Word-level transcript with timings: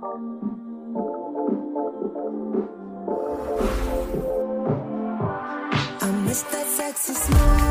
I 0.00 0.04
miss 6.24 6.42
that 6.42 6.66
sexy 6.68 7.14
smile. 7.14 7.67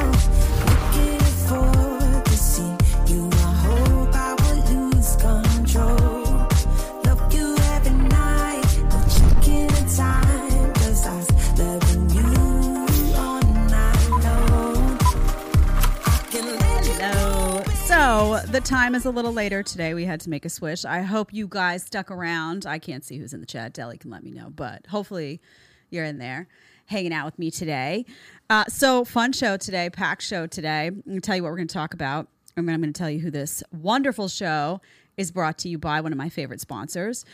The 18.57 18.61
time 18.63 18.95
is 18.95 19.05
a 19.05 19.11
little 19.11 19.33
later 19.33 19.61
today. 19.61 19.93
We 19.93 20.05
had 20.05 20.19
to 20.21 20.31
make 20.31 20.43
a 20.43 20.49
switch. 20.49 20.83
I 20.83 21.03
hope 21.03 21.31
you 21.31 21.47
guys 21.47 21.83
stuck 21.83 22.09
around. 22.09 22.65
I 22.65 22.79
can't 22.79 23.05
see 23.05 23.19
who's 23.19 23.31
in 23.31 23.39
the 23.39 23.45
chat. 23.45 23.71
Deli 23.71 23.99
can 23.99 24.09
let 24.09 24.23
me 24.23 24.31
know, 24.31 24.49
but 24.49 24.87
hopefully 24.87 25.39
you're 25.91 26.05
in 26.05 26.17
there 26.17 26.47
hanging 26.87 27.13
out 27.13 27.25
with 27.25 27.37
me 27.37 27.51
today. 27.51 28.03
Uh, 28.49 28.65
so 28.65 29.05
fun 29.05 29.31
show 29.31 29.57
today, 29.57 29.91
packed 29.91 30.23
show 30.23 30.47
today. 30.47 30.87
I'm 30.87 31.01
going 31.01 31.17
to 31.17 31.21
tell 31.21 31.35
you 31.35 31.43
what 31.43 31.49
we're 31.49 31.57
going 31.57 31.67
to 31.67 31.73
talk 31.73 31.93
about. 31.93 32.29
I'm 32.57 32.65
going 32.65 32.81
to 32.81 32.91
tell 32.91 33.11
you 33.11 33.19
who 33.19 33.29
this 33.29 33.61
wonderful 33.71 34.27
show 34.27 34.81
is 35.17 35.31
brought 35.31 35.57
to 35.57 35.67
you 35.67 35.79
by 35.79 35.99
one 35.99 36.11
of 36.11 36.17
my 36.17 36.29
favorite 36.29 36.61
sponsors. 36.61 37.25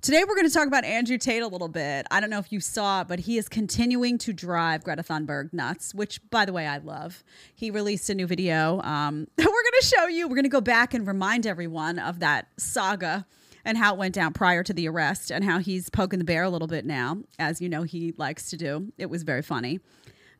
Today, 0.00 0.22
we're 0.26 0.36
going 0.36 0.46
to 0.46 0.54
talk 0.54 0.68
about 0.68 0.84
Andrew 0.84 1.18
Tate 1.18 1.42
a 1.42 1.48
little 1.48 1.68
bit. 1.68 2.06
I 2.10 2.20
don't 2.20 2.30
know 2.30 2.38
if 2.38 2.52
you 2.52 2.60
saw 2.60 3.02
it, 3.02 3.08
but 3.08 3.20
he 3.20 3.36
is 3.36 3.48
continuing 3.48 4.16
to 4.18 4.32
drive 4.32 4.84
Greta 4.84 5.02
Thunberg 5.02 5.52
nuts, 5.52 5.92
which, 5.92 6.20
by 6.30 6.44
the 6.44 6.52
way, 6.52 6.66
I 6.68 6.78
love. 6.78 7.24
He 7.54 7.70
released 7.70 8.08
a 8.10 8.14
new 8.14 8.28
video 8.28 8.80
um, 8.82 9.26
that 9.36 9.46
we're 9.46 9.50
going 9.50 9.80
to 9.80 9.86
show 9.86 10.06
you. 10.06 10.28
We're 10.28 10.36
going 10.36 10.44
to 10.44 10.50
go 10.50 10.60
back 10.60 10.94
and 10.94 11.04
remind 11.06 11.46
everyone 11.46 11.98
of 11.98 12.20
that 12.20 12.46
saga 12.56 13.26
and 13.64 13.76
how 13.76 13.94
it 13.94 13.98
went 13.98 14.14
down 14.14 14.32
prior 14.32 14.62
to 14.62 14.72
the 14.72 14.88
arrest 14.88 15.30
and 15.30 15.44
how 15.44 15.58
he's 15.58 15.90
poking 15.90 16.18
the 16.20 16.24
bear 16.24 16.44
a 16.44 16.50
little 16.50 16.68
bit 16.68 16.84
now, 16.84 17.18
as 17.38 17.60
you 17.60 17.68
know 17.68 17.82
he 17.82 18.12
likes 18.16 18.50
to 18.50 18.56
do. 18.56 18.92
It 18.98 19.10
was 19.10 19.24
very 19.24 19.42
funny. 19.42 19.80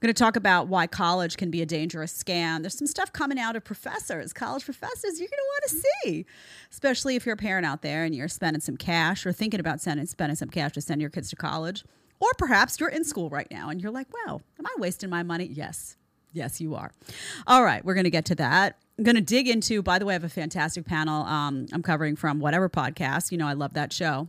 Going 0.03 0.13
to 0.13 0.19
talk 0.19 0.35
about 0.35 0.67
why 0.67 0.89
college 0.89 1.37
can 1.37 1.53
be 1.53 1.63
a 1.63 1.67
dangerous 1.67 2.13
scam. 2.13 2.63
There's 2.63 2.77
some 2.77 2.89
stuff 2.89 3.13
coming 3.13 3.39
out 3.39 3.55
of 3.55 3.63
professors, 3.63 4.33
college 4.33 4.65
professors, 4.65 5.21
you're 5.21 5.29
going 5.29 5.39
to 5.39 5.47
want 5.53 5.63
to 5.63 5.77
see, 6.03 6.27
especially 6.73 7.15
if 7.15 7.25
you're 7.25 7.35
a 7.35 7.37
parent 7.37 7.67
out 7.67 7.83
there 7.83 8.03
and 8.03 8.13
you're 8.13 8.27
spending 8.27 8.61
some 8.61 8.77
cash 8.77 9.25
or 9.25 9.31
thinking 9.33 9.61
about 9.61 9.81
sending, 9.81 10.05
spending 10.07 10.35
some 10.35 10.49
cash 10.49 10.73
to 10.73 10.81
send 10.81 11.01
your 11.01 11.09
kids 11.09 11.31
to 11.31 11.37
college. 11.37 11.85
Or 12.19 12.31
perhaps 12.37 12.81
you're 12.81 12.89
in 12.89 13.05
school 13.05 13.31
right 13.31 13.47
now 13.49 13.69
and 13.69 13.81
you're 13.81 13.93
like, 13.93 14.09
wow, 14.27 14.41
am 14.59 14.67
I 14.67 14.75
wasting 14.77 15.09
my 15.09 15.23
money? 15.23 15.45
Yes. 15.45 15.97
Yes, 16.33 16.61
you 16.61 16.75
are. 16.75 16.91
All 17.47 17.63
right, 17.63 17.85
we're 17.85 17.95
going 17.95 18.03
to 18.03 18.11
get 18.11 18.25
to 18.25 18.35
that. 18.35 18.79
I'm 18.99 19.05
going 19.05 19.15
to 19.15 19.21
dig 19.21 19.47
into, 19.47 19.83
by 19.83 20.01
the 20.01 20.05
way, 20.05 20.15
I 20.15 20.17
have 20.17 20.25
a 20.25 20.29
fantastic 20.29 20.85
panel 20.85 21.23
um, 21.27 21.67
I'm 21.73 21.83
covering 21.83 22.17
from 22.17 22.41
whatever 22.41 22.69
podcast. 22.69 23.31
You 23.31 23.39
know, 23.39 23.47
I 23.47 23.53
love 23.53 23.75
that 23.75 23.93
show. 23.93 24.27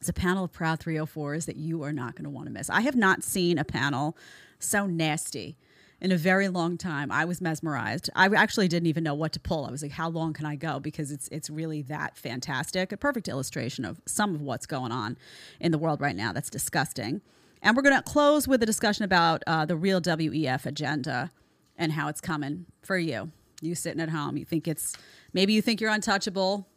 It's 0.00 0.08
a 0.08 0.14
panel 0.14 0.44
of 0.44 0.52
Proud 0.52 0.80
304s 0.80 1.44
that 1.44 1.56
you 1.56 1.82
are 1.82 1.92
not 1.92 2.14
going 2.14 2.24
to 2.24 2.30
want 2.30 2.46
to 2.46 2.52
miss. 2.52 2.70
I 2.70 2.80
have 2.80 2.96
not 2.96 3.22
seen 3.22 3.58
a 3.58 3.64
panel 3.64 4.16
so 4.64 4.86
nasty 4.86 5.56
in 6.00 6.12
a 6.12 6.16
very 6.16 6.48
long 6.48 6.76
time. 6.76 7.10
I 7.10 7.24
was 7.24 7.40
mesmerized. 7.40 8.10
I 8.14 8.26
actually 8.26 8.68
didn't 8.68 8.88
even 8.88 9.04
know 9.04 9.14
what 9.14 9.32
to 9.32 9.40
pull. 9.40 9.64
I 9.64 9.70
was 9.70 9.82
like, 9.82 9.92
how 9.92 10.08
long 10.08 10.32
can 10.32 10.44
I 10.44 10.56
go? 10.56 10.78
Because 10.78 11.10
it's 11.10 11.28
it's 11.28 11.48
really 11.48 11.82
that 11.82 12.16
fantastic. 12.16 12.92
A 12.92 12.96
perfect 12.96 13.28
illustration 13.28 13.84
of 13.84 14.00
some 14.06 14.34
of 14.34 14.42
what's 14.42 14.66
going 14.66 14.92
on 14.92 15.16
in 15.60 15.72
the 15.72 15.78
world 15.78 16.00
right 16.00 16.16
now. 16.16 16.32
That's 16.32 16.50
disgusting. 16.50 17.22
And 17.62 17.74
we're 17.74 17.82
going 17.82 17.96
to 17.96 18.02
close 18.02 18.46
with 18.46 18.62
a 18.62 18.66
discussion 18.66 19.06
about 19.06 19.42
uh, 19.46 19.64
the 19.64 19.76
real 19.76 20.00
WEF 20.00 20.66
agenda 20.66 21.30
and 21.78 21.92
how 21.92 22.08
it's 22.08 22.20
coming 22.20 22.66
for 22.82 22.98
you. 22.98 23.30
You 23.62 23.74
sitting 23.74 24.02
at 24.02 24.10
home, 24.10 24.36
you 24.36 24.44
think 24.44 24.68
it's 24.68 24.94
maybe 25.32 25.54
you 25.54 25.62
think 25.62 25.80
you're 25.80 25.90
untouchable. 25.90 26.68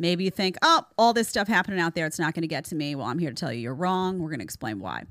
Maybe 0.00 0.24
you 0.24 0.30
think, 0.30 0.56
oh, 0.62 0.82
all 0.96 1.12
this 1.12 1.28
stuff 1.28 1.48
happening 1.48 1.80
out 1.80 1.94
there, 1.94 2.06
it's 2.06 2.18
not 2.18 2.34
going 2.34 2.42
to 2.42 2.48
get 2.48 2.64
to 2.66 2.74
me. 2.74 2.94
Well, 2.94 3.06
I'm 3.06 3.18
here 3.18 3.30
to 3.30 3.34
tell 3.34 3.52
you 3.52 3.60
you're 3.60 3.74
wrong. 3.74 4.18
We're 4.20 4.28
going 4.28 4.38
to 4.38 4.44
explain 4.44 4.78
why. 4.78 5.04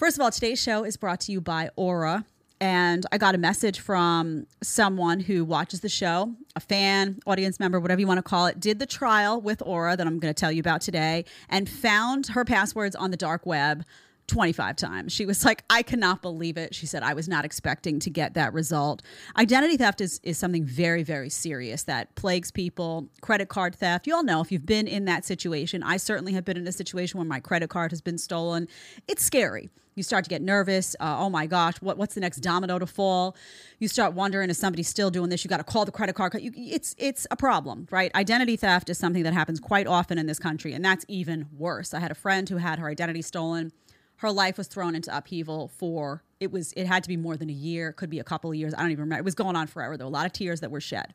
First 0.00 0.16
of 0.16 0.22
all, 0.22 0.30
today's 0.30 0.58
show 0.58 0.84
is 0.84 0.96
brought 0.96 1.20
to 1.20 1.32
you 1.32 1.42
by 1.42 1.68
Aura. 1.76 2.24
And 2.58 3.04
I 3.12 3.18
got 3.18 3.34
a 3.34 3.38
message 3.38 3.80
from 3.80 4.46
someone 4.62 5.20
who 5.20 5.44
watches 5.44 5.80
the 5.80 5.90
show, 5.90 6.32
a 6.56 6.60
fan, 6.60 7.20
audience 7.26 7.60
member, 7.60 7.78
whatever 7.78 8.00
you 8.00 8.06
want 8.06 8.16
to 8.16 8.22
call 8.22 8.46
it, 8.46 8.58
did 8.58 8.78
the 8.78 8.86
trial 8.86 9.42
with 9.42 9.60
Aura 9.60 9.98
that 9.98 10.06
I'm 10.06 10.18
going 10.18 10.32
to 10.32 10.40
tell 10.40 10.50
you 10.50 10.60
about 10.60 10.80
today 10.80 11.26
and 11.50 11.68
found 11.68 12.28
her 12.28 12.46
passwords 12.46 12.96
on 12.96 13.10
the 13.10 13.16
dark 13.18 13.44
web 13.44 13.84
25 14.30 14.76
times. 14.76 15.12
She 15.12 15.26
was 15.26 15.44
like, 15.44 15.64
I 15.68 15.82
cannot 15.82 16.22
believe 16.22 16.56
it. 16.56 16.74
She 16.74 16.86
said, 16.86 17.02
I 17.02 17.14
was 17.14 17.28
not 17.28 17.44
expecting 17.44 17.98
to 18.00 18.10
get 18.10 18.34
that 18.34 18.52
result. 18.52 19.02
Identity 19.36 19.76
theft 19.76 20.00
is, 20.00 20.20
is 20.22 20.38
something 20.38 20.64
very, 20.64 21.02
very 21.02 21.28
serious 21.28 21.82
that 21.84 22.14
plagues 22.14 22.52
people. 22.52 23.08
Credit 23.20 23.48
card 23.48 23.74
theft, 23.74 24.06
you 24.06 24.14
all 24.14 24.22
know 24.22 24.40
if 24.40 24.52
you've 24.52 24.66
been 24.66 24.86
in 24.86 25.04
that 25.06 25.24
situation. 25.24 25.82
I 25.82 25.96
certainly 25.96 26.32
have 26.34 26.44
been 26.44 26.56
in 26.56 26.66
a 26.66 26.72
situation 26.72 27.18
where 27.18 27.26
my 27.26 27.40
credit 27.40 27.70
card 27.70 27.90
has 27.90 28.00
been 28.00 28.18
stolen. 28.18 28.68
It's 29.08 29.24
scary. 29.24 29.68
You 29.96 30.04
start 30.04 30.24
to 30.24 30.30
get 30.30 30.40
nervous. 30.40 30.94
Uh, 31.00 31.16
oh 31.18 31.28
my 31.28 31.46
gosh, 31.46 31.74
what, 31.82 31.98
what's 31.98 32.14
the 32.14 32.20
next 32.20 32.38
domino 32.38 32.78
to 32.78 32.86
fall? 32.86 33.36
You 33.80 33.88
start 33.88 34.14
wondering, 34.14 34.48
is 34.48 34.58
somebody 34.58 34.82
still 34.82 35.10
doing 35.10 35.28
this? 35.28 35.44
You 35.44 35.48
got 35.48 35.58
to 35.58 35.64
call 35.64 35.84
the 35.84 35.92
credit 35.92 36.14
card. 36.14 36.34
You, 36.40 36.52
it's 36.56 36.94
it's 36.96 37.26
a 37.30 37.36
problem, 37.36 37.88
right? 37.90 38.14
Identity 38.14 38.56
theft 38.56 38.88
is 38.88 38.96
something 38.96 39.24
that 39.24 39.34
happens 39.34 39.58
quite 39.58 39.86
often 39.86 40.16
in 40.16 40.26
this 40.26 40.38
country, 40.38 40.72
and 40.72 40.84
that's 40.84 41.04
even 41.08 41.48
worse. 41.56 41.92
I 41.92 42.00
had 42.00 42.10
a 42.10 42.14
friend 42.14 42.48
who 42.48 42.58
had 42.58 42.78
her 42.78 42.88
identity 42.88 43.22
stolen 43.22 43.72
her 44.20 44.30
life 44.30 44.58
was 44.58 44.68
thrown 44.68 44.94
into 44.94 45.14
upheaval 45.16 45.68
for 45.68 46.22
it 46.40 46.52
was 46.52 46.72
it 46.74 46.86
had 46.86 47.02
to 47.02 47.08
be 47.08 47.16
more 47.16 47.36
than 47.36 47.50
a 47.50 47.54
year 47.54 47.92
could 47.92 48.10
be 48.10 48.18
a 48.18 48.24
couple 48.24 48.50
of 48.50 48.56
years 48.56 48.74
i 48.74 48.80
don't 48.80 48.90
even 48.90 49.02
remember 49.02 49.20
it 49.20 49.24
was 49.24 49.34
going 49.34 49.56
on 49.56 49.66
forever 49.66 49.96
there 49.96 50.06
were 50.06 50.10
a 50.10 50.12
lot 50.12 50.26
of 50.26 50.32
tears 50.32 50.60
that 50.60 50.70
were 50.70 50.80
shed. 50.80 51.14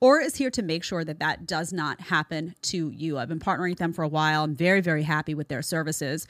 Aura 0.00 0.24
is 0.24 0.36
here 0.36 0.50
to 0.50 0.62
make 0.62 0.82
sure 0.82 1.04
that 1.04 1.20
that 1.20 1.46
does 1.46 1.72
not 1.72 2.00
happen 2.00 2.54
to 2.62 2.90
you. 2.90 3.18
I've 3.18 3.28
been 3.28 3.38
partnering 3.38 3.70
with 3.70 3.78
them 3.78 3.92
for 3.92 4.02
a 4.02 4.08
while. 4.08 4.44
I'm 4.44 4.54
very 4.54 4.80
very 4.80 5.04
happy 5.04 5.34
with 5.34 5.48
their 5.48 5.62
services. 5.62 6.26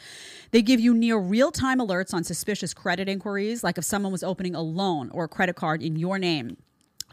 They 0.50 0.62
give 0.62 0.78
you 0.78 0.94
near 0.94 1.16
real-time 1.16 1.78
alerts 1.78 2.12
on 2.12 2.22
suspicious 2.22 2.74
credit 2.74 3.08
inquiries 3.08 3.64
like 3.64 3.78
if 3.78 3.84
someone 3.84 4.12
was 4.12 4.22
opening 4.22 4.54
a 4.54 4.60
loan 4.60 5.10
or 5.10 5.24
a 5.24 5.28
credit 5.28 5.56
card 5.56 5.82
in 5.82 5.96
your 5.96 6.18
name 6.18 6.56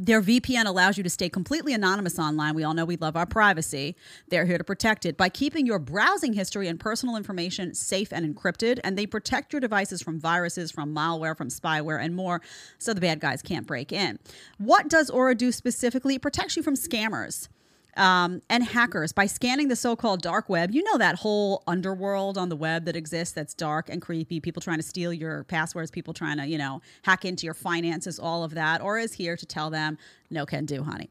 their 0.02 0.20
VPN 0.20 0.66
allows 0.66 0.98
you 0.98 1.04
to 1.04 1.10
stay 1.12 1.30
completely 1.30 1.74
anonymous 1.76 2.18
online. 2.18 2.56
We 2.56 2.64
all 2.64 2.74
know 2.74 2.86
we 2.86 2.98
love 2.98 3.16
our 3.16 3.28
privacy. 3.28 3.96
They're 4.30 4.46
here 4.46 4.58
to 4.58 4.64
protect 4.64 5.06
it 5.06 5.16
by 5.16 5.30
keeping 5.30 5.68
your 5.68 5.78
browsing 5.78 6.34
history 6.34 6.68
and 6.68 6.80
personal 6.80 7.16
information 7.16 7.76
safe 7.76 8.12
and 8.12 8.26
encrypted. 8.26 8.80
And 8.84 8.98
they 8.98 9.06
protect 9.06 9.54
your 9.54 9.60
devices 9.60 10.02
from 10.02 10.20
viruses, 10.20 10.72
from 10.72 10.96
malware, 10.96 11.38
from 11.38 11.50
spyware, 11.50 12.04
and 12.04 12.16
more 12.16 12.42
so 12.80 12.96
the 12.96 13.02
bad 13.02 13.20
guys 13.20 13.44
can't 13.44 13.68
break 13.68 13.92
in. 13.92 14.18
What 14.58 14.90
does 14.90 15.12
Aura 15.12 15.36
do 15.36 15.52
specifically? 15.52 16.16
It 16.16 16.24
protects 16.24 16.58
you 16.58 16.64
from 16.64 16.76
scammers 16.76 17.48
um, 17.98 18.42
and 18.50 18.64
hackers 18.64 19.12
by 19.12 19.26
scanning 19.26 19.68
the 19.68 19.76
so-called 19.76 20.22
dark 20.22 20.50
web. 20.50 20.72
You 20.72 20.84
know 20.84 20.98
that 20.98 21.16
whole 21.16 21.64
underworld 21.68 22.38
on 22.38 22.50
the 22.50 22.56
web 22.56 22.86
that 22.86 22.96
exists 22.96 23.34
that's 23.34 23.54
dark 23.54 23.90
and 23.90 24.02
creepy. 24.02 24.40
People 24.40 24.62
trying 24.62 24.78
to 24.78 24.84
steal 24.84 25.14
your 25.14 25.44
passwords, 25.46 25.92
people 25.92 26.14
trying 26.14 26.38
to 26.38 26.46
you 26.46 26.58
know 26.58 26.82
hack 27.04 27.26
into 27.26 27.46
your 27.46 27.54
finances, 27.54 28.20
all 28.20 28.44
of 28.44 28.54
that. 28.56 28.82
Aura 28.82 29.04
is 29.04 29.14
here 29.14 29.36
to 29.36 29.46
tell 29.46 29.70
them 29.70 29.98
no 30.30 30.46
can 30.46 30.66
do, 30.66 30.84
honey. 30.84 31.10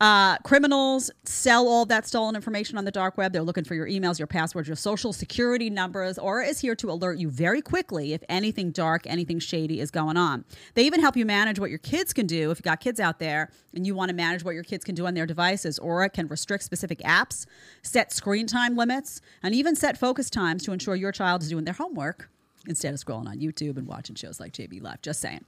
Uh, 0.00 0.36
criminals 0.38 1.10
sell 1.24 1.68
all 1.68 1.86
that 1.86 2.06
stolen 2.06 2.34
information 2.34 2.76
on 2.76 2.84
the 2.84 2.90
dark 2.90 3.16
web. 3.16 3.32
They're 3.32 3.42
looking 3.42 3.64
for 3.64 3.74
your 3.74 3.86
emails, 3.86 4.18
your 4.18 4.26
passwords, 4.26 4.68
your 4.68 4.76
social 4.76 5.12
security 5.12 5.70
numbers. 5.70 6.18
Aura 6.18 6.46
is 6.46 6.60
here 6.60 6.74
to 6.76 6.90
alert 6.90 7.18
you 7.18 7.30
very 7.30 7.62
quickly 7.62 8.12
if 8.12 8.22
anything 8.28 8.70
dark, 8.70 9.06
anything 9.06 9.38
shady 9.38 9.80
is 9.80 9.90
going 9.90 10.16
on. 10.16 10.44
They 10.74 10.84
even 10.84 11.00
help 11.00 11.16
you 11.16 11.24
manage 11.24 11.58
what 11.58 11.70
your 11.70 11.78
kids 11.78 12.12
can 12.12 12.26
do. 12.26 12.50
If 12.50 12.58
you 12.58 12.62
got 12.62 12.80
kids 12.80 12.98
out 12.98 13.18
there 13.18 13.50
and 13.72 13.86
you 13.86 13.94
want 13.94 14.08
to 14.08 14.14
manage 14.14 14.44
what 14.44 14.54
your 14.54 14.64
kids 14.64 14.84
can 14.84 14.94
do 14.94 15.06
on 15.06 15.14
their 15.14 15.26
devices, 15.26 15.78
Aura 15.78 16.10
can 16.10 16.26
restrict 16.26 16.64
specific 16.64 16.98
apps, 17.00 17.46
set 17.82 18.12
screen 18.12 18.46
time 18.46 18.76
limits, 18.76 19.20
and 19.42 19.54
even 19.54 19.76
set 19.76 19.96
focus 19.96 20.28
times 20.28 20.64
to 20.64 20.72
ensure 20.72 20.96
your 20.96 21.12
child 21.12 21.42
is 21.42 21.48
doing 21.48 21.64
their 21.64 21.74
homework 21.74 22.28
instead 22.66 22.94
of 22.94 23.00
scrolling 23.00 23.28
on 23.28 23.38
YouTube 23.38 23.76
and 23.76 23.86
watching 23.86 24.16
shows 24.16 24.40
like 24.40 24.52
JB 24.52 24.82
Live. 24.82 25.02
Just 25.02 25.20
saying. 25.20 25.44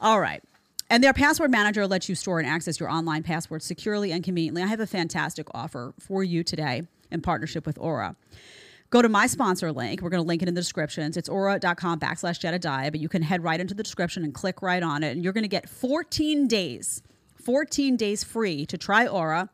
All 0.00 0.20
right. 0.20 0.42
And 0.94 1.02
their 1.02 1.12
password 1.12 1.50
manager 1.50 1.88
lets 1.88 2.08
you 2.08 2.14
store 2.14 2.38
and 2.38 2.48
access 2.48 2.78
your 2.78 2.88
online 2.88 3.24
passwords 3.24 3.64
securely 3.64 4.12
and 4.12 4.22
conveniently. 4.22 4.62
I 4.62 4.68
have 4.68 4.78
a 4.78 4.86
fantastic 4.86 5.48
offer 5.52 5.92
for 5.98 6.22
you 6.22 6.44
today 6.44 6.84
in 7.10 7.20
partnership 7.20 7.66
with 7.66 7.76
Aura. 7.80 8.14
Go 8.90 9.02
to 9.02 9.08
my 9.08 9.26
sponsor 9.26 9.72
link. 9.72 10.02
We're 10.02 10.10
going 10.10 10.22
to 10.22 10.28
link 10.28 10.40
it 10.40 10.46
in 10.46 10.54
the 10.54 10.60
descriptions. 10.60 11.16
It's 11.16 11.28
aura.com 11.28 11.98
backslash 11.98 12.38
Jedediah, 12.38 12.92
but 12.92 13.00
you 13.00 13.08
can 13.08 13.22
head 13.22 13.42
right 13.42 13.58
into 13.58 13.74
the 13.74 13.82
description 13.82 14.22
and 14.22 14.32
click 14.32 14.62
right 14.62 14.84
on 14.84 15.02
it. 15.02 15.16
And 15.16 15.24
you're 15.24 15.32
going 15.32 15.42
to 15.42 15.48
get 15.48 15.68
14 15.68 16.46
days, 16.46 17.02
14 17.42 17.96
days 17.96 18.22
free 18.22 18.64
to 18.66 18.78
try 18.78 19.04
Aura 19.04 19.50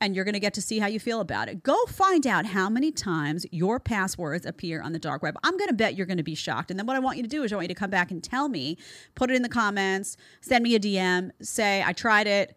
and 0.00 0.14
you're 0.14 0.24
going 0.24 0.34
to 0.34 0.40
get 0.40 0.54
to 0.54 0.62
see 0.62 0.78
how 0.78 0.86
you 0.86 1.00
feel 1.00 1.20
about 1.20 1.48
it. 1.48 1.62
Go 1.62 1.76
find 1.86 2.26
out 2.26 2.46
how 2.46 2.68
many 2.68 2.90
times 2.90 3.46
your 3.50 3.80
passwords 3.80 4.44
appear 4.44 4.82
on 4.82 4.92
the 4.92 4.98
dark 4.98 5.22
web. 5.22 5.36
I'm 5.42 5.56
going 5.56 5.68
to 5.68 5.74
bet 5.74 5.94
you're 5.94 6.06
going 6.06 6.18
to 6.18 6.22
be 6.22 6.34
shocked. 6.34 6.70
And 6.70 6.78
then 6.78 6.86
what 6.86 6.96
I 6.96 6.98
want 6.98 7.16
you 7.16 7.22
to 7.22 7.28
do 7.28 7.42
is 7.42 7.52
I 7.52 7.56
want 7.56 7.64
you 7.64 7.74
to 7.74 7.78
come 7.78 7.90
back 7.90 8.10
and 8.10 8.22
tell 8.22 8.48
me, 8.48 8.76
put 9.14 9.30
it 9.30 9.34
in 9.34 9.42
the 9.42 9.48
comments, 9.48 10.16
send 10.40 10.62
me 10.62 10.74
a 10.74 10.80
DM, 10.80 11.30
say, 11.40 11.82
I 11.84 11.92
tried 11.92 12.26
it. 12.26 12.56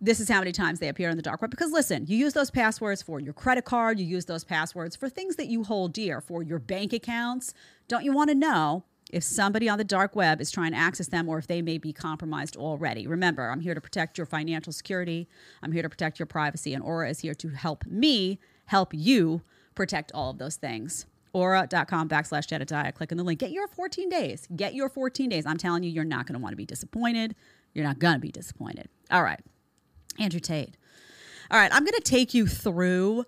This 0.00 0.20
is 0.20 0.28
how 0.28 0.38
many 0.38 0.52
times 0.52 0.78
they 0.78 0.88
appear 0.88 1.10
on 1.10 1.16
the 1.16 1.22
dark 1.22 1.42
web. 1.42 1.50
Because 1.50 1.72
listen, 1.72 2.06
you 2.06 2.16
use 2.16 2.32
those 2.32 2.50
passwords 2.50 3.02
for 3.02 3.18
your 3.20 3.32
credit 3.32 3.64
card, 3.64 3.98
you 3.98 4.06
use 4.06 4.26
those 4.26 4.44
passwords 4.44 4.94
for 4.94 5.08
things 5.08 5.36
that 5.36 5.48
you 5.48 5.64
hold 5.64 5.92
dear, 5.92 6.20
for 6.20 6.42
your 6.42 6.58
bank 6.58 6.92
accounts. 6.92 7.52
Don't 7.88 8.04
you 8.04 8.12
want 8.12 8.30
to 8.30 8.34
know 8.34 8.84
if 9.12 9.22
somebody 9.22 9.68
on 9.68 9.78
the 9.78 9.84
dark 9.84 10.14
web 10.14 10.40
is 10.40 10.50
trying 10.50 10.72
to 10.72 10.78
access 10.78 11.08
them 11.08 11.28
or 11.28 11.38
if 11.38 11.46
they 11.46 11.62
may 11.62 11.78
be 11.78 11.92
compromised 11.92 12.56
already. 12.56 13.06
Remember, 13.06 13.50
I'm 13.50 13.60
here 13.60 13.74
to 13.74 13.80
protect 13.80 14.18
your 14.18 14.26
financial 14.26 14.72
security, 14.72 15.28
I'm 15.62 15.72
here 15.72 15.82
to 15.82 15.88
protect 15.88 16.18
your 16.18 16.26
privacy, 16.26 16.74
and 16.74 16.82
Aura 16.82 17.10
is 17.10 17.20
here 17.20 17.34
to 17.34 17.48
help 17.48 17.86
me 17.86 18.38
help 18.66 18.92
you 18.92 19.42
protect 19.74 20.12
all 20.12 20.30
of 20.30 20.38
those 20.38 20.56
things. 20.56 21.06
Aura.com 21.32 22.08
backslash 22.08 22.48
Jedediah. 22.48 22.92
Click 22.92 23.12
on 23.12 23.18
the 23.18 23.24
link. 23.24 23.38
Get 23.38 23.52
your 23.52 23.68
14 23.68 24.08
days. 24.08 24.48
Get 24.56 24.74
your 24.74 24.88
14 24.88 25.28
days. 25.28 25.46
I'm 25.46 25.58
telling 25.58 25.82
you, 25.82 25.90
you're 25.90 26.04
not 26.04 26.26
going 26.26 26.34
to 26.34 26.42
want 26.42 26.52
to 26.52 26.56
be 26.56 26.64
disappointed. 26.66 27.34
You're 27.74 27.84
not 27.84 27.98
going 27.98 28.14
to 28.14 28.20
be 28.20 28.32
disappointed. 28.32 28.88
All 29.10 29.22
right. 29.22 29.40
Andrew 30.18 30.40
Tate. 30.40 30.76
All 31.50 31.58
right, 31.58 31.72
I'm 31.72 31.82
going 31.82 31.94
to 31.94 32.00
take 32.02 32.34
you 32.34 32.46
through. 32.46 33.24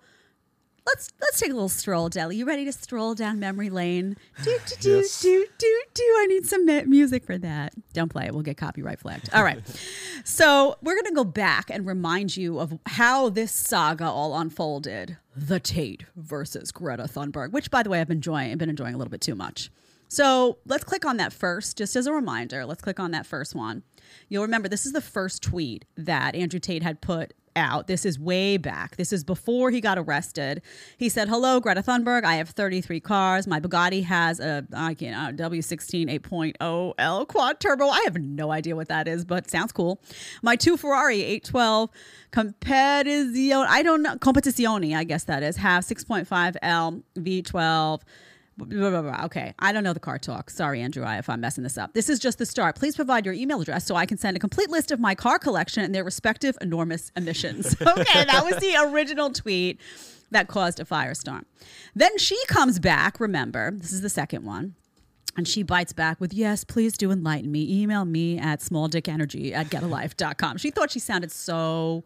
Let's 0.86 1.10
let's 1.20 1.38
take 1.38 1.50
a 1.50 1.54
little 1.54 1.68
stroll, 1.68 2.08
Deli. 2.08 2.36
You 2.36 2.46
ready 2.46 2.64
to 2.64 2.72
stroll 2.72 3.14
down 3.14 3.38
memory 3.38 3.70
lane? 3.70 4.16
Do 4.42 4.58
do 4.66 4.74
do 4.80 4.96
Yes. 4.98 5.20
do 5.20 5.46
do 5.58 5.82
do. 5.94 6.02
I 6.18 6.26
need 6.26 6.46
some 6.46 6.64
music 6.88 7.24
for 7.24 7.38
that. 7.38 7.74
Don't 7.92 8.08
play 8.10 8.26
it. 8.26 8.32
We'll 8.32 8.42
get 8.42 8.56
copyright 8.56 8.98
flagged. 8.98 9.30
All 9.32 9.44
right. 9.44 9.60
so 10.24 10.76
we're 10.82 10.94
going 10.94 11.06
to 11.06 11.14
go 11.14 11.24
back 11.24 11.70
and 11.70 11.86
remind 11.86 12.36
you 12.36 12.58
of 12.58 12.78
how 12.86 13.28
this 13.28 13.52
saga 13.52 14.04
all 14.04 14.38
unfolded. 14.38 15.16
The 15.36 15.60
Tate 15.60 16.04
versus 16.16 16.72
Greta 16.72 17.04
Thunberg, 17.04 17.52
which, 17.52 17.70
by 17.70 17.82
the 17.82 17.90
way, 17.90 18.00
I've 18.00 18.08
been 18.08 18.18
enjoying. 18.18 18.50
I've 18.50 18.58
been 18.58 18.68
enjoying 18.70 18.94
a 18.94 18.98
little 18.98 19.10
bit 19.10 19.20
too 19.20 19.34
much. 19.34 19.70
So 20.08 20.58
let's 20.66 20.82
click 20.82 21.06
on 21.06 21.18
that 21.18 21.32
first, 21.32 21.78
just 21.78 21.94
as 21.94 22.08
a 22.08 22.12
reminder. 22.12 22.66
Let's 22.66 22.82
click 22.82 22.98
on 22.98 23.12
that 23.12 23.26
first 23.26 23.54
one. 23.54 23.84
You'll 24.28 24.42
remember 24.42 24.68
this 24.68 24.84
is 24.84 24.92
the 24.92 25.00
first 25.00 25.40
tweet 25.40 25.84
that 25.96 26.34
Andrew 26.34 26.58
Tate 26.58 26.82
had 26.82 27.00
put 27.00 27.32
out. 27.56 27.86
This 27.86 28.04
is 28.04 28.18
way 28.18 28.56
back. 28.56 28.96
This 28.96 29.12
is 29.12 29.24
before 29.24 29.70
he 29.70 29.80
got 29.80 29.98
arrested. 29.98 30.62
He 30.96 31.08
said, 31.08 31.28
"Hello, 31.28 31.60
Greta 31.60 31.82
Thunberg. 31.82 32.24
I 32.24 32.34
have 32.34 32.50
33 32.50 33.00
cars. 33.00 33.46
My 33.46 33.60
Bugatti 33.60 34.04
has 34.04 34.40
a 34.40 34.66
I 34.72 34.94
can't 34.94 35.40
uh, 35.40 35.48
W16 35.48 36.20
8.0 36.20 36.94
L 36.98 37.26
quad 37.26 37.60
turbo. 37.60 37.88
I 37.88 38.00
have 38.04 38.16
no 38.16 38.50
idea 38.50 38.76
what 38.76 38.88
that 38.88 39.08
is, 39.08 39.24
but 39.24 39.50
sounds 39.50 39.72
cool. 39.72 40.00
My 40.42 40.56
two 40.56 40.76
Ferrari 40.76 41.22
812 41.22 41.90
Competizione. 42.32 43.66
I 43.66 43.82
don't 43.82 44.02
know 44.02 44.16
Competizione. 44.16 44.96
I 44.96 45.04
guess 45.04 45.24
that 45.24 45.42
is 45.42 45.56
have 45.56 45.84
6.5 45.84 46.56
L 46.62 47.02
V12." 47.16 48.00
Blah, 48.68 48.90
blah, 48.90 49.02
blah. 49.02 49.24
Okay, 49.26 49.54
I 49.58 49.72
don't 49.72 49.84
know 49.84 49.92
the 49.92 50.00
car 50.00 50.18
talk. 50.18 50.50
Sorry, 50.50 50.80
Andrew, 50.80 51.04
I- 51.04 51.18
if 51.18 51.28
I'm 51.28 51.40
messing 51.40 51.64
this 51.64 51.78
up. 51.78 51.94
This 51.94 52.08
is 52.08 52.18
just 52.18 52.38
the 52.38 52.46
start. 52.46 52.76
Please 52.76 52.96
provide 52.96 53.24
your 53.24 53.34
email 53.34 53.60
address 53.60 53.86
so 53.86 53.96
I 53.96 54.06
can 54.06 54.18
send 54.18 54.36
a 54.36 54.40
complete 54.40 54.70
list 54.70 54.90
of 54.90 55.00
my 55.00 55.14
car 55.14 55.38
collection 55.38 55.82
and 55.84 55.94
their 55.94 56.04
respective 56.04 56.56
enormous 56.60 57.10
emissions. 57.16 57.74
okay, 57.80 58.24
that 58.24 58.44
was 58.44 58.56
the 58.58 58.76
original 58.92 59.30
tweet 59.32 59.80
that 60.30 60.48
caused 60.48 60.78
a 60.80 60.84
firestorm. 60.84 61.44
Then 61.94 62.16
she 62.18 62.38
comes 62.46 62.78
back. 62.78 63.18
Remember, 63.20 63.70
this 63.72 63.92
is 63.92 64.00
the 64.00 64.08
second 64.08 64.44
one. 64.44 64.74
And 65.36 65.46
she 65.46 65.62
bites 65.62 65.92
back 65.92 66.20
with, 66.20 66.34
Yes, 66.34 66.64
please 66.64 66.96
do 66.96 67.10
enlighten 67.12 67.50
me. 67.52 67.82
Email 67.82 68.04
me 68.04 68.36
at 68.38 68.60
smalldickenergy 68.60 69.52
at 69.52 69.68
getalife.com. 69.70 70.56
She 70.58 70.70
thought 70.70 70.90
she 70.90 70.98
sounded 70.98 71.30
so 71.30 72.04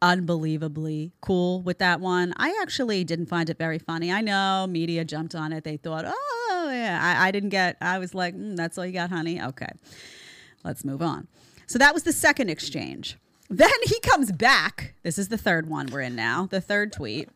unbelievably 0.00 1.12
cool 1.20 1.62
with 1.62 1.78
that 1.78 2.00
one. 2.00 2.32
I 2.36 2.56
actually 2.62 3.04
didn't 3.04 3.26
find 3.26 3.50
it 3.50 3.58
very 3.58 3.78
funny. 3.78 4.12
I 4.12 4.20
know 4.20 4.66
media 4.68 5.04
jumped 5.04 5.34
on 5.34 5.52
it. 5.52 5.64
They 5.64 5.76
thought, 5.76 6.04
Oh, 6.06 6.70
yeah. 6.72 6.98
I, 7.02 7.28
I 7.28 7.30
didn't 7.30 7.48
get, 7.50 7.76
I 7.80 7.98
was 7.98 8.14
like, 8.14 8.34
mm, 8.34 8.56
That's 8.56 8.78
all 8.78 8.86
you 8.86 8.92
got, 8.92 9.10
honey? 9.10 9.40
Okay, 9.42 9.68
let's 10.64 10.84
move 10.84 11.02
on. 11.02 11.28
So 11.66 11.78
that 11.78 11.92
was 11.94 12.02
the 12.04 12.12
second 12.12 12.48
exchange. 12.48 13.18
Then 13.50 13.70
he 13.84 13.98
comes 14.00 14.30
back. 14.32 14.94
This 15.02 15.18
is 15.18 15.28
the 15.28 15.38
third 15.38 15.68
one 15.68 15.86
we're 15.90 16.02
in 16.02 16.14
now, 16.14 16.46
the 16.50 16.60
third 16.60 16.92
tweet. 16.92 17.28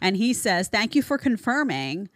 And 0.00 0.16
he 0.16 0.32
says, 0.32 0.68
Thank 0.68 0.94
you 0.94 1.02
for 1.02 1.16
confirming. 1.18 2.08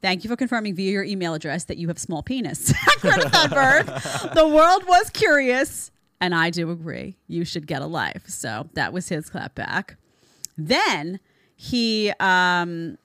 Thank 0.00 0.22
you 0.22 0.30
for 0.30 0.36
confirming 0.36 0.74
via 0.76 0.92
your 0.92 1.04
email 1.04 1.34
address 1.34 1.64
that 1.64 1.76
you 1.76 1.88
have 1.88 1.98
small 1.98 2.22
penis. 2.22 2.72
Greta 3.00 3.28
Thunberg. 3.28 4.34
the 4.34 4.46
world 4.46 4.84
was 4.86 5.10
curious, 5.10 5.90
and 6.20 6.34
I 6.34 6.50
do 6.50 6.70
agree. 6.70 7.16
You 7.26 7.44
should 7.44 7.66
get 7.66 7.82
a 7.82 7.86
life. 7.86 8.28
So 8.28 8.68
that 8.74 8.92
was 8.92 9.08
his 9.08 9.30
clapback. 9.30 9.96
Then 10.56 11.20
he, 11.56 12.12
um, 12.20 12.98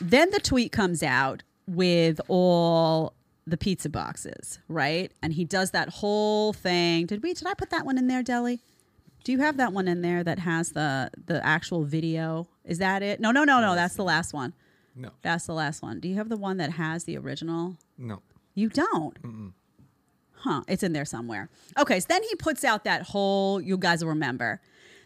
then 0.00 0.30
the 0.30 0.40
tweet 0.40 0.72
comes 0.72 1.02
out 1.02 1.42
with 1.66 2.20
all 2.28 3.12
the 3.46 3.56
pizza 3.56 3.88
boxes, 3.88 4.58
right? 4.68 5.10
And 5.22 5.32
he 5.32 5.44
does 5.44 5.70
that 5.72 5.88
whole 5.88 6.52
thing. 6.52 7.06
Did 7.06 7.22
we? 7.22 7.34
Did 7.34 7.46
I 7.46 7.54
put 7.54 7.70
that 7.70 7.84
one 7.84 7.98
in 7.98 8.06
there, 8.06 8.22
Deli? 8.22 8.60
Do 9.24 9.32
you 9.32 9.38
have 9.40 9.56
that 9.58 9.72
one 9.72 9.88
in 9.88 10.00
there 10.02 10.22
that 10.24 10.38
has 10.38 10.72
the 10.72 11.10
the 11.26 11.44
actual 11.44 11.84
video? 11.84 12.46
Is 12.64 12.78
that 12.78 13.02
it? 13.02 13.20
No, 13.20 13.30
no, 13.30 13.44
no, 13.44 13.60
no. 13.60 13.74
That's 13.74 13.94
the 13.96 14.04
last 14.04 14.32
one. 14.32 14.54
No, 14.94 15.10
That's 15.22 15.46
the 15.46 15.52
last 15.54 15.82
one. 15.82 16.00
Do 16.00 16.08
you 16.08 16.16
have 16.16 16.28
the 16.28 16.36
one 16.36 16.56
that 16.56 16.72
has 16.72 17.04
the 17.04 17.16
original? 17.18 17.76
no. 17.98 18.22
You 18.54 18.68
don't. 18.68 19.54
Huh. 20.48 20.62
It's 20.66 20.82
in 20.82 20.94
there 20.94 21.04
somewhere. 21.04 21.50
Okay. 21.78 22.00
So 22.00 22.06
then 22.08 22.22
he 22.22 22.34
puts 22.36 22.64
out 22.64 22.84
that 22.84 23.02
whole, 23.02 23.60
you 23.60 23.76
guys 23.76 24.02
will 24.02 24.08
remember, 24.08 24.62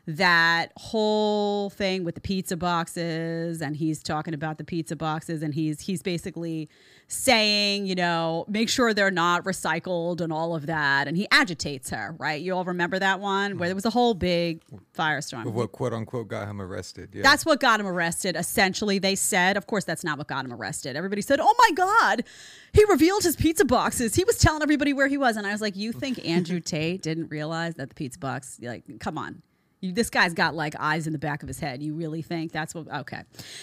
that 0.06 0.70
whole 0.76 1.68
thing 1.70 2.04
with 2.04 2.14
the 2.14 2.20
pizza 2.20 2.56
boxes 2.56 3.60
and 3.60 3.76
he's 3.76 4.04
talking 4.04 4.34
about 4.34 4.58
the 4.58 4.64
pizza 4.64 4.94
boxes 4.94 5.42
and 5.42 5.54
he's 5.54 5.80
he's 5.80 6.00
basically 6.02 6.68
saying 7.12 7.84
you 7.86 7.94
know 7.94 8.44
make 8.48 8.68
sure 8.68 8.94
they're 8.94 9.10
not 9.10 9.44
recycled 9.44 10.20
and 10.20 10.32
all 10.32 10.54
of 10.54 10.66
that 10.66 11.06
and 11.06 11.16
he 11.16 11.26
agitates 11.30 11.90
her 11.90 12.14
right 12.18 12.40
you 12.40 12.54
all 12.54 12.64
remember 12.64 12.98
that 12.98 13.20
one 13.20 13.58
where 13.58 13.68
there 13.68 13.74
was 13.74 13.84
a 13.84 13.90
whole 13.90 14.14
big 14.14 14.62
firestorm 14.96 15.44
What 15.52 15.72
quote 15.72 15.92
unquote 15.92 16.28
got 16.28 16.48
him 16.48 16.60
arrested? 16.60 17.10
Yeah. 17.12 17.22
that's 17.22 17.44
what 17.44 17.60
got 17.60 17.80
him 17.80 17.86
arrested. 17.86 18.36
Essentially, 18.36 18.98
they 18.98 19.14
said, 19.14 19.56
of 19.56 19.66
course, 19.66 19.84
that's 19.84 20.04
not 20.04 20.16
what 20.18 20.26
got 20.26 20.44
him 20.44 20.52
arrested. 20.52 20.96
Everybody 20.96 21.22
said, 21.22 21.38
"Oh 21.40 21.54
my 21.58 21.70
God, 21.72 22.24
he 22.72 22.84
revealed 22.86 23.22
his 23.22 23.36
pizza 23.36 23.64
boxes. 23.64 24.14
He 24.14 24.24
was 24.24 24.38
telling 24.38 24.62
everybody 24.62 24.92
where 24.92 25.08
he 25.08 25.18
was." 25.18 25.36
And 25.36 25.46
I 25.46 25.52
was 25.52 25.60
like, 25.60 25.76
"You 25.76 25.92
think 25.92 26.24
Andrew 26.26 26.60
Tate 26.72 27.02
didn't 27.02 27.28
realize 27.30 27.74
that 27.76 27.88
the 27.88 27.94
pizza 27.94 28.18
box? 28.18 28.58
Like, 28.62 28.84
come 29.00 29.18
on." 29.18 29.42
You, 29.82 29.92
this 29.92 30.08
guy's 30.08 30.32
got 30.32 30.54
like 30.54 30.74
eyes 30.78 31.06
in 31.06 31.12
the 31.12 31.18
back 31.18 31.42
of 31.42 31.48
his 31.48 31.58
head. 31.58 31.82
You 31.82 31.92
really 31.92 32.22
think 32.22 32.52
that's 32.52 32.74
what? 32.74 32.88
Okay. 32.88 33.22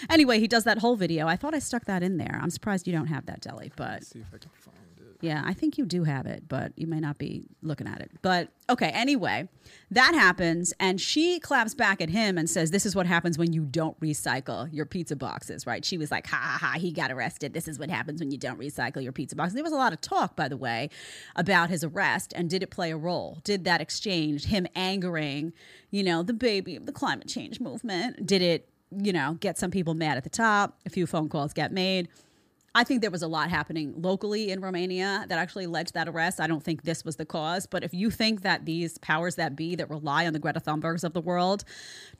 Anyway, 0.10 0.39
he 0.39 0.48
does 0.48 0.66
that 0.66 0.77
whole 0.77 0.95
video. 0.95 1.27
I 1.27 1.36
thought 1.36 1.56
I 1.56 1.60
stuck 1.60 1.86
that 1.86 2.04
in 2.04 2.18
there. 2.18 2.39
I'm 2.39 2.50
surprised 2.51 2.86
you 2.86 2.94
don't 2.94 3.07
have 3.07 3.25
that, 3.25 3.42
Deli, 3.42 3.71
but 3.75 4.04
see 4.04 4.19
if 4.19 4.27
I 4.33 4.38
can 4.38 4.51
find. 4.54 4.78
Yeah, 5.21 5.44
I 5.45 5.54
think 5.54 5.77
you 5.77 5.86
do 5.86 6.06
have 6.06 6.25
it, 6.25 6.44
but 6.48 6.71
you 6.77 6.88
may 6.88 7.01
not 7.01 7.18
be 7.18 7.45
looking 7.62 7.88
at 7.88 8.00
it. 8.00 8.10
But 8.21 8.50
okay, 8.69 8.89
anyway, 8.89 9.50
that 9.92 10.13
happens, 10.13 10.74
and 10.80 11.00
she 11.01 11.39
claps 11.39 11.74
back 11.74 12.01
at 12.01 12.10
him 12.10 12.38
and 12.38 12.50
says, 12.50 12.71
This 12.71 12.86
is 12.86 12.95
what 12.95 13.06
happens 13.06 13.38
when 13.38 13.51
you 13.51 13.66
don't 13.66 14.00
recycle 14.00 14.71
your 14.71 14.86
pizza 14.86 15.18
boxes, 15.18 15.68
right? 15.68 15.83
She 15.83 15.98
was 15.98 16.10
like, 16.10 16.27
Ha 16.27 16.38
ha 16.38 16.57
ha, 16.62 16.80
he 16.80 16.92
got 16.92 17.12
arrested. 17.12 17.54
This 17.54 17.68
is 17.68 17.77
what 17.77 17.89
happens 17.89 18.21
when 18.21 18.31
you 18.31 18.38
don't 18.38 18.57
recycle 18.57 19.04
your 19.04 19.12
pizza 19.12 19.36
boxes. 19.36 19.56
There 19.56 19.63
was 19.63 19.74
a 19.74 19.77
lot 19.77 19.92
of 19.92 20.00
talk, 20.00 20.38
by 20.38 20.48
the 20.48 20.57
way, 20.57 20.89
about 21.36 21.69
his 21.69 21.83
arrest, 21.83 22.31
and 22.36 22.50
did 22.50 22.63
it 22.63 22.69
play 22.69 22.92
a 22.92 22.98
role? 22.98 23.39
Did 23.44 23.65
that 23.65 23.81
exchange, 23.81 24.45
him 24.45 24.68
angering, 24.74 25.51
you 25.92 26.04
know, 26.04 26.24
the 26.24 26.33
baby 26.33 26.77
of 26.77 26.86
the 26.86 26.94
climate 26.94 27.27
change 27.27 27.60
movement, 27.60 28.25
did 28.25 28.42
it, 28.42 28.69
you 28.89 29.12
know, 29.12 29.36
get 29.42 29.57
some 29.57 29.69
people 29.69 29.95
mad 29.95 30.15
at 30.15 30.24
the 30.24 30.30
top? 30.30 30.80
A 30.86 30.89
few 30.89 31.05
phone 31.05 31.27
calls 31.27 31.51
get 31.51 31.74
made. 31.74 32.08
I 32.75 32.83
think 32.83 33.01
there 33.01 33.11
was 33.11 33.21
a 33.21 33.27
lot 33.27 33.49
happening 33.49 33.93
locally 33.97 34.51
in 34.51 34.61
Romania 34.61 35.25
that 35.27 35.39
actually 35.39 35.67
led 35.67 35.88
to 35.88 35.93
that 35.93 36.07
arrest. 36.07 36.39
I 36.39 36.47
don't 36.47 36.63
think 36.63 36.83
this 36.83 37.03
was 37.03 37.15
the 37.15 37.25
cause, 37.25 37.65
but 37.65 37.83
if 37.83 37.93
you 37.93 38.09
think 38.09 38.41
that 38.41 38.65
these 38.65 38.97
powers 38.99 39.35
that 39.35 39.55
be 39.55 39.75
that 39.75 39.89
rely 39.89 40.27
on 40.27 40.33
the 40.33 40.39
Greta 40.39 40.59
Thunbergs 40.59 41.03
of 41.03 41.13
the 41.13 41.21
world 41.21 41.63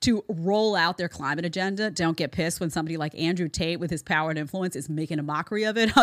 to 0.02 0.24
roll 0.28 0.76
out 0.76 0.98
their 0.98 1.10
climate 1.10 1.46
agenda 1.46 1.92
don't 1.92 2.18
get 2.18 2.32
pissed 2.32 2.60
when 2.60 2.70
somebody 2.70 2.98
like 2.98 3.18
Andrew 3.18 3.48
Tate 3.48 3.80
with 3.80 3.92
his 3.92 4.02
power 4.02 4.30
and 4.30 4.40
influence 4.40 4.76
is 4.76 4.90
making 4.90 5.20
a 5.20 5.24
mockery 5.24 5.64
of 5.64 5.78
it. 5.78 5.92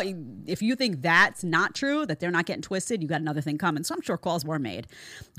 If 0.46 0.62
you 0.62 0.76
think 0.76 1.02
that's 1.02 1.42
not 1.42 1.74
true, 1.74 2.06
that 2.06 2.20
they're 2.20 2.30
not 2.30 2.46
getting 2.46 2.62
twisted, 2.62 3.02
you 3.02 3.08
got 3.08 3.20
another 3.20 3.40
thing 3.40 3.58
coming. 3.58 3.82
So 3.82 3.94
I'm 3.94 4.00
sure 4.00 4.16
calls 4.16 4.44
were 4.44 4.58
made. 4.58 4.86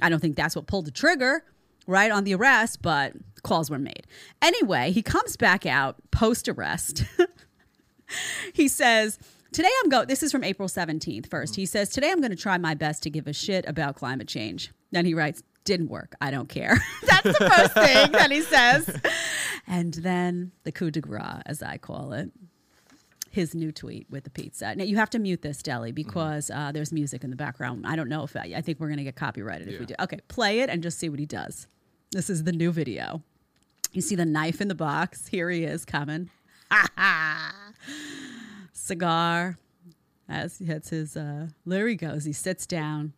I 0.01 0.09
don't 0.09 0.19
think 0.19 0.35
that's 0.35 0.55
what 0.55 0.67
pulled 0.67 0.85
the 0.85 0.91
trigger 0.91 1.43
right 1.87 2.11
on 2.11 2.25
the 2.25 2.35
arrest, 2.35 2.81
but 2.81 3.13
calls 3.43 3.69
were 3.69 3.79
made. 3.79 4.05
Anyway, 4.41 4.91
he 4.91 5.01
comes 5.01 5.37
back 5.37 5.65
out 5.65 5.95
post 6.11 6.47
arrest. 6.47 7.03
he 8.53 8.67
says, 8.67 9.19
Today 9.51 9.69
I'm 9.83 9.89
going, 9.89 10.07
this 10.07 10.23
is 10.23 10.31
from 10.31 10.43
April 10.43 10.67
17th 10.67 11.29
first. 11.29 11.55
He 11.55 11.65
says, 11.65 11.89
Today 11.89 12.11
I'm 12.11 12.19
going 12.19 12.31
to 12.31 12.37
try 12.37 12.57
my 12.57 12.73
best 12.73 13.03
to 13.03 13.09
give 13.09 13.27
a 13.27 13.33
shit 13.33 13.65
about 13.67 13.95
climate 13.95 14.27
change. 14.27 14.71
Then 14.91 15.05
he 15.05 15.13
writes, 15.13 15.43
Didn't 15.63 15.89
work. 15.89 16.15
I 16.21 16.31
don't 16.31 16.49
care. 16.49 16.77
That's 17.05 17.23
the 17.23 17.49
first 17.49 17.73
thing 17.73 18.11
that 18.11 18.31
he 18.31 18.41
says. 18.41 18.99
And 19.69 19.95
then 19.95 20.53
the 20.63 20.71
coup 20.71 20.91
de 20.91 21.01
grace, 21.01 21.41
as 21.45 21.61
I 21.61 21.77
call 21.77 22.13
it. 22.13 22.31
His 23.29 23.53
new 23.53 23.73
tweet 23.73 24.07
with 24.09 24.23
the 24.23 24.29
pizza. 24.29 24.73
Now 24.73 24.85
you 24.85 24.95
have 24.95 25.09
to 25.09 25.19
mute 25.19 25.41
this, 25.41 25.61
Deli, 25.61 25.91
because 25.91 26.49
uh, 26.49 26.71
there's 26.71 26.93
music 26.93 27.25
in 27.25 27.29
the 27.29 27.35
background. 27.35 27.85
I 27.85 27.97
don't 27.97 28.07
know 28.07 28.23
if 28.23 28.33
I, 28.37 28.53
I 28.55 28.61
think 28.61 28.79
we're 28.79 28.87
going 28.87 28.97
to 28.99 29.03
get 29.03 29.17
copyrighted 29.17 29.67
if 29.67 29.79
we 29.79 29.85
do. 29.85 29.93
Okay, 29.99 30.19
play 30.29 30.61
it 30.61 30.69
and 30.69 30.81
just 30.81 30.97
see 30.97 31.09
what 31.09 31.19
he 31.19 31.25
does. 31.25 31.67
This 32.11 32.29
is 32.29 32.45
the 32.45 32.53
new 32.53 32.71
video. 32.71 33.21
You 33.91 34.01
see 34.01 34.15
the 34.15 34.25
knife 34.25 34.61
in 34.61 34.69
the 34.69 34.75
box. 34.75 35.27
Here 35.27 35.49
he 35.49 35.65
is 35.65 35.83
coming. 35.83 36.29
Cigar. 38.87 39.57
As 40.29 40.57
that's 40.57 40.89
his 40.89 41.15
uh 41.15 41.47
there 41.65 41.87
he 41.87 41.95
goes. 41.95 42.25
He 42.25 42.33
sits 42.33 42.65
down, 42.65 43.13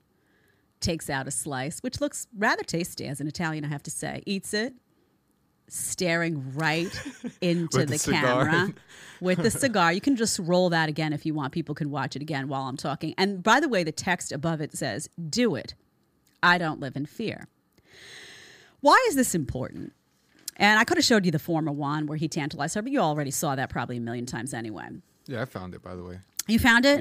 takes 0.79 1.09
out 1.09 1.27
a 1.27 1.31
slice, 1.31 1.79
which 1.79 1.99
looks 2.01 2.27
rather 2.37 2.63
tasty 2.63 3.05
as 3.05 3.19
an 3.19 3.27
Italian, 3.27 3.65
I 3.65 3.69
have 3.69 3.83
to 3.83 3.91
say. 3.91 4.21
Eats 4.25 4.53
it, 4.53 4.73
staring 5.67 6.53
right 6.53 6.91
into 7.41 7.79
the, 7.79 7.97
the 7.97 7.99
camera 7.99 8.73
with 9.21 9.39
the 9.39 9.49
cigar. 9.51 9.91
You 9.91 10.01
can 10.01 10.15
just 10.15 10.39
roll 10.39 10.69
that 10.69 10.89
again 10.89 11.13
if 11.13 11.25
you 11.25 11.33
want. 11.33 11.51
People 11.51 11.73
can 11.73 11.89
watch 11.89 12.15
it 12.15 12.21
again 12.21 12.47
while 12.47 12.63
I'm 12.63 12.77
talking. 12.77 13.15
And 13.17 13.41
by 13.41 13.59
the 13.59 13.67
way, 13.69 13.83
the 13.83 13.91
text 13.91 14.31
above 14.31 14.61
it 14.61 14.75
says, 14.75 15.09
Do 15.29 15.55
it. 15.55 15.73
I 16.43 16.57
don't 16.57 16.79
live 16.79 16.95
in 16.95 17.05
fear. 17.05 17.47
Why 18.81 19.03
is 19.09 19.15
this 19.15 19.35
important? 19.35 19.93
And 20.55 20.79
I 20.79 20.83
could 20.83 20.97
have 20.97 21.05
showed 21.05 21.25
you 21.25 21.31
the 21.31 21.39
former 21.39 21.71
one 21.71 22.05
where 22.05 22.17
he 22.17 22.27
tantalized 22.27 22.75
her, 22.75 22.81
but 22.81 22.91
you 22.91 22.99
already 22.99 23.31
saw 23.31 23.55
that 23.55 23.69
probably 23.69 23.97
a 23.97 24.01
million 24.01 24.25
times 24.25 24.53
anyway. 24.53 24.89
Yeah, 25.29 25.43
I 25.43 25.45
found 25.45 25.75
it 25.75 25.81
by 25.83 25.95
the 25.95 26.03
way. 26.03 26.19
You 26.47 26.57
found 26.57 26.85
it? 26.85 26.99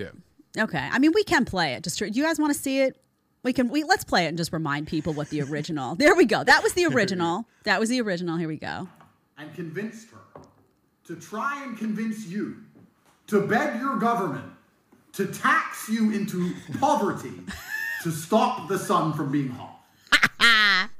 Yeah. 0.55 0.63
Okay. 0.65 0.87
I 0.93 0.99
mean, 0.99 1.13
we 1.15 1.25
can 1.25 1.45
play 1.47 1.73
it. 1.73 1.83
Just 1.83 1.99
do 1.99 2.07
you 2.07 2.23
guys 2.23 2.39
want 2.39 2.53
to 2.53 2.59
see 2.59 2.81
it? 2.81 3.01
We 3.43 3.53
can. 3.55 3.69
We 3.71 3.85
let's 3.85 4.05
play 4.05 4.27
it 4.27 4.29
and 4.29 4.37
just 4.37 4.53
remind 4.53 4.87
people 4.87 5.15
what 5.15 5.31
the 5.31 5.41
original. 5.51 5.95
there 5.95 6.15
we 6.15 6.27
go. 6.27 6.45
That 6.45 6.63
was 6.63 6.75
the 6.75 6.85
original. 6.87 7.47
That 7.65 7.81
was 7.81 7.89
the 7.89 8.01
original. 8.03 8.37
Here 8.37 8.49
we 8.49 8.59
go. 8.59 8.89
and 9.39 9.55
convinced 9.55 10.11
her 10.11 10.41
to 11.07 11.17
try 11.17 11.63
and 11.65 11.79
convince 11.79 12.27
you 12.27 12.57
to 13.29 13.41
beg 13.47 13.81
your 13.81 13.97
government 13.97 14.45
to 15.13 15.27
tax 15.27 15.89
you 15.89 16.11
into 16.13 16.55
poverty 16.81 17.33
to 18.03 18.11
stop 18.11 18.69
the 18.69 18.79
sun 18.79 19.15
from 19.15 19.33
being 19.33 19.49
hot. 19.49 19.81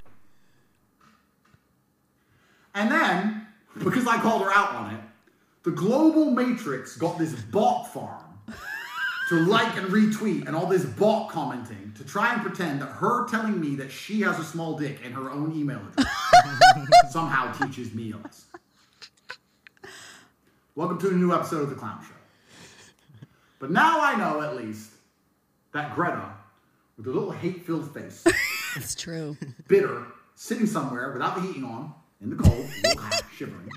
and 2.73 2.91
then, 2.91 3.47
because 3.77 4.07
I 4.07 4.17
called 4.17 4.41
her 4.43 4.51
out 4.51 4.73
on 4.73 4.95
it, 4.95 5.01
the 5.69 5.75
global 5.75 6.31
matrix 6.31 6.97
got 6.97 7.19
this 7.19 7.31
bot 7.35 7.93
farm 7.93 8.23
to 9.29 9.35
like 9.45 9.77
and 9.77 9.85
retweet 9.89 10.47
and 10.47 10.55
all 10.55 10.65
this 10.65 10.83
bot 10.83 11.29
commenting 11.29 11.93
to 11.95 12.03
try 12.03 12.33
and 12.33 12.41
pretend 12.41 12.81
that 12.81 12.87
her 12.87 13.29
telling 13.29 13.61
me 13.61 13.75
that 13.75 13.91
she 13.91 14.21
has 14.21 14.39
a 14.39 14.43
small 14.43 14.75
dick 14.75 14.97
in 15.05 15.11
her 15.11 15.29
own 15.29 15.55
email 15.55 15.79
address 15.95 17.11
somehow 17.11 17.51
teaches 17.53 17.93
me 17.93 18.11
lesson. 18.13 18.45
Welcome 20.73 20.97
to 21.01 21.09
a 21.09 21.11
new 21.11 21.31
episode 21.35 21.61
of 21.61 21.69
The 21.69 21.75
Clown 21.75 22.01
Show. 22.01 23.27
But 23.59 23.69
now 23.69 23.99
I 24.01 24.15
know, 24.15 24.41
at 24.41 24.55
least, 24.55 24.89
that 25.71 25.93
Greta, 25.93 26.33
with 26.97 27.05
a 27.05 27.11
little 27.11 27.29
hate 27.29 27.63
filled 27.63 27.93
face, 27.93 28.25
It's 28.75 28.95
true. 28.95 29.37
bitter, 29.67 30.07
sitting 30.33 30.65
somewhere 30.65 31.11
without 31.11 31.35
the 31.35 31.41
heating 31.41 31.63
on, 31.63 31.93
in 32.21 32.31
the 32.31 32.35
cold, 32.37 32.67
shivering, 33.37 33.69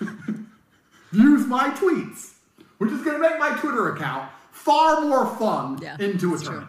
views 1.12 1.46
my 1.46 1.70
tweets, 1.70 2.34
which 2.78 2.90
is 2.90 3.02
going 3.02 3.20
to 3.20 3.28
make 3.28 3.38
my 3.38 3.56
Twitter 3.60 3.94
account 3.94 4.30
far 4.50 5.00
more 5.02 5.26
fun 5.36 5.78
Yeah, 5.80 5.96
into 5.98 6.34
eternity. 6.34 6.66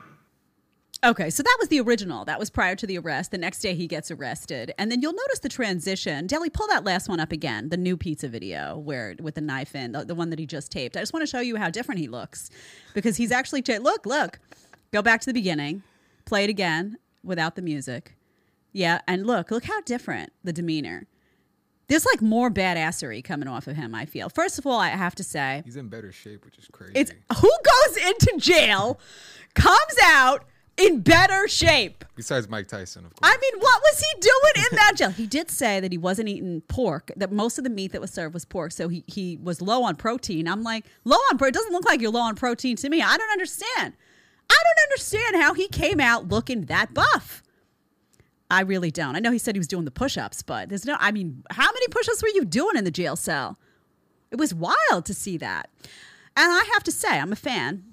Okay, 1.06 1.30
so 1.30 1.44
that 1.44 1.58
was 1.60 1.70
the 1.70 1.80
original. 1.80 2.26
That 2.26 2.40
was 2.40 2.50
prior 2.50 2.76
to 2.76 2.88
the 2.88 2.98
arrest. 2.98 3.30
The 3.30 3.38
next 3.38 3.60
day 3.60 3.76
he 3.76 3.88
gets 3.88 4.10
arrested. 4.10 4.74
And 4.80 4.92
then 4.92 5.02
you'll 5.02 5.14
notice 5.14 5.40
the 5.40 5.50
transition. 5.50 6.26
Deli, 6.26 6.50
pull 6.50 6.68
that 6.68 6.84
last 6.84 7.08
one 7.08 7.20
up 7.20 7.32
again, 7.32 7.70
the 7.70 7.78
new 7.78 7.96
pizza 7.96 8.28
video 8.28 8.78
where 8.78 9.16
with 9.20 9.36
the 9.36 9.42
knife 9.42 9.76
in, 9.76 9.92
the, 9.92 10.06
the 10.06 10.16
one 10.16 10.32
that 10.32 10.40
he 10.40 10.48
just 10.48 10.72
taped. 10.72 10.98
I 10.98 11.02
just 11.02 11.14
want 11.14 11.22
to 11.22 11.30
show 11.30 11.40
you 11.40 11.56
how 11.56 11.70
different 11.70 12.00
he 12.02 12.08
looks 12.08 12.50
because 12.96 13.16
he's 13.18 13.32
actually 13.32 13.62
look, 13.80 14.08
look. 14.08 14.40
Go 14.92 15.04
back 15.04 15.22
to 15.22 15.28
the 15.28 15.34
beginning. 15.34 15.84
Play 16.26 16.46
it 16.46 16.50
again 16.50 16.98
without 17.24 17.56
the 17.56 17.62
music. 17.62 18.16
Yeah, 18.74 19.02
and 19.08 19.28
look, 19.28 19.52
look 19.52 19.66
how 19.66 19.82
different 19.82 20.34
the 20.44 20.54
demeanor. 20.54 21.06
There's 21.89 22.06
like 22.06 22.22
more 22.22 22.50
badassery 22.51 23.24
coming 23.24 23.48
off 23.48 23.67
of 23.67 23.75
him, 23.77 23.96
I 23.96 24.06
feel. 24.06 24.29
First 24.29 24.60
of 24.60 24.67
all, 24.67 24.79
I 24.79 24.89
have 24.89 25.15
to 25.15 25.24
say, 25.24 25.62
He's 25.65 25.77
in 25.77 25.88
better 25.88 26.12
shape, 26.12 26.44
which 26.44 26.58
is 26.58 26.67
crazy. 26.72 26.94
it's 26.96 27.12
who 27.39 27.50
goes 27.50 27.98
into 27.98 28.36
jail, 28.38 29.00
comes 29.56 29.96
out 30.03 30.46
in 30.77 31.00
better 31.01 31.48
shape. 31.48 32.03
Besides 32.15 32.48
Mike 32.50 32.67
Tyson, 32.67 33.06
of 33.06 33.15
course. 33.15 33.20
I 33.34 33.36
mean, 33.41 33.62
what 33.62 33.82
was 33.82 34.00
he 34.00 34.20
doing 34.20 34.65
in 34.70 34.75
that 34.77 34.94
jail? 34.96 35.10
He 35.10 35.25
did 35.25 35.50
say 35.50 35.79
that 35.79 35.91
he 35.91 35.98
wasn't 35.98 36.27
eating 36.29 36.62
pork, 36.67 37.12
that 37.15 37.32
most 37.32 37.58
of 37.58 37.63
the 37.63 37.70
meat 37.70 37.94
that 37.94 38.01
was 38.01 38.12
served 38.12 38.34
was 38.34 38.46
pork. 38.46 38.72
So 38.74 38.88
he, 38.88 39.03
he 39.08 39.38
was 39.41 39.62
low 39.62 39.84
on 39.84 39.96
protein. 39.96 40.48
I'm 40.48 40.62
like, 40.63 40.86
low 41.06 41.17
on 41.32 41.38
protein? 41.38 41.50
It 41.50 41.53
doesn't 41.56 41.72
look 41.74 41.86
like 41.86 42.00
you're 42.01 42.12
low 42.12 42.22
on 42.22 42.36
protein 42.36 42.75
to 42.77 42.89
me. 42.89 43.01
I 43.01 43.17
don't 43.17 43.32
understand. 43.32 43.94
I 44.50 44.56
don't 44.63 44.84
understand 44.91 45.36
how 45.38 45.53
he 45.53 45.67
came 45.67 46.00
out 46.00 46.27
looking 46.27 46.65
that 46.65 46.94
buff. 46.94 47.41
I 48.50 48.62
really 48.62 48.92
don't. 48.92 49.16
I 49.16 49.20
know 49.20 49.32
he 49.32 49.39
said 49.39 49.56
he 49.56 49.60
was 49.60 49.68
doing 49.68 49.86
the 49.86 49.92
push 49.92 50.18
ups, 50.18 50.42
but 50.42 50.70
there's 50.70 50.86
no, 50.86 50.96
I 51.00 51.12
mean, 51.12 51.44
how 51.50 51.66
many 51.66 51.88
push 51.89 52.08
ups 52.08 52.22
were 52.22 52.30
you 52.30 52.46
doing 52.46 52.77
in 52.77 52.86
the 52.86 52.92
jail 52.92 53.16
cell? 53.16 53.58
It 54.32 54.38
was 54.38 54.54
wild 54.54 55.06
to 55.06 55.13
see 55.13 55.38
that. 55.38 55.70
And 56.36 56.51
I 56.51 56.70
have 56.74 56.84
to 56.84 56.92
say, 56.92 57.20
I'm 57.20 57.32
a 57.32 57.38
fan. 57.38 57.84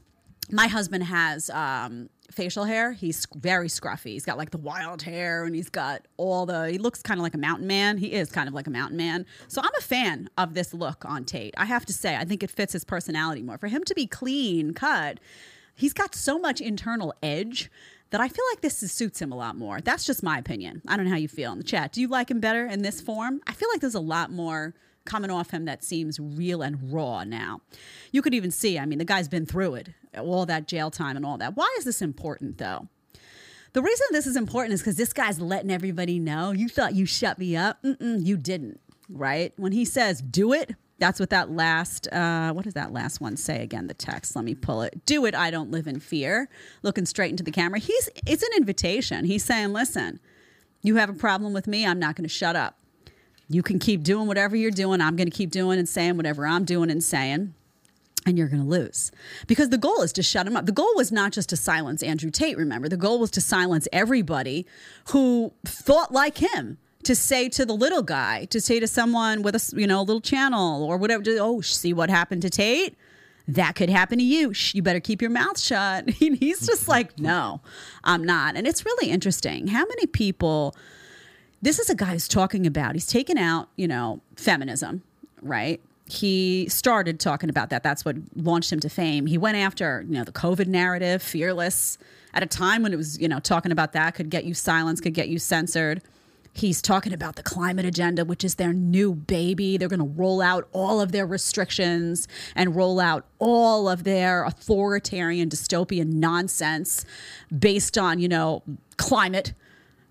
My 0.50 0.66
husband 0.66 1.04
has 1.04 1.48
um, 1.50 2.10
facial 2.30 2.64
hair. 2.64 2.92
He's 2.92 3.26
very 3.34 3.68
scruffy. 3.68 4.12
He's 4.12 4.24
got 4.24 4.36
like 4.36 4.50
the 4.50 4.58
wild 4.58 5.02
hair 5.02 5.44
and 5.44 5.56
he's 5.56 5.70
got 5.70 6.06
all 6.18 6.46
the, 6.46 6.70
he 6.70 6.78
looks 6.78 7.02
kind 7.02 7.18
of 7.18 7.22
like 7.22 7.34
a 7.34 7.38
mountain 7.38 7.66
man. 7.66 7.96
He 7.96 8.12
is 8.12 8.30
kind 8.30 8.46
of 8.46 8.54
like 8.54 8.66
a 8.66 8.70
mountain 8.70 8.96
man. 8.96 9.26
So 9.48 9.60
I'm 9.62 9.74
a 9.78 9.82
fan 9.82 10.28
of 10.36 10.54
this 10.54 10.74
look 10.74 11.04
on 11.04 11.24
Tate. 11.24 11.54
I 11.56 11.64
have 11.64 11.86
to 11.86 11.92
say, 11.92 12.16
I 12.16 12.24
think 12.24 12.42
it 12.42 12.50
fits 12.50 12.74
his 12.74 12.84
personality 12.84 13.42
more. 13.42 13.58
For 13.58 13.68
him 13.68 13.82
to 13.84 13.94
be 13.94 14.06
clean 14.06 14.74
cut, 14.74 15.18
he's 15.74 15.94
got 15.94 16.14
so 16.14 16.38
much 16.38 16.60
internal 16.60 17.14
edge 17.22 17.70
that 18.14 18.20
I 18.20 18.28
feel 18.28 18.44
like 18.52 18.60
this 18.60 18.80
is, 18.84 18.92
suits 18.92 19.20
him 19.20 19.32
a 19.32 19.36
lot 19.36 19.56
more. 19.56 19.80
That's 19.80 20.04
just 20.04 20.22
my 20.22 20.38
opinion. 20.38 20.82
I 20.86 20.96
don't 20.96 21.06
know 21.06 21.10
how 21.10 21.16
you 21.18 21.26
feel 21.26 21.50
in 21.50 21.58
the 21.58 21.64
chat. 21.64 21.90
Do 21.90 22.00
you 22.00 22.06
like 22.06 22.30
him 22.30 22.38
better 22.38 22.64
in 22.64 22.82
this 22.82 23.00
form? 23.00 23.40
I 23.44 23.54
feel 23.54 23.68
like 23.72 23.80
there's 23.80 23.96
a 23.96 24.00
lot 24.00 24.30
more 24.30 24.72
coming 25.04 25.32
off 25.32 25.50
him 25.50 25.64
that 25.64 25.82
seems 25.82 26.20
real 26.20 26.62
and 26.62 26.92
raw 26.92 27.24
now. 27.24 27.62
You 28.12 28.22
could 28.22 28.32
even 28.32 28.52
see, 28.52 28.78
I 28.78 28.86
mean, 28.86 29.00
the 29.00 29.04
guy's 29.04 29.26
been 29.26 29.46
through 29.46 29.74
it, 29.74 29.88
all 30.16 30.46
that 30.46 30.68
jail 30.68 30.92
time 30.92 31.16
and 31.16 31.26
all 31.26 31.38
that. 31.38 31.56
Why 31.56 31.74
is 31.76 31.84
this 31.84 32.00
important 32.00 32.58
though? 32.58 32.86
The 33.72 33.82
reason 33.82 34.06
this 34.12 34.28
is 34.28 34.36
important 34.36 34.74
is 34.74 34.80
because 34.80 34.94
this 34.94 35.12
guy's 35.12 35.40
letting 35.40 35.72
everybody 35.72 36.20
know 36.20 36.52
you 36.52 36.68
thought 36.68 36.94
you 36.94 37.06
shut 37.06 37.40
me 37.40 37.56
up. 37.56 37.82
Mm-mm, 37.82 38.24
you 38.24 38.36
didn't, 38.36 38.78
right? 39.08 39.52
When 39.56 39.72
he 39.72 39.84
says 39.84 40.22
do 40.22 40.52
it, 40.52 40.76
that's 41.04 41.20
what 41.20 41.28
that 41.28 41.50
last, 41.50 42.08
uh, 42.12 42.50
what 42.54 42.64
does 42.64 42.72
that 42.72 42.90
last 42.90 43.20
one 43.20 43.36
say 43.36 43.62
again? 43.62 43.88
The 43.88 43.94
text, 43.94 44.34
let 44.34 44.44
me 44.44 44.54
pull 44.54 44.80
it. 44.80 45.04
Do 45.04 45.26
it, 45.26 45.34
I 45.34 45.50
don't 45.50 45.70
live 45.70 45.86
in 45.86 46.00
fear. 46.00 46.48
Looking 46.82 47.04
straight 47.04 47.30
into 47.30 47.44
the 47.44 47.50
camera. 47.50 47.78
He's, 47.78 48.08
it's 48.26 48.42
an 48.42 48.48
invitation. 48.56 49.26
He's 49.26 49.44
saying, 49.44 49.74
listen, 49.74 50.18
you 50.80 50.96
have 50.96 51.10
a 51.10 51.14
problem 51.14 51.52
with 51.52 51.66
me, 51.66 51.84
I'm 51.86 51.98
not 51.98 52.16
going 52.16 52.24
to 52.24 52.34
shut 52.34 52.56
up. 52.56 52.78
You 53.50 53.62
can 53.62 53.78
keep 53.78 54.02
doing 54.02 54.26
whatever 54.26 54.56
you're 54.56 54.70
doing. 54.70 55.02
I'm 55.02 55.14
going 55.14 55.28
to 55.28 55.36
keep 55.36 55.50
doing 55.50 55.78
and 55.78 55.86
saying 55.86 56.16
whatever 56.16 56.46
I'm 56.46 56.64
doing 56.64 56.90
and 56.90 57.04
saying 57.04 57.52
and 58.26 58.38
you're 58.38 58.48
going 58.48 58.62
to 58.62 58.68
lose 58.68 59.12
because 59.46 59.68
the 59.68 59.76
goal 59.76 60.00
is 60.00 60.10
to 60.14 60.22
shut 60.22 60.46
him 60.46 60.56
up. 60.56 60.64
The 60.64 60.72
goal 60.72 60.90
was 60.96 61.12
not 61.12 61.32
just 61.32 61.50
to 61.50 61.56
silence 61.56 62.02
Andrew 62.02 62.30
Tate, 62.30 62.56
remember. 62.56 62.88
The 62.88 62.96
goal 62.96 63.18
was 63.18 63.30
to 63.32 63.42
silence 63.42 63.86
everybody 63.92 64.64
who 65.08 65.52
thought 65.66 66.12
like 66.12 66.38
him. 66.38 66.78
To 67.04 67.14
say 67.14 67.48
to 67.50 67.66
the 67.66 67.74
little 67.74 68.02
guy, 68.02 68.46
to 68.46 68.60
say 68.60 68.80
to 68.80 68.86
someone 68.86 69.42
with 69.42 69.54
a 69.54 69.76
you 69.78 69.86
know 69.86 70.00
a 70.00 70.02
little 70.02 70.20
channel 70.20 70.84
or 70.84 70.96
whatever, 70.96 71.22
oh, 71.40 71.60
see 71.60 71.92
what 71.92 72.10
happened 72.10 72.42
to 72.42 72.50
Tate? 72.50 72.96
That 73.46 73.74
could 73.74 73.90
happen 73.90 74.18
to 74.18 74.24
you. 74.24 74.54
You 74.72 74.82
better 74.82 75.00
keep 75.00 75.20
your 75.20 75.30
mouth 75.30 75.60
shut. 75.60 76.08
He's 76.18 76.66
just 76.66 76.88
like, 76.88 77.18
no, 77.18 77.60
I'm 78.02 78.24
not. 78.24 78.56
And 78.56 78.66
it's 78.66 78.86
really 78.86 79.10
interesting 79.10 79.66
how 79.66 79.84
many 79.84 80.06
people 80.06 80.74
this 81.64 81.78
is 81.78 81.88
a 81.88 81.94
guy 81.94 82.12
who's 82.12 82.28
talking 82.28 82.66
about 82.66 82.94
he's 82.94 83.06
taken 83.06 83.38
out 83.38 83.70
you 83.76 83.88
know 83.88 84.20
feminism 84.36 85.02
right 85.40 85.80
he 86.06 86.68
started 86.68 87.18
talking 87.18 87.48
about 87.48 87.70
that 87.70 87.82
that's 87.82 88.04
what 88.04 88.16
launched 88.36 88.70
him 88.70 88.80
to 88.80 88.90
fame 88.90 89.24
he 89.24 89.38
went 89.38 89.56
after 89.56 90.04
you 90.06 90.12
know 90.12 90.24
the 90.24 90.32
covid 90.32 90.66
narrative 90.66 91.22
fearless 91.22 91.96
at 92.34 92.42
a 92.42 92.46
time 92.46 92.82
when 92.82 92.92
it 92.92 92.96
was 92.96 93.18
you 93.18 93.26
know 93.26 93.40
talking 93.40 93.72
about 93.72 93.92
that 93.92 94.14
could 94.14 94.28
get 94.28 94.44
you 94.44 94.52
silenced 94.52 95.02
could 95.02 95.14
get 95.14 95.28
you 95.28 95.38
censored 95.38 96.02
he's 96.54 96.80
talking 96.80 97.12
about 97.12 97.36
the 97.36 97.42
climate 97.42 97.84
agenda 97.84 98.24
which 98.24 98.44
is 98.44 98.54
their 98.54 98.72
new 98.72 99.14
baby 99.14 99.76
they're 99.76 99.88
going 99.88 99.98
to 99.98 100.04
roll 100.04 100.40
out 100.40 100.68
all 100.72 101.00
of 101.00 101.12
their 101.12 101.26
restrictions 101.26 102.26
and 102.54 102.74
roll 102.74 102.98
out 102.98 103.26
all 103.38 103.88
of 103.88 104.04
their 104.04 104.44
authoritarian 104.44 105.48
dystopian 105.48 106.14
nonsense 106.14 107.04
based 107.56 107.98
on 107.98 108.18
you 108.18 108.28
know 108.28 108.62
climate 108.96 109.52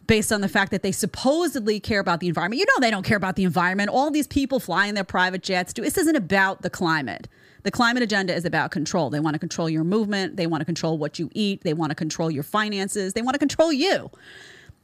based 0.07 0.31
on 0.31 0.41
the 0.41 0.50
fact 0.50 0.71
that 0.71 0.83
they 0.83 0.91
supposedly 0.91 1.79
care 1.79 2.00
about 2.00 2.19
the 2.19 2.27
environment. 2.27 2.59
You 2.59 2.65
know 2.65 2.81
they 2.81 2.91
don't 2.91 3.05
care 3.05 3.17
about 3.17 3.35
the 3.35 3.43
environment. 3.43 3.89
All 3.89 4.12
these 4.12 4.27
people 4.27 4.59
flying 4.59 4.95
their 4.95 5.03
private 5.03 5.43
jets 5.43 5.73
do. 5.73 5.81
This 5.81 5.97
isn't 5.97 6.15
about 6.15 6.62
the 6.62 6.69
climate. 6.69 7.27
The 7.63 7.71
climate 7.71 8.03
agenda 8.03 8.35
is 8.35 8.43
about 8.43 8.71
control. 8.71 9.09
They 9.09 9.21
want 9.21 9.35
to 9.35 9.39
control 9.39 9.69
your 9.69 9.85
movement. 9.85 10.35
They 10.35 10.47
want 10.47 10.62
to 10.62 10.65
control 10.65 10.97
what 10.97 11.17
you 11.17 11.29
eat. 11.33 11.63
They 11.63 11.73
want 11.73 11.91
to 11.91 11.95
control 11.95 12.29
your 12.29 12.43
finances. 12.43 13.13
They 13.13 13.21
want 13.21 13.35
to 13.35 13.39
control 13.39 13.71
you. 13.71 14.12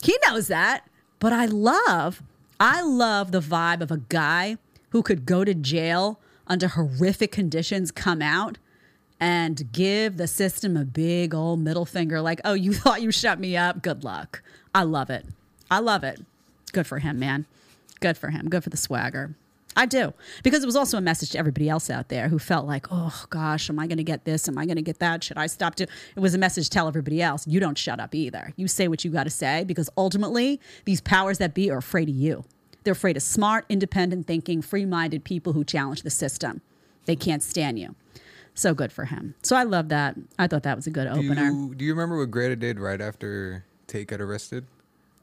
He 0.01 0.17
knows 0.25 0.47
that. 0.47 0.88
But 1.19 1.33
I 1.33 1.45
love, 1.45 2.23
I 2.59 2.81
love 2.81 3.31
the 3.31 3.41
vibe 3.41 3.81
of 3.81 3.91
a 3.91 3.97
guy 3.97 4.57
who 4.89 5.03
could 5.03 5.25
go 5.25 5.43
to 5.43 5.53
jail 5.53 6.19
under 6.47 6.69
horrific 6.69 7.31
conditions, 7.31 7.91
come 7.91 8.21
out 8.21 8.57
and 9.19 9.71
give 9.71 10.17
the 10.17 10.27
system 10.27 10.77
a 10.77 10.85
big 10.85 11.35
old 11.35 11.59
middle 11.59 11.85
finger 11.85 12.21
like, 12.21 12.39
oh, 12.45 12.53
you 12.53 12.73
thought 12.75 13.01
you 13.01 13.11
shut 13.11 13.39
me 13.39 13.55
up? 13.57 13.81
Good 13.81 14.03
luck. 14.03 14.41
I 14.73 14.83
love 14.83 15.09
it. 15.09 15.25
I 15.69 15.79
love 15.79 16.03
it. 16.03 16.23
Good 16.71 16.87
for 16.87 16.99
him, 16.99 17.19
man. 17.19 17.45
Good 17.99 18.17
for 18.17 18.29
him. 18.29 18.49
Good 18.49 18.63
for 18.63 18.69
the 18.69 18.77
swagger. 18.77 19.35
I 19.75 19.85
do. 19.85 20.13
Because 20.43 20.63
it 20.63 20.65
was 20.65 20.75
also 20.75 20.97
a 20.97 21.01
message 21.01 21.31
to 21.31 21.39
everybody 21.39 21.69
else 21.69 21.89
out 21.89 22.09
there 22.09 22.27
who 22.27 22.39
felt 22.39 22.65
like, 22.65 22.87
oh 22.91 23.25
gosh, 23.29 23.69
am 23.69 23.79
I 23.79 23.87
going 23.87 23.97
to 23.97 24.03
get 24.03 24.25
this? 24.25 24.47
Am 24.47 24.57
I 24.57 24.65
going 24.65 24.75
to 24.75 24.81
get 24.81 24.99
that? 24.99 25.23
Should 25.23 25.37
I 25.37 25.47
stop? 25.47 25.75
To-? 25.75 25.83
It 25.83 26.19
was 26.19 26.33
a 26.33 26.37
message 26.37 26.65
to 26.65 26.69
tell 26.69 26.87
everybody 26.87 27.21
else, 27.21 27.47
you 27.47 27.59
don't 27.59 27.77
shut 27.77 27.99
up 27.99 28.13
either. 28.13 28.53
You 28.55 28.67
say 28.67 28.87
what 28.87 29.05
you 29.05 29.11
got 29.11 29.23
to 29.23 29.29
say 29.29 29.63
because 29.63 29.89
ultimately, 29.95 30.59
these 30.85 31.01
powers 31.01 31.37
that 31.37 31.53
be 31.53 31.69
are 31.71 31.77
afraid 31.77 32.09
of 32.09 32.15
you. 32.15 32.43
They're 32.83 32.93
afraid 32.93 33.17
of 33.17 33.23
smart, 33.23 33.65
independent 33.69 34.25
thinking, 34.27 34.61
free 34.61 34.85
minded 34.85 35.23
people 35.23 35.53
who 35.53 35.63
challenge 35.63 36.01
the 36.01 36.09
system. 36.09 36.61
They 37.05 37.15
can't 37.15 37.43
stand 37.43 37.79
you. 37.79 37.95
So 38.53 38.73
good 38.73 38.91
for 38.91 39.05
him. 39.05 39.35
So 39.43 39.55
I 39.55 39.63
love 39.63 39.89
that. 39.89 40.15
I 40.37 40.47
thought 40.47 40.63
that 40.63 40.75
was 40.75 40.87
a 40.87 40.91
good 40.91 41.05
do 41.05 41.19
opener. 41.19 41.45
you, 41.45 41.75
do 41.75 41.85
you 41.85 41.93
remember 41.93 42.17
what 42.17 42.31
Greta 42.31 42.55
did 42.55 42.79
right 42.79 42.99
after 42.99 43.63
Tate 43.87 44.07
got 44.07 44.21
arrested? 44.21 44.65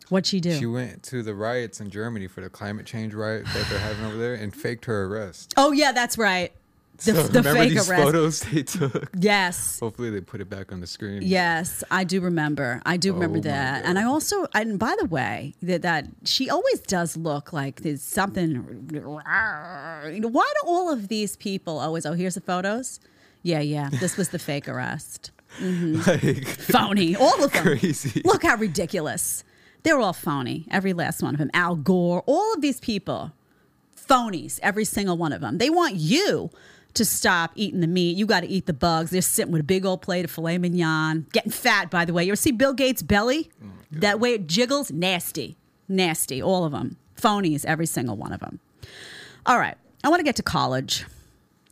What'd 0.09 0.27
she 0.27 0.41
do? 0.41 0.57
She 0.59 0.67
went 0.67 1.03
to 1.05 1.23
the 1.23 1.35
riots 1.35 1.81
in 1.81 1.91
Germany 1.91 2.27
for 2.29 2.41
the 2.41 2.49
climate 2.51 2.87
change 2.87 3.13
riot 3.15 3.45
that 3.53 3.67
they're 3.69 3.79
having 3.79 4.05
over 4.05 4.17
there 4.17 4.35
and 4.35 4.55
faked 4.55 4.85
her 4.87 5.05
arrest. 5.05 5.55
oh 5.57 5.73
yeah, 5.73 5.93
that's 5.93 6.17
right. 6.17 6.53
The, 6.99 7.03
so 7.13 7.23
the 7.25 7.39
remember 7.41 7.61
fake 7.61 7.71
these 7.73 7.91
arrest. 7.91 8.03
photos 8.05 8.41
they 8.41 8.63
took? 8.63 9.11
Yes. 9.19 9.79
Hopefully 9.81 10.09
they 10.09 10.23
put 10.23 10.41
it 10.41 10.49
back 10.49 10.73
on 10.73 10.81
the 10.81 10.87
screen. 10.87 11.21
Yes, 11.23 11.85
I 11.91 12.05
do 12.05 12.23
remember. 12.23 12.81
I 12.87 12.97
do 12.97 13.11
oh 13.11 13.15
remember 13.15 13.37
Oh, 13.37 13.43
my 13.43 13.49
that. 13.49 13.85
And 13.85 13.99
I 13.99 14.05
also, 14.05 14.47
and 14.55 14.79
by 14.79 14.97
the 14.99 15.05
way, 15.05 15.53
that, 15.61 15.83
that 15.83 16.07
she 16.25 16.49
always 16.49 16.81
does 16.81 17.15
look 17.15 17.53
like 17.53 17.83
there's 17.83 18.01
something. 18.01 18.89
You 18.91 19.01
know, 19.01 20.29
why 20.29 20.51
do 20.63 20.67
all 20.67 20.91
of 20.91 21.09
these 21.09 21.37
people 21.37 21.79
always? 21.81 22.07
Oh, 22.07 22.15
here's 22.15 22.37
the 22.37 22.41
photos. 22.41 22.99
Yeah, 23.43 23.61
yeah. 23.61 23.91
This 24.01 24.17
was 24.17 24.31
the 24.31 24.39
fake 24.39 24.67
arrest. 24.69 25.33
Mm-hmm. 25.61 25.97
Like 26.07 26.47
Phony. 26.47 27.15
All 27.17 27.45
of 27.45 27.53
them. 27.53 27.63
Crazy. 27.79 28.23
Look 28.25 28.43
how 28.43 28.57
ridiculous. 28.57 29.45
They're 29.87 30.01
all 30.01 30.13
phony. 30.13 30.67
Every 30.69 30.93
last 30.93 31.23
one 31.23 31.33
of 31.33 31.39
them. 31.39 31.49
Al 31.55 31.77
Gore. 31.77 32.25
All 32.27 32.55
of 32.55 32.61
these 32.61 32.81
people. 32.81 33.31
Phonies. 33.97 34.59
Every 34.61 34.85
single 34.85 35.17
one 35.17 35.33
of 35.33 35.41
them. 35.41 35.59
They 35.59 35.71
want 35.71 35.95
you 35.95 36.51
to 36.95 37.05
stop 37.05 37.53
eating 37.55 37.79
the 37.83 37.87
meat. 37.87 38.17
You 38.17 38.27
got 38.27 38.41
to 38.41 38.49
eat 38.49 38.67
the 38.67 38.73
bugs. 38.73 39.11
They're 39.11 39.23
sitting 39.23 39.53
with 39.53 39.61
a 39.61 39.65
big 39.65 39.87
old 39.87 40.03
plate 40.03 40.25
of 40.25 40.33
filet 40.33 40.59
mignon. 40.59 41.29
Getting 41.33 41.53
fat, 41.53 41.89
by 41.89 42.05
the 42.05 42.13
way. 42.13 42.25
You 42.25 42.33
ever 42.33 42.37
see 42.37 42.51
Bill 42.51 42.73
Gates' 42.73 43.01
belly? 43.01 43.49
Mm, 43.65 44.01
that 44.01 44.19
way 44.19 44.33
it 44.33 44.49
jiggles? 44.49 44.91
Nasty. 44.91 45.57
Nasty. 45.87 46.43
All 46.43 46.65
of 46.65 46.73
them. 46.73 46.97
Phonies. 47.17 47.65
Every 47.65 47.87
single 47.87 48.17
one 48.17 48.33
of 48.33 48.41
them. 48.41 48.59
All 49.47 49.57
right. 49.61 49.77
I 50.03 50.09
want 50.09 50.19
to 50.19 50.25
get 50.25 50.35
to 50.35 50.43
college. 50.43 51.05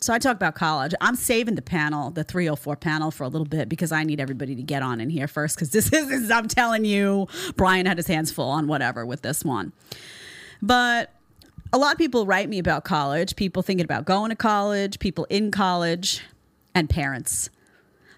So 0.04 0.12
I 0.12 0.18
talk 0.18 0.36
about 0.36 0.54
college. 0.54 0.92
I'm 1.00 1.16
saving 1.16 1.54
the 1.54 1.62
panel, 1.62 2.10
the 2.10 2.24
304 2.24 2.76
panel, 2.76 3.10
for 3.10 3.24
a 3.24 3.28
little 3.28 3.46
bit 3.46 3.70
because 3.70 3.90
I 3.90 4.04
need 4.04 4.20
everybody 4.20 4.54
to 4.54 4.62
get 4.62 4.82
on 4.82 5.00
in 5.00 5.08
here 5.08 5.26
first. 5.26 5.56
Because 5.56 5.70
this 5.70 5.86
is, 5.94 6.08
this 6.08 6.20
is, 6.24 6.30
I'm 6.30 6.46
telling 6.46 6.84
you, 6.84 7.26
Brian 7.56 7.86
had 7.86 7.96
his 7.96 8.06
hands 8.06 8.30
full 8.30 8.50
on 8.50 8.66
whatever 8.66 9.06
with 9.06 9.22
this 9.22 9.46
one. 9.46 9.72
But 10.60 11.10
a 11.72 11.78
lot 11.78 11.92
of 11.92 11.96
people 11.96 12.26
write 12.26 12.50
me 12.50 12.58
about 12.58 12.84
college, 12.84 13.34
people 13.34 13.62
thinking 13.62 13.84
about 13.84 14.04
going 14.04 14.28
to 14.28 14.36
college, 14.36 14.98
people 14.98 15.26
in 15.30 15.50
college, 15.50 16.20
and 16.74 16.90
parents. 16.90 17.48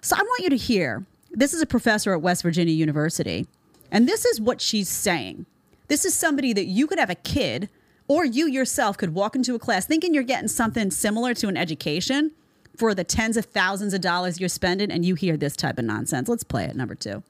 So 0.01 0.17
I 0.17 0.19
want 0.19 0.43
you 0.43 0.49
to 0.49 0.57
hear 0.57 1.05
this 1.31 1.53
is 1.53 1.61
a 1.61 1.65
professor 1.65 2.11
at 2.13 2.21
West 2.21 2.43
Virginia 2.43 2.73
University, 2.73 3.47
and 3.93 4.09
this 4.09 4.25
is 4.25 4.41
what 4.41 4.59
she's 4.59 4.89
saying. 4.89 5.45
This 5.87 6.03
is 6.03 6.13
somebody 6.13 6.51
that 6.51 6.65
you 6.65 6.85
could 6.85 6.99
have 6.99 7.09
a 7.09 7.15
kid 7.15 7.69
or 8.07 8.25
you 8.25 8.47
yourself 8.47 8.97
could 8.97 9.13
walk 9.13 9.35
into 9.35 9.55
a 9.55 9.59
class 9.59 9.85
thinking 9.85 10.13
you're 10.13 10.23
getting 10.23 10.47
something 10.47 10.91
similar 10.91 11.33
to 11.35 11.47
an 11.47 11.57
education 11.57 12.31
for 12.75 12.93
the 12.93 13.03
tens 13.03 13.37
of 13.37 13.45
thousands 13.45 13.93
of 13.93 14.01
dollars 14.01 14.39
you're 14.39 14.49
spending, 14.49 14.91
and 14.91 15.03
you 15.03 15.15
hear 15.15 15.35
this 15.35 15.55
type 15.55 15.79
of 15.79 15.85
nonsense. 15.85 16.29
Let's 16.29 16.43
play 16.43 16.65
it, 16.65 16.75
number 16.75 16.95
two. 16.95 17.23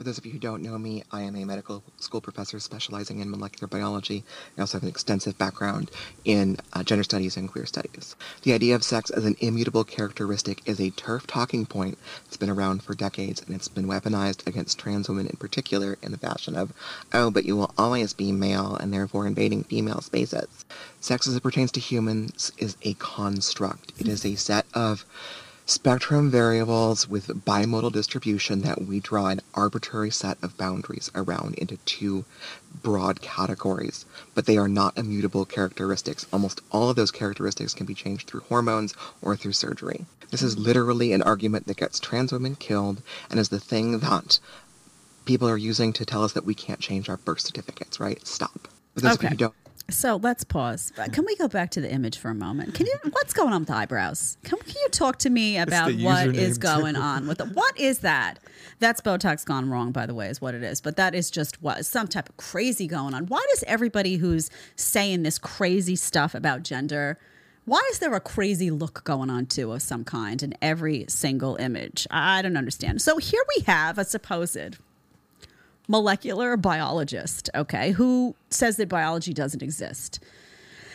For 0.00 0.04
those 0.04 0.16
of 0.16 0.24
you 0.24 0.32
who 0.32 0.38
don't 0.38 0.62
know 0.62 0.78
me, 0.78 1.02
I 1.12 1.20
am 1.20 1.36
a 1.36 1.44
medical 1.44 1.82
school 1.98 2.22
professor 2.22 2.58
specializing 2.58 3.18
in 3.18 3.30
molecular 3.30 3.68
biology. 3.68 4.24
I 4.56 4.62
also 4.62 4.78
have 4.78 4.82
an 4.82 4.88
extensive 4.88 5.36
background 5.36 5.90
in 6.24 6.56
uh, 6.72 6.82
gender 6.82 7.04
studies 7.04 7.36
and 7.36 7.52
queer 7.52 7.66
studies. 7.66 8.16
The 8.40 8.54
idea 8.54 8.74
of 8.74 8.82
sex 8.82 9.10
as 9.10 9.26
an 9.26 9.36
immutable 9.40 9.84
characteristic 9.84 10.62
is 10.64 10.80
a 10.80 10.88
turf 10.88 11.26
talking 11.26 11.66
point 11.66 11.98
that's 12.24 12.38
been 12.38 12.48
around 12.48 12.82
for 12.82 12.94
decades, 12.94 13.42
and 13.42 13.54
it's 13.54 13.68
been 13.68 13.84
weaponized 13.84 14.46
against 14.46 14.78
trans 14.78 15.06
women 15.06 15.26
in 15.26 15.36
particular 15.36 15.98
in 16.02 16.12
the 16.12 16.16
fashion 16.16 16.56
of, 16.56 16.72
oh, 17.12 17.30
but 17.30 17.44
you 17.44 17.54
will 17.54 17.74
always 17.76 18.14
be 18.14 18.32
male 18.32 18.76
and 18.76 18.94
therefore 18.94 19.26
invading 19.26 19.64
female 19.64 20.00
spaces. 20.00 20.64
Sex 21.02 21.26
as 21.26 21.36
it 21.36 21.42
pertains 21.42 21.72
to 21.72 21.80
humans 21.80 22.52
is 22.56 22.74
a 22.84 22.94
construct. 22.94 23.92
It 23.98 24.08
is 24.08 24.24
a 24.24 24.34
set 24.36 24.64
of 24.72 25.04
spectrum 25.70 26.30
variables 26.32 27.08
with 27.08 27.28
bimodal 27.44 27.92
distribution 27.92 28.62
that 28.62 28.82
we 28.82 28.98
draw 28.98 29.28
an 29.28 29.40
arbitrary 29.54 30.10
set 30.10 30.36
of 30.42 30.56
boundaries 30.56 31.12
around 31.14 31.54
into 31.54 31.76
two 31.86 32.24
broad 32.82 33.20
categories, 33.20 34.04
but 34.34 34.46
they 34.46 34.58
are 34.58 34.68
not 34.68 34.98
immutable 34.98 35.44
characteristics. 35.44 36.26
Almost 36.32 36.60
all 36.72 36.90
of 36.90 36.96
those 36.96 37.12
characteristics 37.12 37.72
can 37.72 37.86
be 37.86 37.94
changed 37.94 38.26
through 38.26 38.40
hormones 38.40 38.94
or 39.22 39.36
through 39.36 39.52
surgery. 39.52 40.06
This 40.32 40.42
is 40.42 40.58
literally 40.58 41.12
an 41.12 41.22
argument 41.22 41.68
that 41.68 41.76
gets 41.76 42.00
trans 42.00 42.32
women 42.32 42.56
killed 42.56 43.00
and 43.30 43.38
is 43.38 43.50
the 43.50 43.60
thing 43.60 44.00
that 44.00 44.40
people 45.24 45.48
are 45.48 45.56
using 45.56 45.92
to 45.92 46.04
tell 46.04 46.24
us 46.24 46.32
that 46.32 46.44
we 46.44 46.54
can't 46.54 46.80
change 46.80 47.08
our 47.08 47.16
birth 47.16 47.40
certificates, 47.40 48.00
right? 48.00 48.26
Stop. 48.26 48.66
Of 48.96 49.22
you 49.22 49.28
Okay. 49.28 49.36
don't 49.36 49.54
So 49.90 50.16
let's 50.16 50.44
pause. 50.44 50.92
Can 51.12 51.24
we 51.24 51.36
go 51.36 51.48
back 51.48 51.70
to 51.72 51.80
the 51.80 51.90
image 51.90 52.18
for 52.18 52.30
a 52.30 52.34
moment? 52.34 52.74
Can 52.74 52.86
you? 52.86 52.96
What's 53.10 53.32
going 53.32 53.52
on 53.52 53.62
with 53.62 53.68
the 53.68 53.76
eyebrows? 53.76 54.38
Can, 54.44 54.58
can 54.58 54.74
you 54.80 54.88
talk 54.90 55.18
to 55.18 55.30
me 55.30 55.58
about 55.58 55.92
what 55.94 56.28
is 56.28 56.36
is 56.36 56.58
too. 56.58 56.62
going 56.62 56.96
on 57.10 57.26
with 57.26 57.38
the? 57.38 57.46
What 57.46 57.78
is 57.78 58.00
that? 58.00 58.38
That's 58.78 59.00
Botox 59.00 59.44
gone 59.44 59.68
wrong, 59.68 59.92
by 59.92 60.06
the 60.06 60.14
way, 60.14 60.28
is 60.28 60.40
what 60.40 60.54
it 60.54 60.62
is. 60.62 60.80
But 60.80 60.96
that 60.96 61.14
is 61.14 61.30
just 61.30 61.62
what 61.62 61.84
some 61.84 62.08
type 62.08 62.28
of 62.28 62.36
crazy 62.36 62.86
going 62.86 63.14
on. 63.14 63.26
Why 63.26 63.44
does 63.50 63.64
everybody 63.66 64.16
who's 64.16 64.50
saying 64.76 65.22
this 65.22 65.38
crazy 65.38 65.96
stuff 65.96 66.34
about 66.34 66.62
gender? 66.62 67.18
Why 67.66 67.86
is 67.92 67.98
there 67.98 68.14
a 68.14 68.20
crazy 68.20 68.70
look 68.70 69.04
going 69.04 69.30
on 69.30 69.46
too 69.46 69.72
of 69.72 69.82
some 69.82 70.02
kind 70.02 70.42
in 70.42 70.54
every 70.62 71.04
single 71.08 71.56
image? 71.56 72.06
I 72.10 72.42
don't 72.42 72.56
understand. 72.56 73.02
So 73.02 73.18
here 73.18 73.42
we 73.56 73.64
have 73.64 73.98
a 73.98 74.04
supposed 74.04 74.76
molecular 75.90 76.56
biologist, 76.56 77.50
okay, 77.52 77.90
who 77.90 78.36
says 78.48 78.76
that 78.76 78.88
biology 78.88 79.34
doesn't 79.34 79.60
exist. 79.60 80.20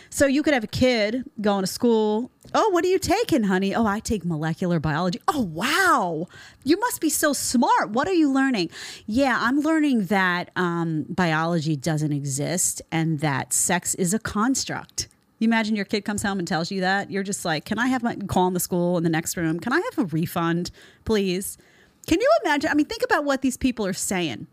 So 0.09 0.25
you 0.25 0.41
could 0.41 0.53
have 0.53 0.63
a 0.63 0.67
kid 0.67 1.29
going 1.41 1.63
to 1.63 1.67
school. 1.67 2.31
Oh, 2.53 2.69
what 2.69 2.85
are 2.85 2.87
you 2.87 2.97
taking, 2.97 3.43
honey? 3.43 3.75
Oh, 3.75 3.85
I 3.85 3.99
take 3.99 4.23
molecular 4.23 4.79
biology. 4.79 5.19
Oh, 5.27 5.41
wow. 5.41 6.27
You 6.63 6.79
must 6.79 7.01
be 7.01 7.09
so 7.09 7.33
smart. 7.33 7.89
What 7.89 8.07
are 8.07 8.13
you 8.13 8.31
learning? 8.31 8.69
Yeah, 9.05 9.37
I'm 9.41 9.59
learning 9.59 10.05
that 10.05 10.51
um, 10.55 11.05
biology 11.09 11.75
doesn't 11.75 12.13
exist 12.13 12.81
and 12.89 13.19
that 13.19 13.51
sex 13.51 13.95
is 13.95 14.13
a 14.13 14.19
construct. 14.19 15.09
You 15.39 15.49
imagine 15.49 15.75
your 15.75 15.83
kid 15.83 16.05
comes 16.05 16.23
home 16.23 16.39
and 16.39 16.47
tells 16.47 16.71
you 16.71 16.79
that. 16.79 17.11
You're 17.11 17.23
just 17.23 17.43
like, 17.43 17.65
can 17.65 17.77
I 17.77 17.87
have 17.87 18.01
my 18.01 18.15
call 18.15 18.47
in 18.47 18.53
the 18.53 18.61
school 18.61 18.97
in 18.97 19.03
the 19.03 19.09
next 19.09 19.35
room? 19.35 19.59
Can 19.59 19.73
I 19.73 19.81
have 19.81 19.97
a 19.97 20.05
refund, 20.05 20.71
please? 21.03 21.57
Can 22.07 22.21
you 22.21 22.29
imagine? 22.45 22.71
I 22.71 22.75
mean, 22.75 22.85
think 22.85 23.03
about 23.03 23.25
what 23.25 23.41
these 23.41 23.57
people 23.57 23.85
are 23.85 23.91
saying. 23.91 24.47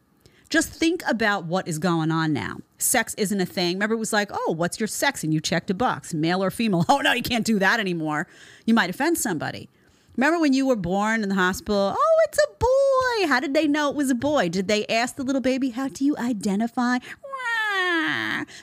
Just 0.52 0.68
think 0.68 1.02
about 1.08 1.46
what 1.46 1.66
is 1.66 1.78
going 1.78 2.10
on 2.10 2.34
now. 2.34 2.58
Sex 2.76 3.14
isn't 3.14 3.40
a 3.40 3.46
thing. 3.46 3.76
Remember, 3.76 3.94
it 3.94 3.98
was 3.98 4.12
like, 4.12 4.28
oh, 4.30 4.52
what's 4.52 4.78
your 4.78 4.86
sex? 4.86 5.24
And 5.24 5.32
you 5.32 5.40
checked 5.40 5.70
a 5.70 5.74
box, 5.74 6.12
male 6.12 6.44
or 6.44 6.50
female. 6.50 6.84
Oh, 6.90 6.98
no, 6.98 7.14
you 7.14 7.22
can't 7.22 7.46
do 7.46 7.58
that 7.58 7.80
anymore. 7.80 8.26
You 8.66 8.74
might 8.74 8.90
offend 8.90 9.16
somebody. 9.16 9.70
Remember 10.14 10.38
when 10.38 10.52
you 10.52 10.66
were 10.66 10.76
born 10.76 11.22
in 11.22 11.30
the 11.30 11.36
hospital? 11.36 11.96
Oh, 11.96 12.16
it's 12.28 12.38
a 12.38 12.48
boy. 12.58 13.28
How 13.28 13.40
did 13.40 13.54
they 13.54 13.66
know 13.66 13.88
it 13.88 13.96
was 13.96 14.10
a 14.10 14.14
boy? 14.14 14.50
Did 14.50 14.68
they 14.68 14.84
ask 14.88 15.16
the 15.16 15.22
little 15.22 15.40
baby, 15.40 15.70
how 15.70 15.88
do 15.88 16.04
you 16.04 16.14
identify? 16.18 16.98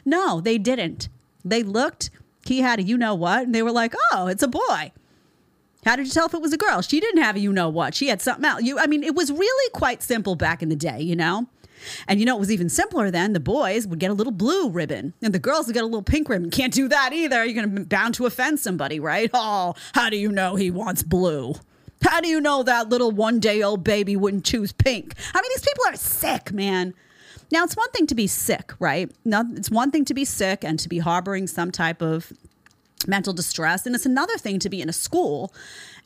No, 0.05 0.41
they 0.41 0.59
didn't. 0.59 1.09
They 1.43 1.63
looked, 1.63 2.11
he 2.45 2.61
had 2.61 2.77
a 2.77 2.83
you 2.83 2.99
know 2.99 3.15
what, 3.15 3.45
and 3.45 3.55
they 3.55 3.63
were 3.63 3.71
like, 3.71 3.95
oh, 4.13 4.27
it's 4.27 4.43
a 4.43 4.47
boy. 4.47 4.91
How 5.85 5.95
did 5.95 6.05
you 6.05 6.11
tell 6.11 6.27
if 6.27 6.35
it 6.35 6.41
was 6.41 6.53
a 6.53 6.57
girl? 6.57 6.83
She 6.83 6.99
didn't 6.99 7.23
have 7.23 7.35
a 7.35 7.39
you 7.39 7.51
know 7.51 7.69
what. 7.69 7.95
She 7.95 8.09
had 8.09 8.21
something 8.21 8.45
else. 8.45 8.61
You, 8.61 8.77
I 8.77 8.85
mean, 8.85 9.01
it 9.03 9.15
was 9.15 9.31
really 9.31 9.69
quite 9.71 10.03
simple 10.03 10.35
back 10.35 10.61
in 10.61 10.69
the 10.69 10.75
day, 10.75 11.01
you 11.01 11.15
know? 11.15 11.47
And 12.07 12.19
you 12.19 12.25
know, 12.25 12.35
it 12.35 12.39
was 12.39 12.51
even 12.51 12.69
simpler 12.69 13.11
then. 13.11 13.33
The 13.33 13.39
boys 13.39 13.87
would 13.87 13.99
get 13.99 14.11
a 14.11 14.13
little 14.13 14.31
blue 14.31 14.69
ribbon 14.69 15.13
and 15.21 15.33
the 15.33 15.39
girls 15.39 15.67
would 15.67 15.73
get 15.73 15.83
a 15.83 15.87
little 15.87 16.03
pink 16.03 16.29
ribbon. 16.29 16.49
Can't 16.51 16.73
do 16.73 16.87
that 16.87 17.13
either. 17.13 17.43
You're 17.45 17.55
going 17.55 17.75
to 17.75 17.81
be 17.81 17.85
bound 17.85 18.15
to 18.15 18.25
offend 18.25 18.59
somebody, 18.59 18.99
right? 18.99 19.29
Oh, 19.33 19.75
how 19.93 20.09
do 20.09 20.17
you 20.17 20.31
know 20.31 20.55
he 20.55 20.71
wants 20.71 21.03
blue? 21.03 21.55
How 22.01 22.21
do 22.21 22.27
you 22.29 22.39
know 22.39 22.63
that 22.63 22.89
little 22.89 23.11
one 23.11 23.39
day 23.39 23.61
old 23.61 23.83
baby 23.83 24.15
wouldn't 24.15 24.45
choose 24.45 24.71
pink? 24.71 25.15
I 25.33 25.41
mean, 25.41 25.49
these 25.53 25.65
people 25.65 25.83
are 25.87 25.95
sick, 25.95 26.51
man. 26.51 26.93
Now, 27.51 27.63
it's 27.63 27.75
one 27.75 27.89
thing 27.91 28.07
to 28.07 28.15
be 28.15 28.27
sick, 28.27 28.73
right? 28.79 29.11
Now, 29.25 29.43
it's 29.53 29.71
one 29.71 29.91
thing 29.91 30.05
to 30.05 30.13
be 30.13 30.23
sick 30.23 30.63
and 30.63 30.79
to 30.79 30.87
be 30.87 30.99
harboring 30.99 31.47
some 31.47 31.71
type 31.71 32.01
of 32.01 32.31
mental 33.07 33.33
distress. 33.33 33.85
And 33.85 33.95
it's 33.95 34.05
another 34.05 34.37
thing 34.37 34.59
to 34.59 34.69
be 34.69 34.81
in 34.81 34.89
a 34.89 34.93
school 34.93 35.53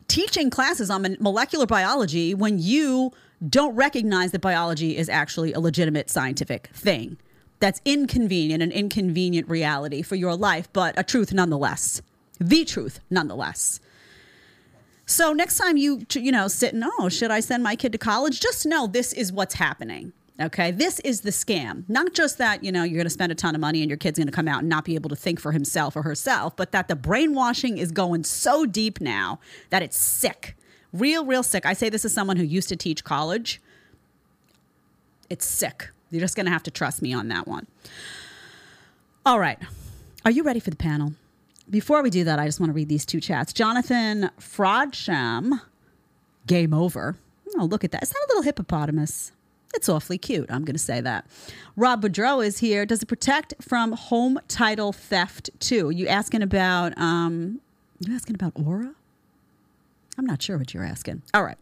teaching 0.08 0.50
classes 0.50 0.90
on 0.90 1.18
molecular 1.20 1.66
biology 1.66 2.34
when 2.34 2.60
you 2.60 3.12
don't 3.50 3.76
recognize 3.76 4.32
that 4.32 4.40
biology 4.40 4.98
is 4.98 5.10
actually 5.10 5.54
a 5.54 5.60
legitimate 5.60 6.10
scientific 6.10 6.68
thing. 6.74 7.18
That's 7.60 7.82
inconvenient, 7.86 8.62
an 8.62 8.72
inconvenient 8.72 9.48
reality 9.48 10.02
for 10.02 10.16
your 10.16 10.36
life, 10.36 10.68
but 10.74 10.98
a 10.98 11.04
truth 11.04 11.34
nonetheless. 11.34 12.02
The 12.40 12.66
truth 12.66 13.00
nonetheless. 13.10 13.80
So 15.06 15.34
next 15.34 15.58
time 15.58 15.78
you 15.78 16.06
you 16.14 16.32
know 16.32 16.48
sit 16.48 16.74
and 16.74 16.84
oh 17.00 17.10
should 17.10 17.32
I 17.32 17.40
send 17.40 17.64
my 17.64 17.76
kid 17.76 17.92
to 17.92 17.98
college? 17.98 18.40
Just 18.40 18.66
know 18.66 18.88
this 18.88 19.14
is 19.14 19.32
what's 19.32 19.56
happening. 19.56 20.14
Okay, 20.42 20.72
this 20.72 21.00
is 21.02 21.22
the 21.22 21.30
scam. 21.30 21.88
Not 21.88 22.14
just 22.14 22.38
that 22.40 22.64
you 22.64 22.72
know 22.72 22.84
you're 22.84 22.98
going 22.98 23.06
to 23.06 23.10
spend 23.10 23.32
a 23.32 23.36
ton 23.36 23.54
of 23.54 23.62
money 23.62 23.82
and 23.82 23.90
your 23.90 23.98
kid's 23.98 24.18
going 24.18 24.28
to 24.28 24.34
come 24.34 24.48
out 24.48 24.60
and 24.60 24.70
not 24.70 24.86
be 24.86 24.96
able 24.96 25.10
to 25.10 25.16
think 25.16 25.40
for 25.40 25.52
himself 25.52 25.96
or 25.96 26.02
herself, 26.02 26.56
but 26.56 26.72
that 26.72 26.88
the 26.88 26.96
brainwashing 26.96 27.78
is 27.78 27.92
going 27.92 28.24
so 28.24 28.66
deep 28.66 29.00
now 29.00 29.40
that 29.70 29.84
it's 29.84 29.98
sick, 29.98 30.56
real, 30.94 31.26
real 31.26 31.44
sick. 31.44 31.66
I 31.66 31.74
say 31.74 31.90
this 31.90 32.06
as 32.06 32.14
someone 32.14 32.38
who 32.38 32.44
used 32.44 32.70
to 32.70 32.76
teach 32.76 33.04
college. 33.04 33.62
It's 35.30 35.46
sick. 35.46 35.90
You're 36.12 36.22
just 36.22 36.36
going 36.36 36.46
to 36.46 36.52
have 36.52 36.64
to 36.64 36.72
trust 36.72 37.02
me 37.02 37.12
on 37.14 37.28
that 37.30 37.48
one. 37.48 37.68
All 39.26 39.40
right, 39.40 39.58
are 40.26 40.32
you 40.32 40.44
ready 40.44 40.60
for 40.60 40.70
the 40.70 40.76
panel? 40.76 41.14
Before 41.70 42.04
we 42.04 42.10
do 42.10 42.24
that, 42.26 42.40
I 42.40 42.46
just 42.46 42.60
want 42.60 42.70
to 42.70 42.74
read 42.74 42.90
these 42.90 43.06
two 43.06 43.20
chats. 43.20 43.54
Jonathan 43.54 44.30
Frodsham, 44.40 45.62
game 46.46 46.74
over. 46.74 47.16
Oh, 47.58 47.66
look 47.66 47.84
at 47.84 47.92
that. 47.92 48.04
Is 48.04 48.10
that 48.10 48.26
a 48.26 48.28
little 48.30 48.44
hippopotamus? 48.44 49.32
It's 49.74 49.90
awfully 49.90 50.18
cute. 50.18 50.52
I'm 50.52 50.66
going 50.66 50.76
to 50.76 50.80
say 50.80 51.02
that. 51.02 51.26
Rob 51.76 52.04
Boudreau 52.04 52.46
is 52.46 52.60
here. 52.60 52.86
Does 52.86 53.02
it 53.02 53.08
protect 53.08 53.56
from 53.62 53.94
home 53.94 54.40
title 54.48 54.92
theft 54.92 55.50
too? 55.60 55.90
You 55.90 56.08
asking 56.08 56.44
about? 56.44 56.96
Um, 56.98 57.60
you 58.00 58.14
asking 58.14 58.36
about 58.36 58.54
Aura? 58.56 58.94
I'm 60.18 60.26
not 60.26 60.42
sure 60.42 60.58
what 60.58 60.74
you're 60.74 60.84
asking. 60.84 61.24
All 61.34 61.44
right. 61.44 61.58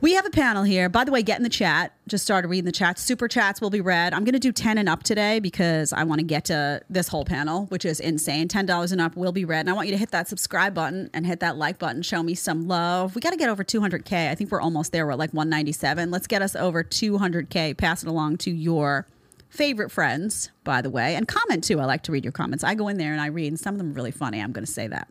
We 0.00 0.14
have 0.14 0.24
a 0.24 0.30
panel 0.30 0.62
here. 0.62 0.88
By 0.88 1.02
the 1.02 1.10
way, 1.10 1.24
get 1.24 1.38
in 1.38 1.42
the 1.42 1.48
chat. 1.48 1.92
Just 2.06 2.22
started 2.22 2.46
reading 2.46 2.66
the 2.66 2.72
chat. 2.72 3.00
Super 3.00 3.26
chats 3.26 3.60
will 3.60 3.70
be 3.70 3.80
read. 3.80 4.14
I'm 4.14 4.22
going 4.22 4.34
to 4.34 4.38
do 4.38 4.52
10 4.52 4.78
and 4.78 4.88
up 4.88 5.02
today 5.02 5.40
because 5.40 5.92
I 5.92 6.04
want 6.04 6.20
to 6.20 6.24
get 6.24 6.44
to 6.46 6.80
this 6.88 7.08
whole 7.08 7.24
panel, 7.24 7.66
which 7.66 7.84
is 7.84 7.98
insane. 7.98 8.46
$10 8.46 8.92
and 8.92 9.00
up 9.00 9.16
will 9.16 9.32
be 9.32 9.44
read. 9.44 9.60
And 9.60 9.70
I 9.70 9.72
want 9.72 9.88
you 9.88 9.92
to 9.94 9.98
hit 9.98 10.12
that 10.12 10.28
subscribe 10.28 10.72
button 10.72 11.10
and 11.12 11.26
hit 11.26 11.40
that 11.40 11.56
like 11.56 11.80
button. 11.80 12.02
Show 12.02 12.22
me 12.22 12.36
some 12.36 12.68
love. 12.68 13.16
We 13.16 13.20
got 13.20 13.30
to 13.30 13.36
get 13.36 13.48
over 13.48 13.64
200K. 13.64 14.30
I 14.30 14.36
think 14.36 14.52
we're 14.52 14.60
almost 14.60 14.92
there. 14.92 15.04
We're 15.04 15.12
at 15.12 15.18
like 15.18 15.34
197. 15.34 16.12
Let's 16.12 16.28
get 16.28 16.42
us 16.42 16.54
over 16.54 16.84
200K. 16.84 17.76
Pass 17.76 18.04
it 18.04 18.08
along 18.08 18.36
to 18.38 18.52
your 18.52 19.04
favorite 19.48 19.90
friends, 19.90 20.50
by 20.62 20.80
the 20.80 20.90
way. 20.90 21.16
And 21.16 21.26
comment 21.26 21.64
too. 21.64 21.80
I 21.80 21.86
like 21.86 22.04
to 22.04 22.12
read 22.12 22.24
your 22.24 22.32
comments. 22.32 22.62
I 22.62 22.76
go 22.76 22.86
in 22.86 22.98
there 22.98 23.10
and 23.10 23.20
I 23.20 23.26
read, 23.26 23.48
and 23.48 23.58
some 23.58 23.74
of 23.74 23.78
them 23.78 23.90
are 23.90 23.94
really 23.94 24.12
funny. 24.12 24.40
I'm 24.40 24.52
going 24.52 24.64
to 24.64 24.70
say 24.70 24.86
that. 24.86 25.08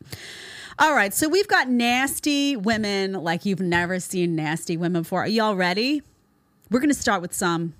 All 0.79 0.93
right, 0.93 1.11
so 1.11 1.27
we've 1.27 1.47
got 1.47 1.69
nasty 1.69 2.55
women 2.55 3.13
like 3.13 3.45
you've 3.45 3.59
never 3.59 3.99
seen 3.99 4.35
nasty 4.35 4.77
women 4.77 5.01
before. 5.01 5.23
Are 5.23 5.27
y'all 5.27 5.55
ready? 5.55 6.03
We're 6.69 6.79
going 6.79 6.91
to 6.91 6.95
start 6.99 7.21
with 7.21 7.33
some. 7.33 7.73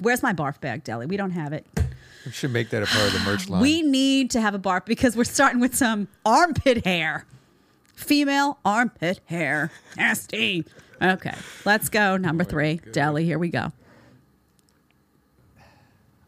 Where's 0.00 0.22
my 0.22 0.32
barf 0.32 0.58
bag, 0.58 0.84
Deli? 0.84 1.04
We 1.04 1.18
don't 1.18 1.32
have 1.32 1.52
it. 1.52 1.66
We 2.24 2.32
should 2.32 2.50
make 2.52 2.70
that 2.70 2.82
a 2.82 2.86
part 2.86 3.08
of 3.08 3.12
the 3.12 3.20
merch 3.20 3.46
line. 3.48 3.60
We 3.60 3.82
need 3.82 4.30
to 4.30 4.40
have 4.40 4.54
a 4.54 4.58
barf 4.58 4.86
because 4.86 5.16
we're 5.16 5.24
starting 5.24 5.60
with 5.60 5.74
some 5.74 6.08
armpit 6.24 6.86
hair. 6.86 7.26
Female 7.94 8.58
armpit 8.64 9.20
hair. 9.26 9.70
Nasty. 9.98 10.64
Okay, 11.02 11.34
let's 11.66 11.90
go. 11.90 12.16
Number 12.16 12.44
oh 12.44 12.46
three, 12.46 12.80
Deli. 12.92 13.24
Here 13.24 13.38
we 13.38 13.50
go. 13.50 13.70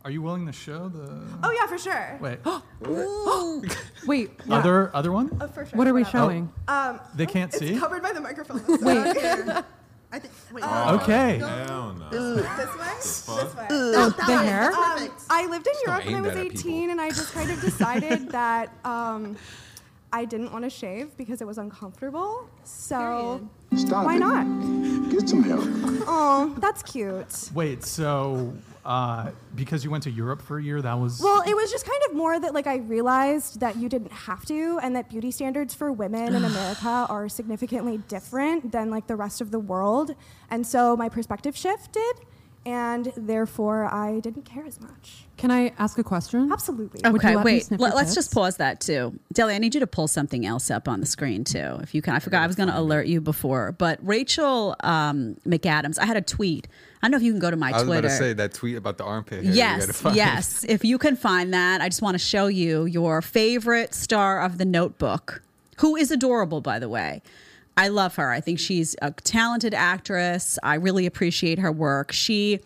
Are 0.04 0.10
you 0.10 0.22
willing 0.22 0.46
to 0.46 0.52
show 0.52 0.88
the 0.88 1.22
Oh 1.42 1.50
yeah, 1.52 1.66
for 1.66 1.78
sure. 1.78 2.18
wait 2.20 2.38
Wait, 4.06 4.30
other 4.48 4.90
other 4.94 5.12
one? 5.12 5.36
Oh, 5.40 5.46
for 5.48 5.66
sure. 5.66 5.76
what 5.78 5.86
are 5.86 5.94
we 5.94 6.02
Hold 6.02 6.12
showing? 6.12 6.52
on. 6.68 6.94
Um, 6.96 7.00
They 7.14 7.26
can't 7.26 7.52
it's 7.52 7.58
see. 7.60 7.78
covered 7.78 8.02
by 8.02 8.12
the 8.12 8.20
microphone. 8.20 8.62
Wait. 8.80 9.16
I 10.12 10.18
think. 10.18 10.34
Wait. 10.52 10.64
Okay. 10.64 11.38
Hell 11.38 11.92
no. 11.94 12.10
this 12.10 12.76
way. 12.76 12.94
This 12.96 13.28
way. 13.54 13.66
Oh, 13.70 14.10
the 14.26 14.38
hair? 14.38 14.72
Um, 14.72 15.10
I 15.30 15.46
lived 15.46 15.66
in 15.68 15.72
Europe 15.86 16.04
when 16.04 16.14
I 16.16 16.20
was 16.20 16.34
18, 16.34 16.90
and 16.90 17.00
I 17.00 17.10
just 17.10 17.32
kind 17.32 17.48
of 17.50 17.60
decided 17.68 18.30
that 18.30 18.72
um, 18.84 19.36
I 20.12 20.24
didn't 20.24 20.52
want 20.52 20.64
to 20.64 20.70
shave 20.70 21.16
because 21.16 21.40
it 21.40 21.46
was 21.46 21.58
uncomfortable. 21.58 22.48
So 22.64 23.48
Stop 23.76 24.04
why 24.04 24.16
it. 24.16 24.18
not? 24.18 25.11
Get 25.11 25.28
some 25.28 25.42
help. 25.42 25.64
Oh, 26.06 26.54
that's 26.59 26.83
cute. 26.83 27.50
Wait. 27.54 27.85
So 27.85 28.52
uh, 28.85 29.30
because 29.54 29.85
you 29.85 29.90
went 29.90 30.02
to 30.04 30.11
Europe 30.11 30.40
for 30.40 30.59
a 30.59 30.62
year, 30.62 30.80
that 30.80 30.94
was 30.94 31.20
Well, 31.20 31.42
it 31.46 31.54
was 31.54 31.70
just 31.70 31.85
kind 31.87 32.00
of 32.09 32.16
more 32.16 32.40
that 32.40 32.54
like 32.54 32.66
I 32.66 32.76
realized 32.78 33.61
that 33.61 33.76
you 33.76 33.88
didn't 33.88 34.12
have 34.12 34.44
to, 34.46 34.78
and 34.83 34.96
that 34.96 35.11
beauty 35.11 35.30
standards 35.30 35.74
for 35.74 35.92
women 35.92 36.35
in 36.35 36.44
America 36.52 37.06
are 37.09 37.28
significantly 37.28 37.98
different 38.09 38.72
than 38.72 38.90
like 38.90 39.06
the 39.06 39.16
rest 39.16 39.40
of 39.40 39.50
the 39.50 39.59
world, 39.59 40.14
and 40.50 40.66
so 40.66 40.96
my 40.96 41.09
perspective 41.09 41.56
shifted, 41.56 42.12
and 42.66 43.10
therefore 43.16 43.86
I 43.92 44.20
didn't 44.20 44.42
care 44.44 44.66
as 44.66 44.80
much. 44.80 45.24
Can 45.38 45.50
I 45.50 45.72
ask 45.78 45.96
a 45.98 46.04
question? 46.04 46.52
Absolutely. 46.52 47.00
Would 47.10 47.22
you 47.22 47.28
Okay, 47.30 47.36
wait. 47.36 47.64
sniff 47.64 47.80
Let, 47.80 47.94
your 47.94 48.02
us 48.02 48.14
just 48.14 48.32
pause 48.34 48.58
that 48.58 48.80
too. 48.80 49.18
Deli, 49.32 49.54
I 49.54 49.58
need 49.58 49.72
you 49.74 49.80
to 49.80 49.86
pull 49.86 50.06
something 50.08 50.44
else 50.44 50.70
up 50.70 50.86
on 50.86 51.00
the 51.00 51.06
screen 51.06 51.44
too, 51.44 51.78
if 51.82 51.94
you 51.94 52.02
can. 52.02 52.14
I 52.14 52.18
forgot 52.18 52.42
I 52.42 52.46
was 52.46 52.56
going 52.56 52.68
to 52.68 52.78
alert 52.78 53.06
you 53.06 53.20
before, 53.22 53.72
but 53.72 53.98
Rachel 54.02 54.76
um, 54.80 55.36
McAdams, 55.46 55.98
I 55.98 56.04
had 56.04 56.18
a 56.18 56.22
tweet. 56.22 56.68
I 57.02 57.06
don't 57.06 57.12
know 57.12 57.16
if 57.16 57.22
you 57.22 57.32
can 57.32 57.40
go 57.40 57.50
to 57.50 57.56
my 57.56 57.70
I 57.70 57.72
was 57.72 57.82
Twitter. 57.84 57.98
about 58.00 58.08
to 58.10 58.16
say 58.16 58.32
that 58.34 58.52
tweet 58.52 58.76
about 58.76 58.98
the 58.98 59.04
armpit 59.04 59.42
hair. 59.42 59.52
you 59.52 59.56
Yes, 59.56 60.00
find. 60.02 60.14
yes. 60.16 60.64
If 60.68 60.84
you 60.84 60.98
can 60.98 61.16
find 61.16 61.54
that, 61.54 61.80
I 61.80 61.88
just 61.88 62.02
want 62.02 62.14
to 62.14 62.18
show 62.18 62.48
you 62.48 62.84
your 62.84 63.22
favorite 63.22 63.94
star 63.94 64.42
of 64.42 64.58
the 64.58 64.66
notebook, 64.66 65.42
who 65.78 65.96
is 65.96 66.10
adorable, 66.10 66.60
by 66.60 66.78
the 66.78 66.90
way. 66.90 67.22
I 67.76 67.88
love 67.88 68.16
her. 68.16 68.30
I 68.30 68.40
think 68.40 68.59
she's 68.59 68.94
a 69.00 69.11
talented 69.12 69.74
actress. 69.74 70.59
I 70.62 70.74
really 70.74 71.06
appreciate 71.06 71.59
her 71.59 71.72
work. 71.72 72.12
She 72.12 72.61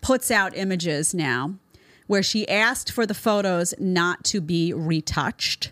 puts 0.00 0.30
out 0.30 0.56
images 0.56 1.14
now 1.14 1.54
where 2.06 2.22
she 2.22 2.48
asked 2.48 2.90
for 2.90 3.06
the 3.06 3.14
photos 3.14 3.72
not 3.78 4.24
to 4.24 4.40
be 4.40 4.72
retouched. 4.72 5.70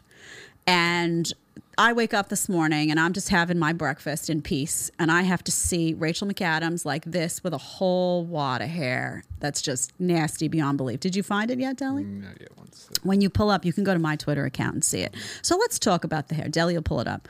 And 0.67 1.33
I 1.77 1.93
wake 1.93 2.13
up 2.13 2.29
this 2.29 2.49
morning 2.49 2.91
and 2.91 3.01
I'm 3.01 3.13
just 3.13 3.29
having 3.29 3.59
my 3.59 3.73
breakfast 3.73 4.29
in 4.29 4.43
peace. 4.43 4.91
And 4.99 5.11
I 5.11 5.23
have 5.23 5.43
to 5.45 5.53
see 5.53 5.95
Rachel 5.95 6.29
McAdams 6.29 6.85
like 6.85 7.05
this 7.05 7.43
with 7.43 7.55
a 7.55 7.59
whole 7.59 8.25
wad 8.25 8.63
of 8.63 8.69
hair 8.69 9.25
that's 9.41 9.63
just 9.63 9.93
nasty 10.01 10.49
beyond 10.49 10.77
belief. 10.77 11.01
Did 11.01 11.17
you 11.17 11.23
find 11.23 11.51
it 11.51 11.59
yet, 11.59 11.77
Deli? 11.77 12.05
Mm, 12.05 12.23
not 12.23 12.41
yet, 12.41 12.57
one 12.57 12.73
sec. 12.73 12.99
When 13.03 13.21
you 13.21 13.31
pull 13.31 13.51
up, 13.51 13.65
you 13.65 13.73
can 13.73 13.85
go 13.85 13.93
to 13.93 14.01
my 14.01 14.17
Twitter 14.17 14.45
account 14.45 14.75
and 14.75 14.85
see 14.85 15.01
it. 15.01 15.15
So 15.43 15.57
let's 15.57 15.79
talk 15.79 16.05
about 16.05 16.29
the 16.29 16.35
hair. 16.35 16.49
Deli 16.49 16.75
will 16.75 16.83
pull 16.83 17.01
it 17.01 17.09
up. 17.09 17.29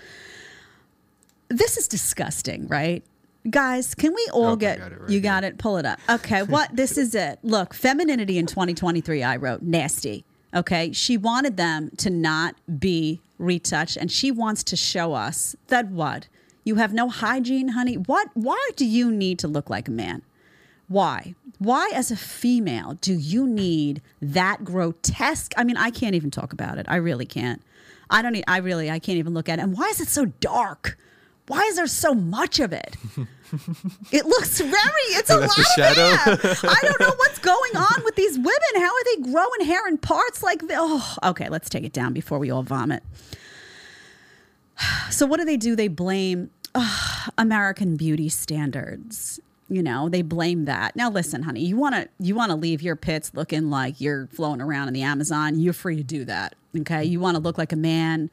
This 1.48 1.76
is 1.76 1.88
disgusting, 1.88 2.66
right? 2.68 3.02
Guys, 3.48 3.94
can 3.94 4.14
we 4.14 4.28
all 4.32 4.52
Okay, 4.52 4.60
get 4.60 4.78
got 4.78 5.00
right 5.00 5.10
you 5.10 5.20
got 5.20 5.44
it? 5.44 5.58
Pull 5.58 5.78
it 5.78 5.86
up. 5.86 5.98
Okay, 6.08 6.42
what 6.42 6.68
this 6.74 6.98
is 6.98 7.14
it. 7.14 7.38
Look, 7.42 7.72
femininity 7.72 8.36
in 8.36 8.46
2023 8.46 9.22
I 9.22 9.36
wrote 9.36 9.62
nasty. 9.62 10.24
Okay? 10.54 10.92
She 10.92 11.16
wanted 11.16 11.56
them 11.56 11.90
to 11.98 12.10
not 12.10 12.56
be 12.78 13.20
retouched 13.38 13.96
and 13.96 14.10
she 14.10 14.30
wants 14.30 14.62
to 14.64 14.76
show 14.76 15.14
us 15.14 15.56
that 15.68 15.88
what? 15.88 16.28
You 16.64 16.74
have 16.76 16.92
no 16.92 17.08
hygiene, 17.08 17.68
honey. 17.68 17.94
What 17.94 18.28
why 18.34 18.70
do 18.76 18.84
you 18.84 19.10
need 19.10 19.38
to 19.38 19.48
look 19.48 19.70
like 19.70 19.88
a 19.88 19.92
man? 19.92 20.22
Why? 20.88 21.34
Why, 21.58 21.90
as 21.94 22.10
a 22.10 22.16
female, 22.16 22.94
do 23.00 23.14
you 23.14 23.46
need 23.46 24.00
that 24.22 24.64
grotesque? 24.64 25.52
I 25.56 25.64
mean, 25.64 25.76
I 25.76 25.90
can't 25.90 26.14
even 26.14 26.30
talk 26.30 26.52
about 26.52 26.78
it. 26.78 26.86
I 26.88 26.96
really 26.96 27.26
can't. 27.26 27.62
I 28.10 28.22
don't. 28.22 28.32
need, 28.32 28.44
I 28.48 28.58
really. 28.58 28.90
I 28.90 28.98
can't 28.98 29.18
even 29.18 29.34
look 29.34 29.48
at 29.48 29.58
it. 29.58 29.62
And 29.62 29.76
why 29.76 29.86
is 29.88 30.00
it 30.00 30.08
so 30.08 30.26
dark? 30.26 30.96
Why 31.48 31.62
is 31.64 31.76
there 31.76 31.86
so 31.86 32.14
much 32.14 32.60
of 32.60 32.72
it? 32.72 32.96
it 34.12 34.26
looks 34.26 34.60
very. 34.60 34.74
It's 35.10 35.30
a 35.30 35.38
lot 35.38 35.50
the 35.56 35.62
of 35.62 35.66
shadow. 35.74 36.16
hair. 36.16 36.56
I 36.70 36.78
don't 36.82 37.00
know 37.00 37.14
what's 37.16 37.38
going 37.38 37.76
on 37.76 38.04
with 38.04 38.14
these 38.14 38.36
women. 38.36 38.52
How 38.76 38.88
are 38.88 39.04
they 39.16 39.22
growing 39.32 39.64
hair 39.64 39.88
in 39.88 39.98
parts 39.98 40.42
like 40.42 40.60
this? 40.60 40.76
Oh, 40.78 41.16
okay. 41.24 41.48
Let's 41.48 41.68
take 41.68 41.84
it 41.84 41.92
down 41.92 42.12
before 42.12 42.38
we 42.38 42.50
all 42.50 42.62
vomit. 42.62 43.02
So 45.10 45.26
what 45.26 45.38
do 45.38 45.44
they 45.44 45.56
do? 45.56 45.74
They 45.74 45.88
blame 45.88 46.50
ugh, 46.74 47.32
American 47.36 47.96
beauty 47.96 48.28
standards. 48.28 49.40
You 49.68 49.82
know, 49.82 50.08
they 50.08 50.22
blame 50.22 50.66
that. 50.66 50.94
Now 50.96 51.10
listen, 51.10 51.42
honey, 51.42 51.64
you 51.64 51.76
want 51.76 51.94
to 51.96 52.08
you 52.20 52.34
want 52.34 52.50
to 52.50 52.56
leave 52.56 52.80
your 52.80 52.94
pits 52.94 53.32
looking 53.34 53.68
like 53.70 54.00
you're 54.00 54.28
floating 54.28 54.62
around 54.62 54.88
in 54.88 54.94
the 54.94 55.02
Amazon, 55.02 55.58
you're 55.58 55.72
free 55.72 55.96
to 55.96 56.04
do 56.04 56.24
that. 56.26 56.54
Okay? 56.78 57.04
You 57.04 57.20
want 57.20 57.36
to 57.36 57.42
look 57.42 57.58
like 57.58 57.72
a 57.72 57.76
man, 57.76 58.30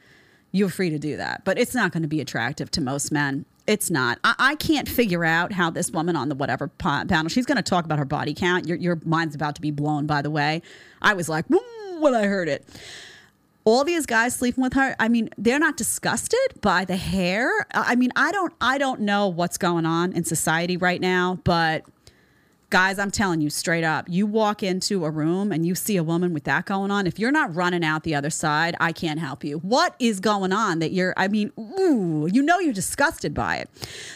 you're 0.55 0.69
free 0.69 0.89
to 0.89 0.97
do 0.97 1.17
that. 1.17 1.43
But 1.43 1.59
it's 1.59 1.75
not 1.75 1.91
going 1.91 2.03
to 2.03 2.07
be 2.09 2.21
attractive 2.21 2.71
to 2.71 2.81
most 2.81 3.11
men. 3.11 3.45
It's 3.67 3.91
not. 3.91 4.19
I, 4.23 4.35
I 4.39 4.55
can't 4.55 4.87
figure 4.87 5.25
out 5.25 5.51
how 5.51 5.69
this 5.69 5.91
woman 5.91 6.15
on 6.15 6.29
the 6.29 6.35
whatever 6.35 6.69
pa- 6.69 7.03
panel, 7.05 7.27
she's 7.27 7.45
going 7.45 7.57
to 7.57 7.63
talk 7.63 7.83
about 7.83 7.99
her 7.99 8.05
body 8.05 8.33
count. 8.33 8.65
Your, 8.65 8.77
your 8.77 8.99
mind's 9.03 9.35
about 9.35 9.55
to 9.55 9.61
be 9.61 9.71
blown, 9.71 10.05
by 10.05 10.21
the 10.21 10.31
way. 10.31 10.61
I 11.01 11.13
was 11.13 11.27
like, 11.27 11.45
when 11.49 12.15
I 12.15 12.23
heard 12.23 12.47
it 12.47 12.65
all 13.67 13.83
these 13.83 14.05
guys 14.05 14.35
sleeping 14.35 14.63
with 14.63 14.73
her 14.73 14.95
i 14.99 15.09
mean 15.09 15.27
they're 15.39 15.57
not 15.57 15.75
disgusted 15.75 16.39
by 16.61 16.85
the 16.85 16.95
hair 16.97 17.65
i 17.71 17.95
mean 17.95 18.11
i 18.15 18.31
don't 18.31 18.53
i 18.61 18.77
don't 18.77 19.01
know 19.01 19.27
what's 19.27 19.57
going 19.57 19.87
on 19.87 20.13
in 20.13 20.23
society 20.23 20.77
right 20.77 21.01
now 21.01 21.39
but 21.43 21.83
guys 22.69 22.97
i'm 22.97 23.11
telling 23.11 23.41
you 23.41 23.49
straight 23.49 23.83
up 23.83 24.05
you 24.09 24.25
walk 24.25 24.63
into 24.63 25.05
a 25.05 25.09
room 25.09 25.51
and 25.51 25.65
you 25.65 25.75
see 25.75 25.97
a 25.97 26.03
woman 26.03 26.33
with 26.33 26.43
that 26.43 26.65
going 26.65 26.91
on 26.91 27.05
if 27.05 27.19
you're 27.19 27.31
not 27.31 27.53
running 27.55 27.83
out 27.83 28.03
the 28.03 28.15
other 28.15 28.29
side 28.29 28.75
i 28.79 28.91
can't 28.91 29.19
help 29.19 29.43
you 29.43 29.57
what 29.59 29.95
is 29.99 30.19
going 30.19 30.51
on 30.51 30.79
that 30.79 30.91
you're 30.91 31.13
i 31.17 31.27
mean 31.27 31.51
ooh 31.59 32.27
you 32.31 32.41
know 32.41 32.59
you're 32.59 32.73
disgusted 32.73 33.33
by 33.33 33.57
it 33.57 33.69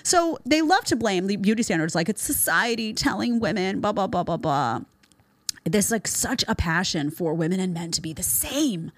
so 0.03 0.37
they 0.45 0.61
love 0.61 0.83
to 0.83 0.95
blame 0.95 1.27
the 1.27 1.35
beauty 1.35 1.63
standards 1.63 1.95
like 1.95 2.09
it's 2.09 2.21
society 2.21 2.93
telling 2.93 3.39
women 3.39 3.79
blah 3.79 3.91
blah 3.91 4.07
blah 4.07 4.23
blah 4.23 4.37
blah 4.37 4.79
there's 5.65 5.91
like 5.91 6.07
such 6.07 6.43
a 6.47 6.55
passion 6.55 7.11
for 7.11 7.33
women 7.33 7.59
and 7.59 7.73
men 7.73 7.91
to 7.91 8.01
be 8.01 8.13
the 8.13 8.23
same 8.23 8.91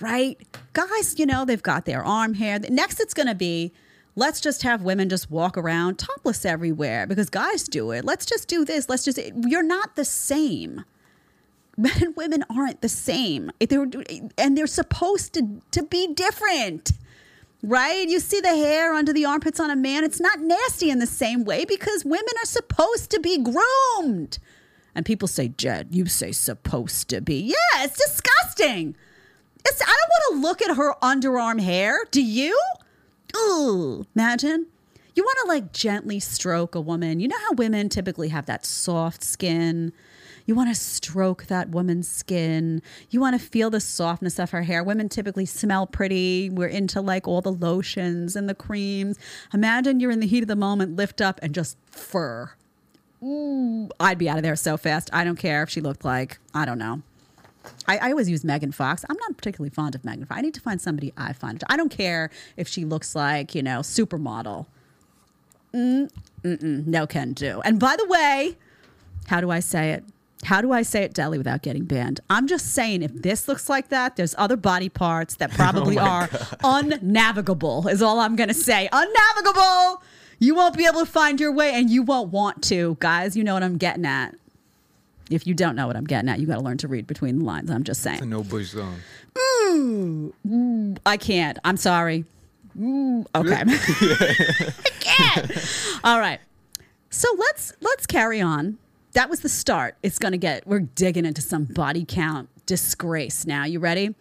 right? 0.00 0.38
Guys, 0.72 1.18
you 1.18 1.26
know, 1.26 1.44
they've 1.44 1.62
got 1.62 1.84
their 1.84 2.04
arm 2.04 2.34
hair. 2.34 2.58
Next, 2.58 3.00
it's 3.00 3.14
going 3.14 3.28
to 3.28 3.34
be 3.34 3.72
let's 4.16 4.40
just 4.40 4.62
have 4.62 4.82
women 4.82 5.08
just 5.08 5.30
walk 5.30 5.56
around 5.56 5.98
topless 5.98 6.44
everywhere 6.44 7.06
because 7.06 7.30
guys 7.30 7.64
do 7.64 7.90
it. 7.90 8.04
Let's 8.04 8.26
just 8.26 8.48
do 8.48 8.64
this. 8.64 8.88
Let's 8.88 9.04
just, 9.04 9.18
you're 9.46 9.62
not 9.62 9.96
the 9.96 10.04
same. 10.04 10.84
Men 11.76 11.92
and 12.00 12.16
women 12.16 12.44
aren't 12.48 12.82
the 12.82 12.88
same. 12.88 13.50
They're, 13.58 13.88
and 14.38 14.56
they're 14.56 14.66
supposed 14.66 15.34
to, 15.34 15.60
to 15.72 15.82
be 15.82 16.14
different. 16.14 16.92
Right? 17.62 18.08
You 18.08 18.20
see 18.20 18.40
the 18.40 18.54
hair 18.54 18.92
under 18.92 19.12
the 19.12 19.24
armpits 19.24 19.58
on 19.58 19.70
a 19.70 19.76
man. 19.76 20.04
It's 20.04 20.20
not 20.20 20.40
nasty 20.40 20.90
in 20.90 20.98
the 20.98 21.06
same 21.06 21.44
way 21.44 21.64
because 21.64 22.04
women 22.04 22.34
are 22.42 22.46
supposed 22.46 23.10
to 23.10 23.20
be 23.20 23.38
groomed. 23.38 24.38
And 24.94 25.04
people 25.06 25.26
say, 25.26 25.48
Jed, 25.48 25.88
you 25.90 26.06
say 26.06 26.30
supposed 26.30 27.08
to 27.08 27.20
be. 27.20 27.40
Yeah, 27.40 27.84
it's 27.84 27.96
disgusting. 27.96 28.94
It's, 29.64 29.82
I 29.82 29.86
don't 29.86 30.10
want 30.10 30.42
to 30.42 30.46
look 30.46 30.62
at 30.62 30.76
her 30.76 30.94
underarm 31.02 31.60
hair. 31.60 32.04
Do 32.10 32.22
you? 32.22 32.56
Ooh, 33.36 34.04
imagine. 34.14 34.66
You 35.14 35.22
want 35.22 35.38
to 35.42 35.48
like 35.48 35.72
gently 35.72 36.18
stroke 36.18 36.74
a 36.74 36.80
woman. 36.80 37.20
You 37.20 37.28
know 37.28 37.38
how 37.38 37.52
women 37.52 37.88
typically 37.88 38.28
have 38.28 38.46
that 38.46 38.66
soft 38.66 39.22
skin. 39.22 39.92
You 40.46 40.54
want 40.54 40.74
to 40.74 40.80
stroke 40.80 41.46
that 41.46 41.70
woman's 41.70 42.08
skin. 42.08 42.82
You 43.10 43.20
want 43.20 43.40
to 43.40 43.44
feel 43.44 43.70
the 43.70 43.80
softness 43.80 44.38
of 44.38 44.50
her 44.50 44.62
hair. 44.62 44.82
Women 44.82 45.08
typically 45.08 45.46
smell 45.46 45.86
pretty. 45.86 46.50
We're 46.50 46.68
into 46.68 47.00
like 47.00 47.26
all 47.26 47.40
the 47.40 47.52
lotions 47.52 48.36
and 48.36 48.48
the 48.48 48.54
creams. 48.54 49.18
Imagine 49.54 50.00
you're 50.00 50.10
in 50.10 50.20
the 50.20 50.26
heat 50.26 50.42
of 50.42 50.48
the 50.48 50.56
moment, 50.56 50.96
lift 50.96 51.20
up 51.20 51.38
and 51.42 51.54
just 51.54 51.78
fur. 51.86 52.50
Ooh, 53.22 53.88
I'd 53.98 54.18
be 54.18 54.28
out 54.28 54.36
of 54.36 54.42
there 54.42 54.56
so 54.56 54.76
fast. 54.76 55.08
I 55.12 55.24
don't 55.24 55.38
care 55.38 55.62
if 55.62 55.70
she 55.70 55.80
looked 55.80 56.04
like, 56.04 56.38
I 56.52 56.66
don't 56.66 56.78
know. 56.78 57.02
I, 57.86 57.98
I 57.98 58.10
always 58.10 58.28
use 58.28 58.44
Megan 58.44 58.72
Fox. 58.72 59.04
I'm 59.08 59.16
not 59.16 59.36
particularly 59.36 59.70
fond 59.70 59.94
of 59.94 60.04
Megan 60.04 60.26
Fox. 60.26 60.38
I 60.38 60.42
need 60.42 60.54
to 60.54 60.60
find 60.60 60.80
somebody 60.80 61.12
I 61.16 61.32
find. 61.32 61.62
I 61.68 61.76
don't 61.76 61.90
care 61.90 62.30
if 62.56 62.68
she 62.68 62.84
looks 62.84 63.14
like, 63.14 63.54
you 63.54 63.62
know, 63.62 63.80
supermodel. 63.80 64.66
Mm, 65.74 66.10
mm-mm, 66.42 66.86
no 66.86 67.06
can 67.06 67.32
do. 67.32 67.60
And 67.64 67.80
by 67.80 67.96
the 67.96 68.06
way, 68.06 68.56
how 69.26 69.40
do 69.40 69.50
I 69.50 69.60
say 69.60 69.92
it? 69.92 70.04
How 70.44 70.60
do 70.60 70.72
I 70.72 70.82
say 70.82 71.02
it, 71.02 71.14
Deli, 71.14 71.38
without 71.38 71.62
getting 71.62 71.84
banned? 71.84 72.20
I'm 72.28 72.46
just 72.46 72.74
saying, 72.74 73.02
if 73.02 73.12
this 73.14 73.48
looks 73.48 73.68
like 73.68 73.88
that, 73.88 74.16
there's 74.16 74.34
other 74.36 74.56
body 74.56 74.90
parts 74.90 75.36
that 75.36 75.50
probably 75.54 75.98
are 75.98 76.28
unnavigable, 76.62 77.88
is 77.88 78.02
all 78.02 78.20
I'm 78.20 78.36
going 78.36 78.48
to 78.48 78.54
say. 78.54 78.88
Unnavigable! 78.92 80.02
You 80.38 80.54
won't 80.54 80.76
be 80.76 80.84
able 80.86 81.00
to 81.00 81.06
find 81.06 81.40
your 81.40 81.52
way 81.52 81.72
and 81.72 81.88
you 81.88 82.02
won't 82.02 82.30
want 82.30 82.62
to. 82.64 82.96
Guys, 83.00 83.36
you 83.36 83.44
know 83.44 83.54
what 83.54 83.62
I'm 83.62 83.78
getting 83.78 84.04
at. 84.04 84.34
If 85.30 85.46
you 85.46 85.54
don't 85.54 85.74
know 85.74 85.86
what 85.86 85.96
I'm 85.96 86.04
getting 86.04 86.28
at, 86.28 86.38
you 86.38 86.46
got 86.46 86.56
to 86.56 86.60
learn 86.60 86.78
to 86.78 86.88
read 86.88 87.06
between 87.06 87.38
the 87.38 87.44
lines. 87.44 87.70
I'm 87.70 87.84
just 87.84 88.02
saying. 88.02 88.16
It's 88.16 88.24
a 88.24 88.28
no 88.28 88.42
bush 88.42 88.68
zone. 88.68 89.00
I 91.06 91.16
can't. 91.16 91.58
I'm 91.64 91.76
sorry. 91.76 92.24
Ooh, 92.80 93.24
okay. 93.34 93.62
I 93.66 94.74
can't. 95.00 95.98
All 96.04 96.18
right. 96.18 96.40
So 97.10 97.28
let's 97.38 97.72
let's 97.80 98.06
carry 98.06 98.40
on. 98.40 98.78
That 99.12 99.30
was 99.30 99.40
the 99.40 99.48
start. 99.48 99.96
It's 100.02 100.18
gonna 100.18 100.36
get 100.36 100.66
we're 100.66 100.80
digging 100.80 101.24
into 101.24 101.40
some 101.40 101.64
body 101.64 102.04
count 102.06 102.48
disgrace 102.66 103.46
now. 103.46 103.64
You 103.64 103.78
ready? 103.78 104.14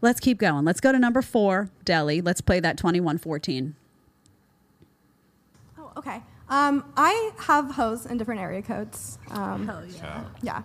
Let's 0.00 0.18
keep 0.18 0.38
going. 0.38 0.64
Let's 0.64 0.80
go 0.80 0.90
to 0.90 0.98
number 0.98 1.22
four, 1.22 1.70
Deli. 1.84 2.20
Let's 2.20 2.40
play 2.40 2.58
that 2.58 2.76
2114. 2.76 3.76
Oh, 5.78 5.92
okay. 5.96 6.22
Um, 6.52 6.84
I 6.98 7.30
have 7.38 7.70
hoes 7.70 8.04
in 8.04 8.18
different 8.18 8.42
area 8.42 8.60
codes. 8.60 9.18
Um, 9.30 9.70
yeah. 9.96 10.24
yeah. 10.42 10.62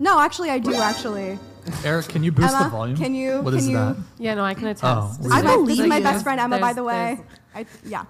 No, 0.00 0.18
actually, 0.18 0.50
I 0.50 0.58
do 0.58 0.74
actually. 0.74 1.38
Eric, 1.84 2.08
can 2.08 2.24
you 2.24 2.32
boost 2.32 2.52
Emma, 2.54 2.64
the 2.64 2.70
volume? 2.70 2.96
can 2.96 3.14
you- 3.14 3.40
What 3.42 3.50
can 3.50 3.58
is 3.58 3.68
you- 3.68 3.76
that? 3.76 3.96
Yeah, 4.18 4.34
no, 4.34 4.44
I 4.44 4.54
can 4.54 4.66
attest. 4.66 4.84
Oh, 4.84 5.14
This 5.22 5.30
I 5.32 5.38
is 5.38 5.44
my- 5.44 5.54
believe 5.54 5.86
my 5.86 6.00
best 6.00 6.24
friend 6.24 6.40
Emma, 6.40 6.58
by 6.58 6.72
the 6.72 6.82
way. 6.82 7.20
I, 7.54 7.66
yeah. 7.84 8.04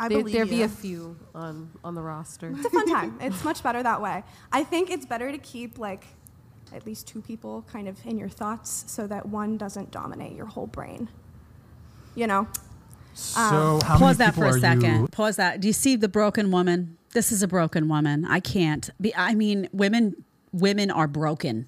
I 0.00 0.08
There, 0.08 0.18
believe 0.18 0.34
there 0.34 0.46
be 0.46 0.56
you. 0.56 0.64
a 0.64 0.68
few 0.68 1.16
on 1.34 1.70
on 1.84 1.94
the 1.94 2.02
roster. 2.02 2.50
It's 2.56 2.66
a 2.66 2.70
fun 2.70 2.88
time. 2.88 3.18
It's 3.20 3.44
much 3.44 3.62
better 3.62 3.80
that 3.84 4.00
way. 4.02 4.24
I 4.52 4.64
think 4.64 4.90
it's 4.90 5.06
better 5.06 5.30
to 5.30 5.38
keep 5.38 5.78
like 5.78 6.04
at 6.74 6.84
least 6.86 7.06
two 7.06 7.22
people 7.22 7.64
kind 7.72 7.86
of 7.86 8.04
in 8.04 8.18
your 8.18 8.28
thoughts 8.28 8.84
so 8.88 9.06
that 9.06 9.26
one 9.26 9.56
doesn't 9.56 9.92
dominate 9.92 10.34
your 10.34 10.46
whole 10.46 10.66
brain. 10.66 11.08
You 12.16 12.26
know? 12.26 12.48
So 13.14 13.40
um, 13.40 13.80
how 13.80 13.98
Pause 13.98 14.18
that 14.18 14.34
for 14.34 14.46
a 14.46 14.52
second. 14.60 15.02
you? 15.02 15.08
Pause 15.08 15.36
that. 15.36 15.60
Do 15.60 15.66
you 15.66 15.72
see 15.72 15.96
the 15.96 16.08
broken 16.08 16.50
woman? 16.50 16.98
This 17.12 17.30
is 17.32 17.42
a 17.42 17.48
broken 17.48 17.88
woman. 17.88 18.24
I 18.24 18.40
can't 18.40 18.90
be. 19.00 19.14
I 19.14 19.34
mean, 19.34 19.68
women. 19.72 20.24
Women 20.52 20.92
are 20.92 21.08
broken. 21.08 21.66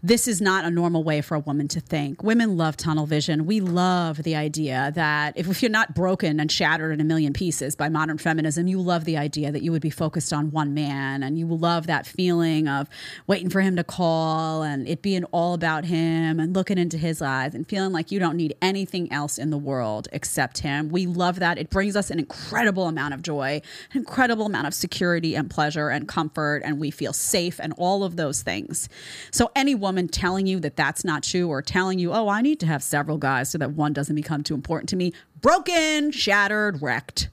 This 0.00 0.28
is 0.28 0.40
not 0.40 0.64
a 0.64 0.70
normal 0.70 1.02
way 1.02 1.20
for 1.20 1.34
a 1.34 1.40
woman 1.40 1.66
to 1.68 1.80
think. 1.80 2.22
Women 2.22 2.56
love 2.56 2.76
tunnel 2.76 3.04
vision. 3.04 3.46
We 3.46 3.58
love 3.58 4.22
the 4.22 4.36
idea 4.36 4.92
that 4.94 5.36
if, 5.36 5.48
if 5.48 5.60
you're 5.60 5.72
not 5.72 5.92
broken 5.92 6.38
and 6.38 6.52
shattered 6.52 6.92
in 6.92 7.00
a 7.00 7.04
million 7.04 7.32
pieces 7.32 7.74
by 7.74 7.88
modern 7.88 8.16
feminism, 8.16 8.68
you 8.68 8.80
love 8.80 9.06
the 9.06 9.16
idea 9.16 9.50
that 9.50 9.62
you 9.62 9.72
would 9.72 9.82
be 9.82 9.90
focused 9.90 10.32
on 10.32 10.52
one 10.52 10.72
man 10.72 11.24
and 11.24 11.36
you 11.36 11.46
love 11.46 11.88
that 11.88 12.06
feeling 12.06 12.68
of 12.68 12.88
waiting 13.26 13.50
for 13.50 13.60
him 13.60 13.74
to 13.74 13.82
call 13.82 14.62
and 14.62 14.86
it 14.86 15.02
being 15.02 15.24
all 15.32 15.52
about 15.52 15.84
him 15.84 16.38
and 16.38 16.54
looking 16.54 16.78
into 16.78 16.96
his 16.96 17.20
eyes 17.20 17.52
and 17.52 17.66
feeling 17.68 17.90
like 17.90 18.12
you 18.12 18.20
don't 18.20 18.36
need 18.36 18.54
anything 18.62 19.10
else 19.12 19.36
in 19.36 19.50
the 19.50 19.58
world 19.58 20.06
except 20.12 20.58
him. 20.58 20.90
We 20.90 21.06
love 21.06 21.40
that. 21.40 21.58
It 21.58 21.70
brings 21.70 21.96
us 21.96 22.08
an 22.08 22.20
incredible 22.20 22.86
amount 22.86 23.14
of 23.14 23.22
joy, 23.22 23.60
an 23.92 23.98
incredible 23.98 24.46
amount 24.46 24.68
of 24.68 24.74
security 24.74 25.34
and 25.34 25.50
pleasure 25.50 25.88
and 25.88 26.06
comfort, 26.06 26.62
and 26.64 26.78
we 26.78 26.92
feel 26.92 27.12
safe 27.12 27.58
and 27.58 27.74
all 27.76 28.04
of 28.04 28.14
those 28.14 28.42
things. 28.42 28.88
So, 29.32 29.50
any 29.56 29.74
woman 29.88 30.06
telling 30.06 30.46
you 30.46 30.60
that 30.60 30.76
that's 30.76 31.02
not 31.02 31.22
true 31.22 31.48
or 31.48 31.62
telling 31.62 31.98
you, 31.98 32.12
oh, 32.12 32.28
I 32.28 32.42
need 32.42 32.60
to 32.60 32.66
have 32.66 32.82
several 32.82 33.16
guys 33.16 33.50
so 33.50 33.56
that 33.58 33.72
one 33.72 33.94
doesn't 33.94 34.14
become 34.14 34.42
too 34.42 34.54
important 34.54 34.90
to 34.90 34.96
me, 34.96 35.14
broken, 35.40 36.10
shattered, 36.10 36.82
wrecked. 36.82 37.30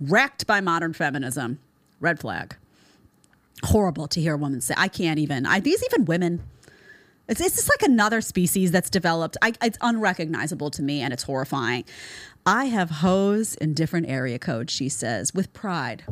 Wrecked 0.00 0.46
by 0.46 0.62
modern 0.62 0.94
feminism. 0.94 1.58
Red 2.00 2.18
flag. 2.18 2.56
Horrible 3.64 4.08
to 4.08 4.20
hear 4.20 4.34
a 4.34 4.38
woman 4.38 4.62
say. 4.62 4.74
I 4.76 4.88
can't 4.88 5.18
even. 5.18 5.44
I, 5.44 5.60
these 5.60 5.84
even 5.84 6.06
women. 6.06 6.42
It's, 7.28 7.40
it's 7.40 7.56
just 7.56 7.68
like 7.68 7.82
another 7.82 8.22
species 8.22 8.72
that's 8.72 8.90
developed. 8.90 9.36
I, 9.42 9.52
it's 9.62 9.78
unrecognizable 9.82 10.70
to 10.70 10.82
me 10.82 11.02
and 11.02 11.12
it's 11.12 11.24
horrifying. 11.24 11.84
I 12.46 12.64
have 12.64 12.88
hoes 12.88 13.54
in 13.56 13.74
different 13.74 14.08
area 14.08 14.38
codes, 14.38 14.72
she 14.72 14.88
says, 14.88 15.34
with 15.34 15.52
pride. 15.52 16.04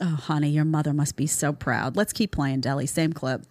Oh, 0.00 0.06
honey, 0.14 0.50
your 0.50 0.64
mother 0.64 0.92
must 0.94 1.16
be 1.16 1.26
so 1.26 1.52
proud. 1.52 1.96
Let's 1.96 2.12
keep 2.12 2.30
playing, 2.30 2.60
Deli. 2.60 2.86
Same 2.86 3.12
clip. 3.12 3.42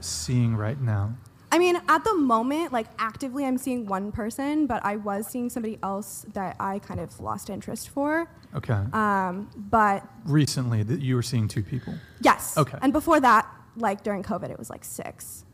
Seeing 0.00 0.56
right 0.56 0.80
now? 0.80 1.14
I 1.52 1.58
mean, 1.58 1.76
at 1.88 2.02
the 2.02 2.14
moment, 2.14 2.72
like 2.72 2.86
actively, 2.98 3.44
I'm 3.44 3.58
seeing 3.58 3.86
one 3.86 4.10
person, 4.10 4.66
but 4.66 4.84
I 4.84 4.96
was 4.96 5.26
seeing 5.28 5.48
somebody 5.50 5.78
else 5.84 6.26
that 6.32 6.56
I 6.58 6.80
kind 6.80 6.98
of 6.98 7.20
lost 7.20 7.48
interest 7.48 7.90
for. 7.90 8.28
Okay. 8.56 8.80
Um, 8.92 9.48
but 9.56 10.04
Recently, 10.24 10.82
that 10.82 11.00
you 11.00 11.14
were 11.14 11.22
seeing 11.22 11.46
two 11.46 11.62
people. 11.62 11.94
yes. 12.20 12.56
Okay. 12.58 12.78
And 12.82 12.92
before 12.92 13.20
that, 13.20 13.46
like 13.76 14.02
during 14.02 14.22
COVID, 14.24 14.50
it 14.50 14.58
was 14.58 14.68
like 14.70 14.84
six. 14.84 15.44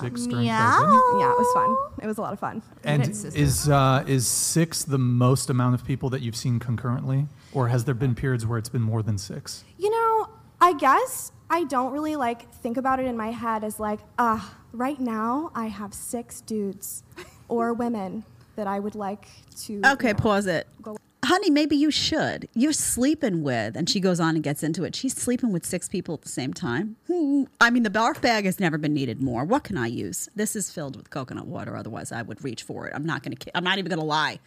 Six 0.00 0.26
during 0.26 0.46
Yeah. 0.46 0.80
COVID. 0.80 1.20
Yeah, 1.20 1.30
it 1.32 1.38
was 1.38 1.52
fun. 1.54 1.76
It 2.02 2.06
was 2.08 2.18
a 2.18 2.22
lot 2.22 2.32
of 2.32 2.40
fun. 2.40 2.60
And 2.82 3.08
is 3.08 3.68
uh, 3.68 4.02
is 4.08 4.26
six 4.26 4.82
the 4.82 4.98
most 4.98 5.48
amount 5.48 5.76
of 5.76 5.84
people 5.84 6.10
that 6.10 6.22
you've 6.22 6.34
seen 6.34 6.58
concurrently, 6.58 7.28
or 7.52 7.68
has 7.68 7.84
there 7.84 7.94
been 7.94 8.16
periods 8.16 8.44
where 8.44 8.58
it's 8.58 8.68
been 8.68 8.82
more 8.82 9.00
than 9.00 9.16
six? 9.16 9.62
You 9.78 9.90
know, 9.90 10.28
I 10.60 10.72
guess 10.72 11.30
I 11.50 11.64
don't 11.64 11.92
really 11.92 12.14
like 12.16 12.50
think 12.54 12.76
about 12.76 13.00
it 13.00 13.06
in 13.06 13.16
my 13.16 13.32
head 13.32 13.64
as 13.64 13.80
like, 13.80 13.98
ah, 14.18 14.56
right 14.72 14.98
now 15.00 15.50
I 15.54 15.66
have 15.66 15.92
six 15.92 16.40
dudes 16.40 17.02
or 17.48 17.72
women 17.74 18.24
that 18.56 18.66
I 18.66 18.78
would 18.78 18.94
like 18.94 19.26
to. 19.62 19.80
Okay, 19.84 20.08
you 20.08 20.14
know, 20.14 20.20
pause 20.20 20.46
it. 20.46 20.68
go- 20.80 20.96
Honey, 21.24 21.50
maybe 21.50 21.76
you 21.76 21.90
should. 21.90 22.48
You're 22.54 22.72
sleeping 22.72 23.42
with, 23.42 23.76
and 23.76 23.88
she 23.90 24.00
goes 24.00 24.20
on 24.20 24.36
and 24.36 24.42
gets 24.42 24.62
into 24.62 24.84
it. 24.84 24.96
She's 24.96 25.14
sleeping 25.14 25.52
with 25.52 25.66
six 25.66 25.88
people 25.88 26.14
at 26.14 26.22
the 26.22 26.28
same 26.28 26.54
time. 26.54 26.96
I 27.60 27.70
mean, 27.70 27.82
the 27.82 27.90
barf 27.90 28.20
bag 28.22 28.46
has 28.46 28.58
never 28.58 28.78
been 28.78 28.94
needed 28.94 29.20
more. 29.20 29.44
What 29.44 29.62
can 29.62 29.76
I 29.76 29.86
use? 29.86 30.28
This 30.34 30.56
is 30.56 30.70
filled 30.70 30.96
with 30.96 31.10
coconut 31.10 31.46
water. 31.46 31.76
Otherwise, 31.76 32.10
I 32.10 32.22
would 32.22 32.42
reach 32.42 32.62
for 32.62 32.86
it. 32.86 32.94
I'm 32.94 33.04
not 33.04 33.22
going 33.22 33.36
to. 33.36 33.56
I'm 33.56 33.64
not 33.64 33.78
even 33.78 33.90
going 33.90 34.00
to 34.00 34.04
lie. 34.04 34.38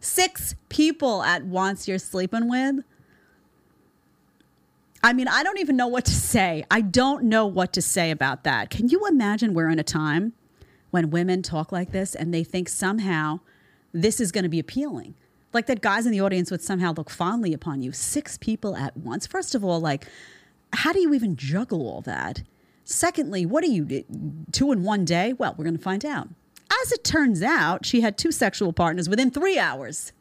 Six 0.00 0.54
people 0.68 1.22
at 1.22 1.44
once 1.44 1.88
you're 1.88 1.98
sleeping 1.98 2.48
with. 2.48 2.84
I 5.02 5.12
mean, 5.12 5.28
I 5.28 5.42
don't 5.42 5.58
even 5.58 5.76
know 5.76 5.86
what 5.86 6.04
to 6.06 6.14
say. 6.14 6.64
I 6.70 6.80
don't 6.80 7.24
know 7.24 7.46
what 7.46 7.72
to 7.74 7.82
say 7.82 8.10
about 8.10 8.44
that. 8.44 8.70
Can 8.70 8.88
you 8.88 9.06
imagine 9.06 9.54
we're 9.54 9.70
in 9.70 9.78
a 9.78 9.84
time 9.84 10.32
when 10.90 11.10
women 11.10 11.42
talk 11.42 11.70
like 11.72 11.92
this 11.92 12.14
and 12.14 12.32
they 12.32 12.42
think 12.44 12.68
somehow 12.68 13.40
this 13.92 14.20
is 14.20 14.32
going 14.32 14.44
to 14.44 14.50
be 14.50 14.58
appealing? 14.58 15.14
Like 15.52 15.66
that 15.66 15.80
guys 15.80 16.06
in 16.06 16.12
the 16.12 16.20
audience 16.20 16.50
would 16.50 16.62
somehow 16.62 16.92
look 16.92 17.10
fondly 17.10 17.52
upon 17.52 17.82
you. 17.82 17.92
Six 17.92 18.36
people 18.36 18.76
at 18.76 18.96
once. 18.96 19.26
First 19.26 19.54
of 19.54 19.64
all, 19.64 19.80
like, 19.80 20.06
how 20.72 20.92
do 20.92 21.00
you 21.00 21.14
even 21.14 21.36
juggle 21.36 21.88
all 21.88 22.00
that? 22.02 22.42
Secondly, 22.84 23.46
what 23.46 23.64
are 23.64 23.68
you, 23.68 24.04
two 24.52 24.72
in 24.72 24.82
one 24.82 25.04
day? 25.04 25.32
Well, 25.32 25.54
we're 25.56 25.64
going 25.64 25.76
to 25.76 25.82
find 25.82 26.04
out. 26.04 26.28
As 26.82 26.92
it 26.92 27.04
turns 27.04 27.42
out, 27.42 27.86
she 27.86 28.00
had 28.00 28.18
two 28.18 28.32
sexual 28.32 28.72
partners 28.72 29.08
within 29.08 29.30
three 29.30 29.58
hours 29.58 30.12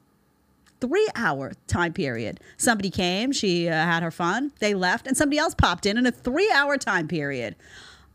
three 0.79 1.07
hour 1.15 1.53
time 1.67 1.93
period. 1.93 2.39
Somebody 2.57 2.89
came, 2.89 3.31
she 3.31 3.67
uh, 3.67 3.73
had 3.73 4.03
her 4.03 4.11
fun, 4.11 4.51
they 4.59 4.73
left, 4.73 5.07
and 5.07 5.15
somebody 5.15 5.37
else 5.37 5.53
popped 5.55 5.85
in 5.85 5.97
in 5.97 6.05
a 6.05 6.11
three 6.11 6.51
hour 6.51 6.77
time 6.77 7.07
period. 7.07 7.55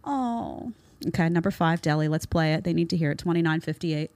Oh, 0.04 0.72
okay. 1.08 1.28
Number 1.28 1.50
five, 1.50 1.82
Deli. 1.82 2.08
Let's 2.08 2.26
play 2.26 2.54
it. 2.54 2.64
They 2.64 2.72
need 2.72 2.90
to 2.90 2.96
hear 2.96 3.10
it. 3.10 3.18
Twenty 3.18 3.42
nine 3.42 3.60
fifty 3.60 3.94
eight. 3.94 4.10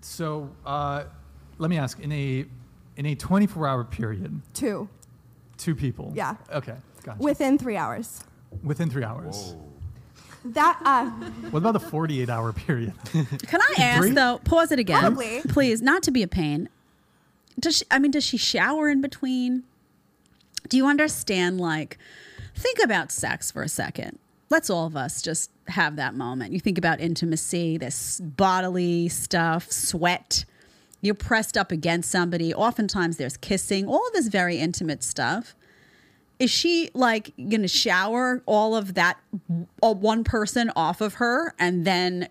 So 0.00 0.50
uh, 0.64 1.04
let 1.58 1.70
me 1.70 1.78
ask: 1.78 1.98
in 2.00 2.12
a 2.12 2.46
in 2.96 3.06
a 3.06 3.14
24 3.14 3.66
hour 3.66 3.84
period, 3.84 4.40
Two 4.54 4.88
two 5.58 5.74
people. 5.74 6.12
Yeah. 6.14 6.36
Okay. 6.52 6.76
Gotcha. 7.02 7.22
within 7.22 7.58
three 7.58 7.76
hours. 7.76 8.24
Within 8.62 8.90
three 8.90 9.04
hours. 9.04 9.54
That 10.52 10.78
uh, 10.84 11.06
What 11.50 11.58
about 11.60 11.72
the 11.72 11.80
48 11.80 12.28
hour 12.28 12.52
period? 12.52 12.92
Can 13.12 13.60
I 13.60 13.74
ask 13.78 14.02
Three? 14.02 14.10
though? 14.12 14.38
Pause 14.44 14.72
it 14.72 14.78
again, 14.78 15.00
Probably. 15.00 15.40
please. 15.48 15.82
Not 15.82 16.02
to 16.04 16.10
be 16.10 16.22
a 16.22 16.28
pain. 16.28 16.68
Does 17.58 17.78
she, 17.78 17.84
I 17.90 17.98
mean? 17.98 18.10
Does 18.10 18.24
she 18.24 18.36
shower 18.36 18.88
in 18.88 19.00
between? 19.00 19.64
Do 20.68 20.76
you 20.76 20.86
understand? 20.86 21.60
Like, 21.60 21.98
think 22.54 22.78
about 22.82 23.10
sex 23.12 23.50
for 23.50 23.62
a 23.62 23.68
second. 23.68 24.18
Let's 24.50 24.70
all 24.70 24.86
of 24.86 24.96
us 24.96 25.22
just 25.22 25.50
have 25.68 25.96
that 25.96 26.14
moment. 26.14 26.52
You 26.52 26.60
think 26.60 26.78
about 26.78 27.00
intimacy, 27.00 27.76
this 27.78 28.20
bodily 28.20 29.08
stuff, 29.08 29.72
sweat. 29.72 30.44
You're 31.00 31.14
pressed 31.14 31.56
up 31.56 31.72
against 31.72 32.10
somebody. 32.10 32.54
Oftentimes 32.54 33.16
there's 33.16 33.36
kissing, 33.36 33.86
all 33.86 34.06
of 34.06 34.12
this 34.12 34.28
very 34.28 34.58
intimate 34.58 35.02
stuff. 35.02 35.54
Is 36.38 36.50
she 36.50 36.90
like 36.92 37.32
going 37.36 37.62
to 37.62 37.68
shower 37.68 38.42
all 38.46 38.76
of 38.76 38.94
that 38.94 39.18
uh, 39.82 39.94
one 39.94 40.24
person 40.24 40.70
off 40.76 41.00
of 41.00 41.14
her 41.14 41.54
and 41.58 41.86
then, 41.86 42.28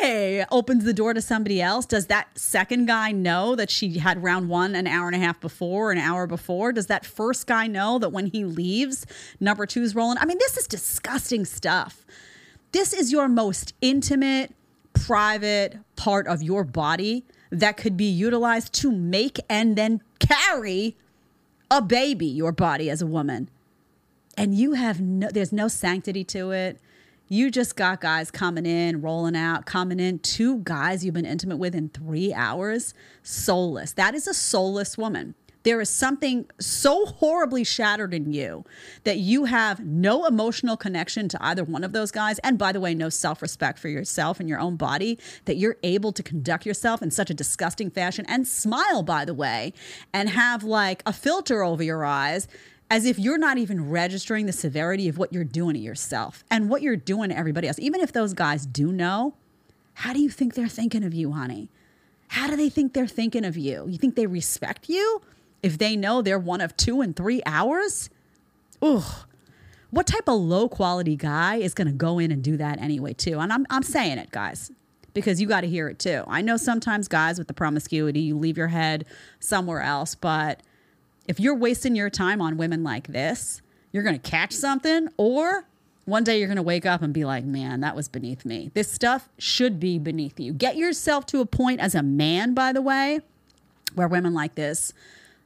hey, 0.00 0.44
opens 0.50 0.84
the 0.84 0.94
door 0.94 1.12
to 1.12 1.20
somebody 1.20 1.60
else? 1.60 1.84
Does 1.84 2.06
that 2.06 2.38
second 2.38 2.86
guy 2.86 3.12
know 3.12 3.54
that 3.54 3.70
she 3.70 3.98
had 3.98 4.22
round 4.22 4.48
one 4.48 4.74
an 4.74 4.86
hour 4.86 5.08
and 5.08 5.16
a 5.16 5.18
half 5.18 5.40
before, 5.40 5.92
an 5.92 5.98
hour 5.98 6.26
before? 6.26 6.72
Does 6.72 6.86
that 6.86 7.04
first 7.04 7.46
guy 7.46 7.66
know 7.66 7.98
that 7.98 8.10
when 8.10 8.26
he 8.26 8.44
leaves, 8.44 9.04
number 9.40 9.66
two's 9.66 9.94
rolling? 9.94 10.18
I 10.18 10.24
mean, 10.24 10.38
this 10.38 10.56
is 10.56 10.66
disgusting 10.66 11.44
stuff. 11.44 12.06
This 12.72 12.94
is 12.94 13.12
your 13.12 13.28
most 13.28 13.74
intimate, 13.82 14.54
private 14.94 15.76
part 15.96 16.26
of 16.26 16.42
your 16.42 16.64
body 16.64 17.24
that 17.50 17.76
could 17.76 17.98
be 17.98 18.06
utilized 18.06 18.72
to 18.72 18.90
make 18.90 19.38
and 19.50 19.76
then 19.76 20.00
carry 20.18 20.96
a 21.72 21.80
baby, 21.80 22.26
your 22.26 22.52
body 22.52 22.90
as 22.90 23.00
a 23.00 23.06
woman. 23.06 23.48
And 24.36 24.54
you 24.54 24.74
have 24.74 25.00
no, 25.00 25.28
there's 25.30 25.52
no 25.52 25.68
sanctity 25.68 26.22
to 26.24 26.50
it. 26.50 26.78
You 27.28 27.50
just 27.50 27.76
got 27.76 28.02
guys 28.02 28.30
coming 28.30 28.66
in, 28.66 29.00
rolling 29.00 29.36
out, 29.36 29.64
coming 29.64 29.98
in. 29.98 30.18
Two 30.18 30.58
guys 30.58 31.02
you've 31.02 31.14
been 31.14 31.24
intimate 31.24 31.56
with 31.56 31.74
in 31.74 31.88
three 31.88 32.34
hours, 32.34 32.92
soulless. 33.22 33.92
That 33.92 34.14
is 34.14 34.26
a 34.26 34.34
soulless 34.34 34.98
woman. 34.98 35.34
There 35.64 35.80
is 35.80 35.88
something 35.88 36.46
so 36.58 37.06
horribly 37.06 37.64
shattered 37.64 38.12
in 38.12 38.32
you 38.32 38.64
that 39.04 39.18
you 39.18 39.44
have 39.44 39.80
no 39.80 40.26
emotional 40.26 40.76
connection 40.76 41.28
to 41.28 41.38
either 41.44 41.62
one 41.64 41.84
of 41.84 41.92
those 41.92 42.10
guys. 42.10 42.38
And 42.40 42.58
by 42.58 42.72
the 42.72 42.80
way, 42.80 42.94
no 42.94 43.08
self 43.08 43.42
respect 43.42 43.78
for 43.78 43.88
yourself 43.88 44.40
and 44.40 44.48
your 44.48 44.58
own 44.58 44.76
body 44.76 45.18
that 45.44 45.56
you're 45.56 45.76
able 45.82 46.12
to 46.12 46.22
conduct 46.22 46.66
yourself 46.66 47.02
in 47.02 47.10
such 47.10 47.30
a 47.30 47.34
disgusting 47.34 47.90
fashion 47.90 48.24
and 48.28 48.46
smile, 48.46 49.02
by 49.02 49.24
the 49.24 49.34
way, 49.34 49.72
and 50.12 50.30
have 50.30 50.64
like 50.64 51.02
a 51.06 51.12
filter 51.12 51.62
over 51.62 51.82
your 51.82 52.04
eyes 52.04 52.48
as 52.90 53.06
if 53.06 53.18
you're 53.18 53.38
not 53.38 53.56
even 53.56 53.88
registering 53.88 54.46
the 54.46 54.52
severity 54.52 55.08
of 55.08 55.16
what 55.16 55.32
you're 55.32 55.44
doing 55.44 55.74
to 55.74 55.80
yourself 55.80 56.44
and 56.50 56.68
what 56.68 56.82
you're 56.82 56.96
doing 56.96 57.30
to 57.30 57.38
everybody 57.38 57.66
else. 57.66 57.78
Even 57.78 58.00
if 58.00 58.12
those 58.12 58.34
guys 58.34 58.66
do 58.66 58.92
know, 58.92 59.34
how 59.94 60.12
do 60.12 60.20
you 60.20 60.28
think 60.28 60.54
they're 60.54 60.68
thinking 60.68 61.04
of 61.04 61.14
you, 61.14 61.32
honey? 61.32 61.70
How 62.28 62.48
do 62.48 62.56
they 62.56 62.68
think 62.68 62.92
they're 62.92 63.06
thinking 63.06 63.44
of 63.44 63.56
you? 63.56 63.86
You 63.88 63.98
think 63.98 64.14
they 64.14 64.26
respect 64.26 64.88
you 64.88 65.22
if 65.62 65.78
they 65.78 65.96
know 65.96 66.22
they're 66.22 66.38
one 66.38 66.60
of 66.60 66.76
two 66.76 67.02
in 67.02 67.14
three 67.14 67.42
hours? 67.46 68.10
Ugh. 68.80 69.04
What 69.90 70.06
type 70.06 70.26
of 70.26 70.40
low 70.40 70.68
quality 70.68 71.16
guy 71.16 71.56
is 71.56 71.74
going 71.74 71.86
to 71.86 71.92
go 71.92 72.18
in 72.18 72.32
and 72.32 72.42
do 72.42 72.56
that 72.56 72.80
anyway, 72.80 73.12
too? 73.12 73.38
And 73.38 73.52
I'm, 73.52 73.66
I'm 73.68 73.82
saying 73.82 74.18
it, 74.18 74.30
guys, 74.30 74.72
because 75.12 75.40
you 75.40 75.46
got 75.46 75.60
to 75.60 75.68
hear 75.68 75.88
it 75.88 75.98
too. 75.98 76.24
I 76.26 76.40
know 76.40 76.56
sometimes, 76.56 77.08
guys, 77.08 77.38
with 77.38 77.46
the 77.46 77.54
promiscuity, 77.54 78.20
you 78.20 78.38
leave 78.38 78.56
your 78.56 78.68
head 78.68 79.04
somewhere 79.38 79.82
else, 79.82 80.14
but 80.14 80.62
if 81.28 81.38
you're 81.38 81.54
wasting 81.54 81.94
your 81.94 82.10
time 82.10 82.40
on 82.40 82.56
women 82.56 82.82
like 82.82 83.08
this, 83.08 83.62
you're 83.92 84.02
going 84.02 84.18
to 84.18 84.30
catch 84.30 84.52
something, 84.52 85.08
or 85.18 85.66
one 86.06 86.24
day 86.24 86.38
you're 86.38 86.48
going 86.48 86.56
to 86.56 86.62
wake 86.62 86.86
up 86.86 87.02
and 87.02 87.12
be 87.12 87.24
like, 87.24 87.44
man, 87.44 87.80
that 87.80 87.94
was 87.94 88.08
beneath 88.08 88.44
me. 88.44 88.70
This 88.74 88.90
stuff 88.90 89.28
should 89.38 89.78
be 89.78 89.98
beneath 89.98 90.40
you. 90.40 90.52
Get 90.52 90.76
yourself 90.76 91.26
to 91.26 91.40
a 91.40 91.46
point 91.46 91.80
as 91.80 91.94
a 91.94 92.02
man, 92.02 92.54
by 92.54 92.72
the 92.72 92.82
way, 92.82 93.20
where 93.94 94.08
women 94.08 94.32
like 94.32 94.54
this, 94.54 94.92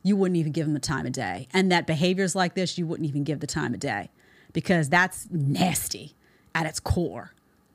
you 0.06 0.14
wouldn't 0.14 0.36
even 0.36 0.52
give 0.52 0.66
them 0.66 0.74
the 0.74 0.78
time 0.78 1.04
of 1.04 1.10
day. 1.10 1.48
And 1.52 1.72
that 1.72 1.84
behaviors 1.84 2.36
like 2.36 2.54
this, 2.54 2.78
you 2.78 2.86
wouldn't 2.86 3.08
even 3.08 3.24
give 3.24 3.40
the 3.40 3.46
time 3.46 3.74
of 3.74 3.80
day 3.80 4.08
because 4.52 4.88
that's 4.88 5.26
nasty 5.32 6.14
at 6.54 6.64
its 6.64 6.78
core. 6.78 7.32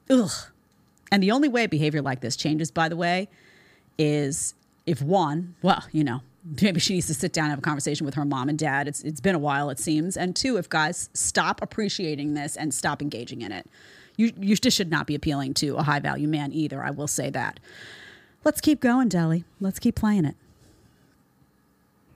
Ugh. 0.10 0.32
And 1.12 1.22
the 1.22 1.32
only 1.32 1.50
way 1.50 1.68
behavior 1.68 2.02
like 2.02 2.22
this 2.22 2.38
changes, 2.38 2.72
by 2.72 2.88
the 2.88 2.96
way, 2.96 3.28
is 3.98 4.54
if 4.86 5.02
one, 5.02 5.56
well, 5.62 5.84
you 5.92 6.06
know, 6.06 6.22
maybe 6.62 6.80
she 6.80 6.94
needs 6.94 7.08
to 7.08 7.14
sit 7.14 7.34
down 7.34 7.46
and 7.46 7.52
have 7.52 7.60
a 7.60 7.64
conversation 7.64 8.06
with 8.06 8.14
her 8.14 8.24
mom 8.24 8.48
and 8.48 8.58
dad. 8.58 8.88
It's 8.88 9.04
it's 9.04 9.20
been 9.20 9.36
a 9.36 9.40
while, 9.40 9.70
it 9.70 9.78
seems. 9.78 10.16
And 10.16 10.34
two, 10.34 10.56
if 10.56 10.70
guys 10.70 11.10
stop 11.14 11.62
appreciating 11.62 12.34
this 12.34 12.56
and 12.56 12.74
stop 12.74 13.02
engaging 13.02 13.42
in 13.42 13.52
it, 13.52 13.68
you 14.16 14.32
you 14.40 14.56
just 14.56 14.78
should 14.78 14.90
not 14.90 15.06
be 15.06 15.16
appealing 15.16 15.54
to 15.56 15.76
a 15.76 15.84
high 15.84 16.00
value 16.00 16.30
man 16.30 16.54
either. 16.54 16.82
I 16.82 16.92
will 16.92 17.10
say 17.10 17.30
that. 17.30 17.60
Let's 18.46 18.62
keep 18.62 18.80
going, 18.80 19.10
Deli. 19.10 19.44
Let's 19.60 19.80
keep 19.80 19.96
playing 19.96 20.24
it. 20.24 20.36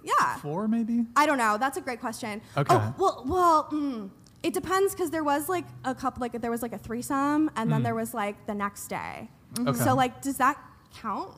Yeah. 0.06 0.36
Four, 0.38 0.68
maybe? 0.68 1.06
I 1.16 1.26
don't 1.26 1.38
know. 1.40 1.58
That's 1.58 1.78
a 1.78 1.82
great 1.82 2.00
question. 2.00 2.42
Okay. 2.56 2.74
Oh, 2.74 2.94
well, 2.98 3.24
well, 3.28 3.64
mm, 3.72 4.10
it 4.44 4.54
depends 4.54 4.94
because 4.94 5.10
there 5.10 5.24
was 5.24 5.50
like 5.50 5.66
a 5.84 5.96
couple, 5.96 6.22
like 6.22 6.40
there 6.40 6.52
was 6.52 6.62
like 6.62 6.74
a 6.74 6.78
threesome, 6.78 7.50
and 7.56 7.72
then 7.72 7.82
Mm. 7.82 7.86
there 7.86 7.96
was 7.96 8.14
like 8.14 8.46
the 8.46 8.54
next 8.54 8.88
day. 8.88 9.30
Okay. 9.60 9.78
So 9.80 9.96
like, 9.96 10.22
does 10.22 10.38
that 10.38 10.58
count? 10.96 11.34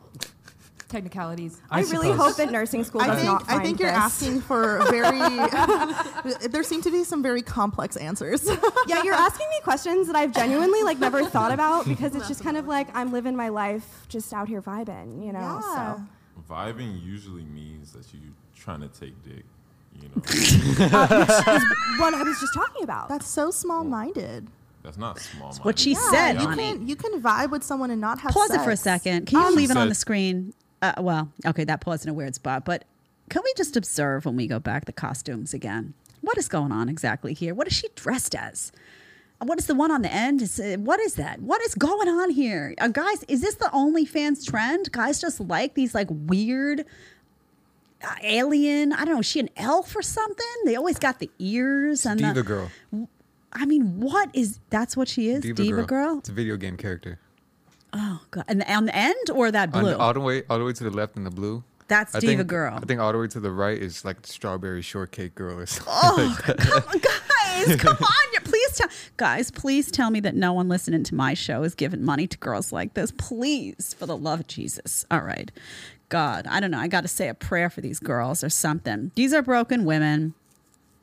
Technicalities. 0.90 1.62
I, 1.70 1.82
really 1.82 2.12
hope 2.12 2.38
that 2.38 2.50
nursing 2.50 2.86
school 2.86 3.02
I 3.02 3.08
does 3.08 3.16
think, 3.18 3.28
not 3.28 3.44
I 3.50 3.62
think 3.62 3.78
you're 3.82 3.90
this. 3.90 3.98
asking 3.98 4.40
for 4.40 4.82
very. 4.90 5.20
there 6.48 6.64
seem 6.64 6.82
to 6.84 6.90
be 6.92 7.04
some 7.04 7.22
very 7.22 7.42
complex 7.42 7.98
answers. 7.98 8.48
yeah, 8.88 9.04
you're 9.04 9.14
asking 9.14 9.48
me 9.50 9.56
questions 9.66 10.08
that 10.08 10.16
I've 10.16 10.32
genuinely 10.34 10.84
like 10.84 10.98
never 10.98 11.26
thought 11.26 11.52
about 11.52 11.86
because 11.88 12.16
it's 12.16 12.30
just 12.30 12.42
kind 12.42 12.56
of 12.56 12.68
like 12.68 12.88
I'm 12.96 13.12
living 13.12 13.36
my 13.36 13.50
life 13.50 14.06
just 14.08 14.32
out 14.34 14.48
here 14.48 14.62
vibing, 14.62 15.26
you 15.26 15.34
know. 15.34 15.60
So 15.76 16.02
Vibing 16.50 17.04
usually 17.04 17.44
means 17.44 17.92
that 17.94 18.06
you're 18.14 18.22
trying 18.56 18.82
to 18.82 18.88
take 18.88 19.22
dick. 19.24 19.44
You 20.02 20.10
know, 20.10 20.22
uh, 20.98 21.60
what 21.98 22.14
I 22.14 22.24
was 22.24 22.40
just 22.40 22.54
talking 22.54 22.84
about. 22.84 23.10
That's 23.10 23.28
so 23.28 23.50
small-minded. 23.50 24.48
that's 24.84 24.98
not 24.98 25.20
small. 25.20 25.48
That's 25.50 25.66
what 25.66 25.80
she 25.80 25.94
Yeah, 25.94 26.12
said, 26.12 26.34
you 26.34 26.48
honey. 26.48 26.64
Can, 26.74 26.88
you 26.88 26.96
can 26.96 27.20
vibe 27.22 27.50
with 27.50 27.64
someone 27.64 27.90
and 27.90 28.00
not 28.00 28.20
have 28.20 28.32
Pause 28.32 28.52
it 28.52 28.62
for 28.62 28.70
a 28.72 28.78
second. 28.78 29.26
Can 29.26 29.40
you 29.40 29.48
Um, 29.48 29.56
leave 29.56 29.72
it 29.72 29.78
on 29.78 29.90
the 29.90 29.96
screen? 29.96 30.54
Uh, 30.84 30.94
well, 31.00 31.32
okay, 31.48 31.64
that 31.64 31.82
paused 31.82 32.06
in 32.06 32.10
a 32.10 32.14
weird 32.14 32.36
spot, 32.36 32.64
but 32.64 32.86
can 33.30 33.42
we 33.44 33.52
just 33.58 33.76
observe 33.76 34.26
when 34.26 34.36
we 34.36 34.46
go 34.46 34.60
back 34.60 34.86
the 34.86 34.94
costumes 34.94 35.54
again? 35.54 35.96
What 36.22 36.38
is 36.38 36.48
going 36.48 36.72
on 36.72 36.90
exactly 36.90 37.34
here? 37.34 37.56
What 37.56 37.66
is 37.68 37.74
she 37.74 37.88
dressed 37.96 38.36
as? 38.36 38.72
What 39.40 39.60
is 39.60 39.68
the 39.68 39.76
one 39.76 39.92
on 39.92 40.02
the 40.02 40.12
end? 40.12 40.42
Is, 40.42 40.60
uh, 40.60 40.78
what 40.80 41.00
is 41.00 41.14
that? 41.16 41.42
What 41.42 41.62
is 41.62 41.76
going 41.76 42.08
on 42.10 42.32
here? 42.32 42.74
Uh, 42.80 42.88
guys, 42.88 43.24
is 43.28 43.42
this 43.42 43.56
the 43.56 43.66
OnlyFans 43.74 44.46
trend? 44.50 44.92
Guys 44.92 45.22
just 45.22 45.40
like 45.40 45.76
these 45.76 45.94
like 45.94 46.08
weird 46.10 46.86
uh, 48.04 48.16
alien. 48.24 48.94
I 48.94 49.06
don't 49.06 49.14
know. 49.16 49.20
Is 49.20 49.28
she 49.28 49.40
an 49.40 49.50
elf 49.56 49.96
or 49.96 50.02
something? 50.02 50.46
They 50.66 50.76
always 50.76 50.98
got 50.98 51.20
the 51.20 51.30
ears 51.38 52.06
and 52.06 52.20
Diva 52.20 52.34
the. 52.34 52.44
girl. 52.44 52.72
I 53.54 53.66
mean, 53.66 54.00
what 54.00 54.30
is? 54.34 54.60
That's 54.72 54.98
what 54.98 55.08
she 55.08 55.30
is. 55.30 55.42
Diva, 55.44 55.84
girl. 55.84 56.18
It's 56.18 56.30
a 56.30 56.34
video 56.34 56.58
game 56.58 56.76
character. 56.76 57.20
Oh 57.94 58.22
god! 58.32 58.44
And 58.48 58.64
on 58.64 58.86
the 58.86 58.96
end 58.96 59.30
or 59.34 59.50
that 59.52 59.72
blue? 59.72 59.86
the, 59.86 59.98
all 59.98 60.14
the 60.14 60.20
way, 60.20 60.44
all 60.50 60.58
the 60.60 60.66
way 60.66 60.74
to 60.74 60.84
the 60.84 60.90
left 60.92 61.16
in 61.16 61.24
the 61.24 61.32
blue. 61.32 61.64
That's 61.88 62.14
I 62.16 62.20
Diva 62.20 62.38
think- 62.38 62.48
girl. 62.50 62.76
I 62.76 62.86
think 62.86 63.00
all 63.00 63.12
the 63.14 63.18
way 63.20 63.28
to 63.28 63.40
the 63.40 63.52
right 63.52 63.78
is 63.78 64.04
like 64.04 64.22
the 64.24 64.28
strawberry 64.28 64.82
shortcake 64.82 65.36
girl 65.36 65.58
or 65.60 65.66
something. 65.68 65.94
Oh, 65.96 66.38
like 66.54 66.58
come 66.58 66.84
on, 66.88 67.02
guys, 67.66 67.76
come 67.80 67.98
on. 67.98 68.44
Please 68.44 68.78
tell 68.78 68.88
guys, 69.18 69.52
please 69.52 69.92
tell 69.92 70.10
me 70.10 70.20
that 70.22 70.36
no 70.36 70.54
one 70.54 70.70
listening 70.70 71.04
to 71.04 71.16
my 71.16 71.34
show 71.34 71.64
is 71.64 71.76
giving 71.76 72.04
money 72.04 72.28
to 72.28 72.38
girls 72.38 72.72
like 72.72 72.94
this. 72.94 73.12
Please, 73.12 73.94
for 73.98 74.06
the 74.06 74.18
love 74.18 74.42
of 74.42 74.48
Jesus. 74.48 75.06
All 75.12 75.22
right. 75.22 75.52
God, 76.10 76.48
I 76.48 76.60
don't 76.62 76.72
know. 76.72 76.80
I 76.80 76.88
got 76.88 77.02
to 77.02 77.10
say 77.10 77.28
a 77.28 77.34
prayer 77.34 77.70
for 77.70 77.82
these 77.82 78.00
girls 78.00 78.44
or 78.44 78.50
something. 78.50 79.12
These 79.16 79.34
are 79.34 79.42
broken 79.42 79.84
women. 79.84 80.34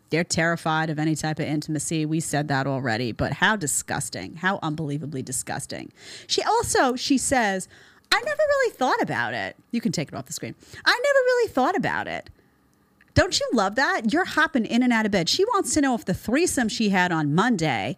They're 0.09 0.25
terrified 0.25 0.89
of 0.91 0.99
any 0.99 1.15
type 1.15 1.39
of 1.39 1.47
intimacy. 1.47 2.07
We 2.07 2.21
said 2.21 2.49
that 2.49 2.67
already, 2.67 3.13
but 3.13 3.33
how 3.33 3.57
disgusting. 3.57 4.37
How 4.37 4.61
unbelievably 4.63 5.23
disgusting. 5.23 5.93
She 6.27 6.43
also, 6.43 6.97
she 6.97 7.19
says, 7.19 7.69
I 8.13 8.21
never 8.21 8.43
really 8.49 8.73
thought 8.73 9.03
about 9.03 9.35
it. 9.35 9.57
You 9.73 9.81
can 9.81 9.93
take 9.93 10.09
it 10.09 10.15
off 10.15 10.27
the 10.27 10.33
screen. 10.33 10.55
I 10.87 11.01
never 11.05 11.19
really 11.19 11.49
thought 11.49 11.77
about 11.77 12.07
it. 12.07 12.31
Don't 13.15 13.39
you 13.39 13.49
love 13.53 13.77
that? 13.77 14.13
You're 14.13 14.25
hopping 14.25 14.65
in 14.67 14.83
and 14.83 14.93
out 14.93 15.07
of 15.07 15.13
bed. 15.13 15.29
She 15.29 15.45
wants 15.45 15.73
to 15.75 15.81
know 15.81 15.95
if 15.95 16.05
the 16.05 16.15
threesome 16.15 16.69
she 16.69 16.89
had 16.91 17.13
on 17.13 17.35
Monday 17.35 17.97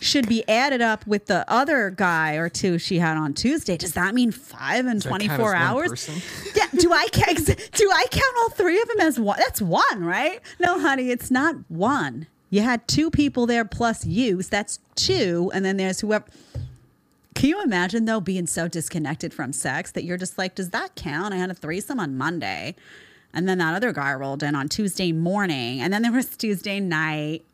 should 0.00 0.28
be 0.28 0.46
added 0.48 0.80
up 0.82 1.06
with 1.06 1.26
the 1.26 1.50
other 1.50 1.90
guy 1.90 2.34
or 2.34 2.48
two 2.48 2.78
she 2.78 2.98
had 2.98 3.16
on 3.16 3.32
Tuesday. 3.34 3.76
Does 3.76 3.94
that 3.94 4.14
mean 4.14 4.30
five 4.30 4.86
and 4.86 5.02
count 5.02 5.22
24 5.22 5.54
hours? 5.54 6.08
Yeah. 6.54 6.66
Do 6.78 6.92
I 6.92 7.08
count? 7.12 7.46
Do 7.72 7.90
I 7.92 8.04
count 8.10 8.36
all 8.38 8.50
three 8.50 8.80
of 8.80 8.88
them 8.88 9.00
as 9.00 9.18
one? 9.18 9.38
That's 9.38 9.60
one, 9.62 10.04
right? 10.04 10.40
No, 10.60 10.78
honey, 10.78 11.10
it's 11.10 11.30
not 11.30 11.56
one. 11.68 12.26
You 12.50 12.60
had 12.62 12.86
two 12.86 13.10
people 13.10 13.46
there 13.46 13.64
plus 13.64 14.04
you. 14.06 14.40
So 14.42 14.48
that's 14.50 14.78
two, 14.94 15.50
and 15.54 15.64
then 15.64 15.76
there's 15.76 16.00
whoever. 16.00 16.26
Can 17.34 17.48
you 17.48 17.62
imagine 17.62 18.04
though 18.04 18.20
being 18.20 18.46
so 18.46 18.68
disconnected 18.68 19.34
from 19.34 19.52
sex 19.52 19.90
that 19.92 20.04
you're 20.04 20.16
just 20.16 20.38
like, 20.38 20.54
does 20.54 20.70
that 20.70 20.94
count? 20.94 21.34
I 21.34 21.38
had 21.38 21.50
a 21.50 21.54
threesome 21.54 21.98
on 21.98 22.16
Monday, 22.16 22.76
and 23.34 23.48
then 23.48 23.58
that 23.58 23.74
other 23.74 23.92
guy 23.92 24.14
rolled 24.14 24.42
in 24.42 24.54
on 24.54 24.68
Tuesday 24.68 25.12
morning, 25.12 25.80
and 25.80 25.92
then 25.92 26.02
there 26.02 26.12
was 26.12 26.36
Tuesday 26.36 26.80
night. 26.80 27.44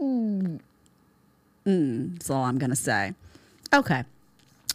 Mm. 0.00 0.60
Mm, 1.66 2.12
that's 2.12 2.30
all 2.30 2.44
I'm 2.44 2.58
gonna 2.58 2.76
say. 2.76 3.14
Okay. 3.72 4.04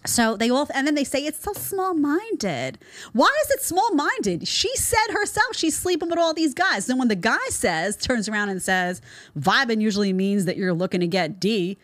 So 0.06 0.38
they 0.38 0.50
all, 0.50 0.68
and 0.74 0.86
then 0.86 0.96
they 0.96 1.04
say 1.04 1.26
it's 1.26 1.40
so 1.40 1.54
small 1.54 1.94
minded. 1.94 2.78
Why 3.14 3.32
is 3.44 3.52
it 3.52 3.62
small 3.62 3.92
minded? 3.94 4.48
She 4.48 4.76
said 4.76 5.12
herself 5.12 5.56
she's 5.56 5.76
sleeping 5.78 6.10
with 6.10 6.20
all 6.20 6.34
these 6.34 6.54
guys. 6.54 6.86
Then 6.86 6.98
when 6.98 7.08
the 7.08 7.16
guy 7.16 7.46
says, 7.50 7.98
turns 7.98 8.30
around 8.30 8.50
and 8.50 8.62
says, 8.62 9.02
vibing 9.38 9.82
usually 9.82 10.14
means 10.14 10.46
that 10.46 10.58
you're 10.58 10.74
looking 10.74 11.02
to 11.02 11.08
get 11.08 11.40
D, 11.40 11.78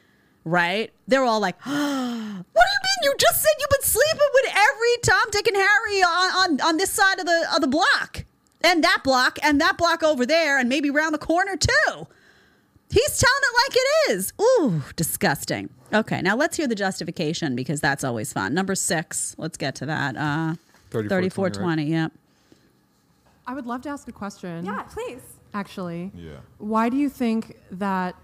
right? 0.45 0.91
They're 1.07 1.23
all 1.23 1.39
like, 1.39 1.59
what 1.65 1.73
do 1.73 1.79
you 1.79 1.84
mean 1.84 3.03
You 3.03 3.13
just 3.17 3.41
said 3.41 3.51
you've 3.59 3.69
been 3.69 3.82
sleeping 3.82 4.29
with 4.34 4.45
every 4.55 4.97
Tom, 5.03 5.23
Dick, 5.32 5.47
and 5.47 5.57
Harry 5.57 6.03
on, 6.03 6.51
on, 6.51 6.61
on 6.61 6.77
this 6.77 6.91
side 6.91 7.19
of 7.19 7.25
the 7.25 7.47
of 7.55 7.61
the 7.61 7.67
block, 7.67 8.25
and 8.64 8.84
that 8.84 9.01
block, 9.03 9.38
and 9.43 9.59
that 9.62 9.78
block 9.78 10.03
over 10.03 10.26
there, 10.26 10.57
and 10.59 10.70
maybe 10.70 10.89
around 10.89 11.12
the 11.14 11.18
corner 11.18 11.55
too. 11.55 12.07
He's 12.91 13.18
telling 13.20 13.41
it 13.41 13.55
like 13.64 13.76
it 13.78 14.12
is. 14.12 14.34
Ooh, 14.41 14.84
disgusting. 14.97 15.70
Okay, 15.93 16.22
now 16.22 16.36
let's 16.36 16.57
hear 16.57 16.68
the 16.68 16.76
justification 16.76 17.55
because 17.55 17.80
that's 17.80 18.03
always 18.03 18.34
fun. 18.34 18.53
Number 18.53 18.76
six. 18.76 19.34
Let's 19.38 19.57
get 19.57 19.76
to 19.76 19.86
that. 19.86 20.16
Uh, 20.18 20.55
3420, 20.89 21.30
3420, 21.30 21.84
Yep. 21.86 22.12
I 23.47 23.53
would 23.53 23.66
love 23.66 23.82
to 23.84 23.89
ask 23.89 24.07
a 24.07 24.12
question. 24.12 24.66
Yeah, 24.66 24.84
please. 24.84 25.22
Actually. 25.53 26.12
Yeah. 26.16 26.38
Why 26.57 26.89
do 26.89 26.97
you 26.97 27.09
think 27.09 27.57
that 27.72 28.16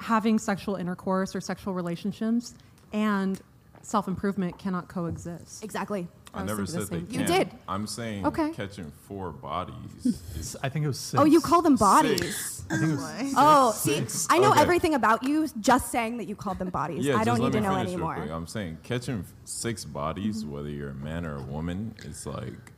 having 0.00 0.38
sexual 0.38 0.76
intercourse 0.76 1.34
or 1.34 1.40
sexual 1.40 1.74
relationships 1.74 2.54
and 2.92 3.40
self 3.82 4.06
improvement 4.06 4.58
cannot 4.58 4.88
coexist? 4.88 5.64
Exactly. 5.64 6.08
I, 6.34 6.44
never 6.44 6.66
said 6.66 6.82
they 6.88 6.98
You 6.98 7.06
can. 7.06 7.26
did. 7.26 7.50
I'm 7.68 7.86
saying 7.86 8.26
Okay. 8.26 8.50
catching 8.52 8.92
four 9.08 9.30
bodies. 9.30 9.74
Is, 10.38 10.56
I 10.62 10.68
think 10.68 10.84
it 10.84 10.88
was 10.88 10.98
six. 10.98 11.20
Oh, 11.20 11.24
you 11.24 11.40
call 11.40 11.62
them 11.62 11.76
bodies. 11.76 12.20
Six. 12.20 12.64
I 12.70 12.76
think 12.78 12.90
it 12.92 12.96
was 12.96 13.34
Oh, 13.36 13.72
Six. 13.72 14.12
see, 14.14 14.26
I 14.30 14.38
know 14.38 14.50
Okay. 14.52 14.60
everything 14.62 14.94
about 14.94 15.22
you 15.22 15.46
just 15.60 15.90
saying 15.90 16.16
that 16.18 16.24
you 16.26 16.34
called 16.34 16.58
them 16.58 16.70
bodies. 16.70 17.04
yeah, 17.04 17.16
I 17.16 17.24
don't 17.24 17.36
just 17.36 17.38
need 17.38 17.44
let 17.44 17.52
to 17.52 17.60
me 17.60 17.66
know 17.66 17.74
finish 17.74 17.86
real 17.90 17.94
anymore. 17.94 18.14
quick. 18.16 18.30
I'm 18.30 18.46
saying 18.46 18.78
catching 18.82 19.20
f- 19.20 19.32
six 19.44 19.84
bodies, 19.84 20.42
mm-hmm. 20.42 20.52
whether 20.52 20.68
you're 20.70 20.90
a 20.90 20.94
man 20.94 21.24
or 21.26 21.36
a 21.36 21.42
woman, 21.42 21.94
it's 22.04 22.26
like 22.26 22.72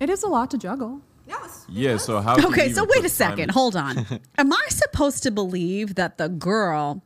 It 0.00 0.08
is 0.10 0.22
a 0.22 0.28
lot 0.28 0.50
to 0.52 0.58
juggle. 0.58 1.00
Yes. 1.26 1.66
Yeah. 1.68 1.98
So 1.98 2.20
how? 2.20 2.34
can 2.36 2.44
you 2.44 2.48
Okay, 2.50 2.72
so 2.72 2.82
even 2.82 2.88
wait 2.88 2.96
put 3.02 3.04
a 3.04 3.08
second. 3.10 3.48
time- 3.48 3.54
Hold 3.54 3.76
on. 3.76 4.06
Am 4.38 4.52
I 4.52 4.66
supposed 4.70 5.22
to 5.24 5.30
believe 5.30 5.94
that 5.96 6.16
the 6.18 6.28
girl 6.30 7.02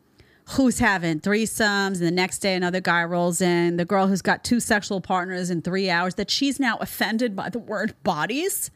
who's 0.52 0.78
having 0.78 1.20
threesomes 1.20 1.98
and 1.98 2.06
the 2.06 2.10
next 2.10 2.38
day 2.38 2.54
another 2.54 2.80
guy 2.80 3.04
rolls 3.04 3.40
in, 3.40 3.76
the 3.76 3.84
girl 3.84 4.06
who's 4.06 4.22
got 4.22 4.44
two 4.44 4.60
sexual 4.60 5.00
partners 5.00 5.50
in 5.50 5.62
three 5.62 5.90
hours, 5.90 6.14
that 6.16 6.30
she's 6.30 6.60
now 6.60 6.76
offended 6.80 7.34
by 7.34 7.48
the 7.48 7.58
word 7.58 7.94
bodies? 8.02 8.70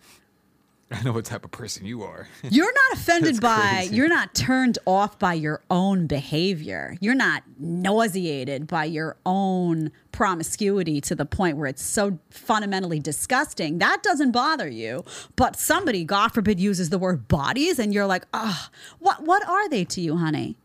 I 0.88 1.02
know 1.02 1.12
what 1.12 1.24
type 1.24 1.44
of 1.44 1.50
person 1.50 1.84
you 1.84 2.04
are. 2.04 2.28
You're 2.48 2.72
not 2.72 2.92
offended 2.92 3.40
by, 3.40 3.58
crazy. 3.58 3.96
you're 3.96 4.08
not 4.08 4.36
turned 4.36 4.78
off 4.86 5.18
by 5.18 5.34
your 5.34 5.60
own 5.68 6.06
behavior. 6.06 6.96
You're 7.00 7.16
not 7.16 7.42
nauseated 7.58 8.68
by 8.68 8.84
your 8.84 9.16
own 9.26 9.90
promiscuity 10.12 11.00
to 11.00 11.16
the 11.16 11.26
point 11.26 11.56
where 11.56 11.66
it's 11.66 11.82
so 11.82 12.20
fundamentally 12.30 13.00
disgusting. 13.00 13.78
That 13.78 14.04
doesn't 14.04 14.30
bother 14.30 14.68
you. 14.68 15.04
But 15.34 15.56
somebody, 15.56 16.04
God 16.04 16.28
forbid, 16.28 16.60
uses 16.60 16.90
the 16.90 16.98
word 16.98 17.26
bodies 17.26 17.80
and 17.80 17.92
you're 17.92 18.06
like, 18.06 18.24
ah, 18.32 18.70
what, 19.00 19.24
what 19.24 19.46
are 19.48 19.68
they 19.68 19.84
to 19.86 20.00
you, 20.00 20.16
honey? 20.16 20.56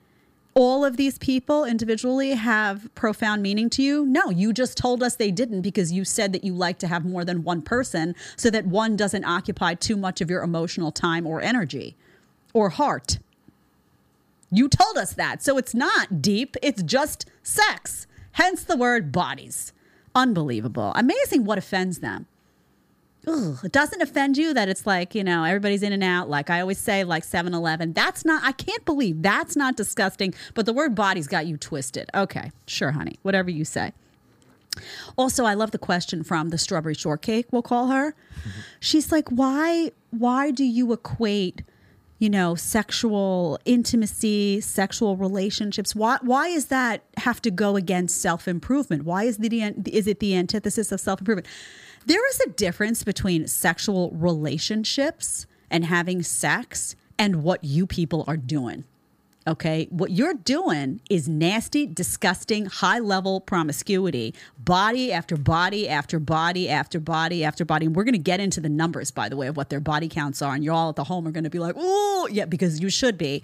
All 0.54 0.84
of 0.84 0.97
these 0.97 1.18
people 1.18 1.64
individually 1.64 2.32
have 2.32 2.93
profound 2.95 3.41
meaning 3.41 3.70
to 3.72 3.84
you? 3.84 4.06
No, 4.06 4.30
you 4.30 4.52
just 4.52 4.78
told 4.78 5.02
us 5.02 5.16
they 5.16 5.32
didn't 5.32 5.62
because 5.62 5.91
you 5.91 6.04
said 6.04 6.34
that 6.34 6.43
you 6.43 6.54
like 6.54 6.78
to 6.80 6.88
have 6.88 7.06
more 7.06 7.24
than 7.24 7.43
one 7.43 7.62
person 7.62 8.16
so 8.36 8.49
that 8.49 8.66
one 8.66 8.95
doesn't 8.95 9.24
occupy 9.24 9.74
too 9.74 9.95
much 9.95 10.22
of 10.22 10.30
your 10.30 10.43
emotional 10.43 10.91
time 10.91 11.26
or 11.26 11.41
energy 11.41 11.95
or 12.54 12.70
heart. 12.70 13.20
You 14.52 14.68
told 14.68 14.97
us 14.97 15.14
that. 15.14 15.41
So 15.41 15.58
it's 15.58 15.74
not 15.74 16.22
deep, 16.22 16.58
it's 16.62 16.84
just 16.84 17.26
sex. 17.41 18.08
Hence 18.34 18.64
the 18.64 18.78
word 18.78 19.12
bodies. 19.12 19.72
Unbelievable. 20.14 20.91
Amazing 20.95 21.45
what 21.45 21.58
offends 21.58 21.99
them. 21.99 22.28
Ugh, 23.28 23.60
it 23.64 23.72
doesn't 23.72 24.02
offend 24.02 24.38
you 24.38 24.54
that 24.54 24.68
it's 24.68 24.88
like, 24.88 25.14
you 25.14 25.24
know, 25.24 25.44
everybody's 25.44 25.84
in 25.84 25.94
and 25.94 26.04
out. 26.04 26.30
Like 26.30 26.50
I 26.50 26.60
always 26.62 26.80
say, 26.80 27.04
like 27.04 27.24
7 27.24 27.54
Eleven. 27.54 27.94
That's 27.94 28.26
not, 28.26 28.44
I 28.44 28.52
can't 28.52 28.84
believe 28.84 29.22
that's 29.22 29.56
not 29.56 29.76
disgusting. 29.76 30.34
But 30.56 30.66
the 30.66 30.74
word 30.74 30.96
body's 30.96 31.28
got 31.28 31.46
you 31.46 31.58
twisted. 31.58 32.10
Okay, 32.16 32.52
sure, 32.66 32.92
honey. 32.92 33.18
Whatever 33.22 33.52
you 33.52 33.64
say. 33.64 33.94
Also, 35.18 35.46
I 35.46 35.54
love 35.54 35.72
the 35.72 35.78
question 35.78 36.24
from 36.24 36.50
the 36.50 36.58
strawberry 36.58 36.96
shortcake, 36.96 37.48
we'll 37.52 37.62
call 37.62 37.88
her. 37.88 38.12
Mm-hmm. 38.12 38.50
She's 38.80 39.12
like, 39.12 39.30
why, 39.30 39.92
why 40.12 40.52
do 40.52 40.64
you 40.64 40.94
equate, 40.94 41.62
you 42.20 42.30
know, 42.30 42.56
sexual 42.56 43.60
intimacy, 43.66 44.62
sexual 44.62 45.18
relationships? 45.18 45.94
Why, 45.94 46.18
why 46.22 46.48
is 46.48 46.68
that 46.68 47.04
have 47.18 47.42
to 47.44 47.52
go 47.52 47.76
against 47.76 48.22
self 48.22 48.48
improvement? 48.48 49.04
Why 49.04 49.26
is 49.26 49.38
the 49.38 49.62
is 49.92 50.08
it 50.08 50.20
the 50.20 50.36
antithesis 50.36 50.92
of 50.92 51.02
self 51.02 51.20
improvement? 51.20 51.48
There 52.06 52.28
is 52.30 52.39
a 52.41 52.49
difference 52.49 53.04
between 53.04 53.47
sexual 53.47 54.12
relationships 54.12 55.45
and 55.70 55.86
having 55.86 56.24
sex 56.24 56.95
and 57.18 57.43
what 57.43 57.64
you 57.64 57.86
people 57.86 58.24
are 58.28 58.38
doing. 58.38 58.84
Okay. 59.47 59.88
What 59.89 60.12
you're 60.12 60.36
doing 60.36 61.02
is 61.10 61.28
nasty, 61.28 61.88
disgusting, 61.88 62.68
high 62.68 62.99
level 62.99 63.41
promiscuity, 63.41 64.36
body 64.60 65.12
after 65.12 65.36
body 65.36 65.89
after 65.89 66.20
body 66.20 66.70
after 66.70 66.99
body 66.99 67.43
after 67.43 67.66
body. 67.66 67.88
And 67.88 67.95
we're 67.95 68.04
going 68.04 68.14
to 68.14 68.20
get 68.20 68.39
into 68.39 68.62
the 68.62 68.70
numbers, 68.70 69.10
by 69.10 69.30
the 69.30 69.36
way, 69.36 69.47
of 69.47 69.58
what 69.58 69.70
their 69.70 69.80
body 69.80 70.08
counts 70.08 70.43
are. 70.43 70.54
And 70.54 70.64
you're 70.64 70.76
all 70.76 70.89
at 70.89 70.95
the 70.95 71.06
home 71.06 71.28
are 71.28 71.32
going 71.32 71.43
to 71.43 71.49
be 71.49 71.58
like, 71.58 71.76
oh, 71.76 72.30
yeah, 72.32 72.45
because 72.45 72.82
you 72.82 72.89
should 72.91 73.18
be. 73.18 73.41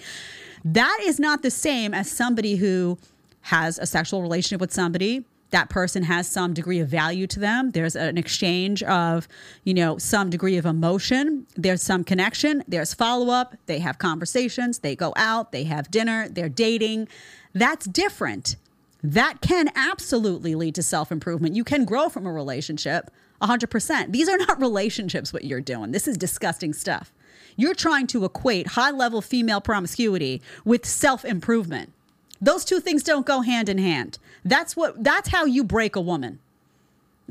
That 0.63 0.99
is 1.03 1.19
not 1.19 1.41
the 1.41 1.51
same 1.51 1.95
as 1.95 2.11
somebody 2.11 2.57
who 2.57 2.99
has 3.41 3.79
a 3.79 3.87
sexual 3.87 4.21
relationship 4.21 4.61
with 4.61 4.73
somebody 4.73 5.25
that 5.51 5.69
person 5.69 6.03
has 6.03 6.27
some 6.27 6.53
degree 6.53 6.79
of 6.79 6.89
value 6.89 7.27
to 7.27 7.39
them. 7.39 7.71
There's 7.71 7.95
an 7.95 8.17
exchange 8.17 8.83
of 8.83 9.27
you 9.63 9.73
know 9.73 9.97
some 9.97 10.29
degree 10.29 10.57
of 10.57 10.65
emotion. 10.65 11.47
There's 11.55 11.81
some 11.81 12.03
connection. 12.03 12.63
There's 12.67 12.93
follow-up. 12.93 13.55
They 13.65 13.79
have 13.79 13.97
conversations. 13.97 14.79
They 14.79 14.95
go 14.95 15.13
out. 15.15 15.51
They 15.51 15.63
have 15.63 15.89
dinner. 15.91 16.27
They're 16.29 16.49
dating. 16.49 17.07
That's 17.53 17.85
different. 17.85 18.55
That 19.03 19.41
can 19.41 19.69
absolutely 19.75 20.55
lead 20.55 20.75
to 20.75 20.83
self-improvement. 20.83 21.55
You 21.55 21.63
can 21.63 21.85
grow 21.85 22.09
from 22.09 22.25
a 22.25 22.31
relationship 22.31 23.11
100% 23.41 24.11
these 24.11 24.27
are 24.29 24.37
not 24.37 24.59
relationships 24.59 25.31
what 25.31 25.43
you're 25.43 25.61
doing. 25.61 25.91
This 25.91 26.07
is 26.07 26.17
disgusting 26.17 26.73
stuff. 26.73 27.13
You're 27.55 27.75
trying 27.75 28.07
to 28.07 28.25
equate 28.25 28.67
high-level 28.67 29.21
female 29.21 29.61
promiscuity 29.61 30.41
with 30.63 30.85
self-improvement 30.85 31.93
those 32.41 32.63
two 32.65 32.79
things 32.79 33.03
don't 33.03 33.25
go 33.25 33.41
hand 33.41 33.69
in 33.69 33.77
hand. 33.77 34.19
That's 34.45 34.75
what 34.75 35.03
that's 35.03 35.29
how 35.29 35.45
you 35.45 35.63
break 35.63 35.95
a 35.95 36.01
woman. 36.01 36.39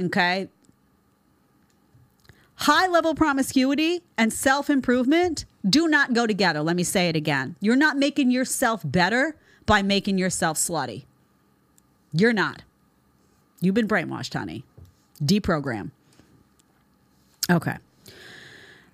Okay? 0.01 0.49
High 2.57 2.87
level 2.87 3.15
promiscuity 3.15 4.03
and 4.17 4.33
self 4.33 4.71
improvement 4.71 5.45
do 5.69 5.89
not 5.89 6.15
go 6.15 6.27
together. 6.27 6.63
Let 6.63 6.77
me 6.77 6.85
say 6.85 7.09
it 7.09 7.17
again. 7.17 7.57
You're 7.61 7.77
not 7.77 7.97
making 7.99 8.31
yourself 8.31 8.83
better 8.85 9.37
by 9.67 9.83
making 9.83 10.19
yourself 10.19 10.57
slutty. 10.57 11.05
You're 12.13 12.33
not. 12.33 12.63
You've 13.61 13.75
been 13.75 13.89
brainwashed, 13.89 14.33
honey. 14.33 14.65
Deprogram. 15.23 15.91
Okay. 17.51 17.77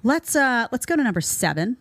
Let's 0.03 0.35
uh 0.35 0.67
let's 0.73 0.87
go 0.87 0.97
to 0.97 1.03
number 1.03 1.21
7. 1.21 1.77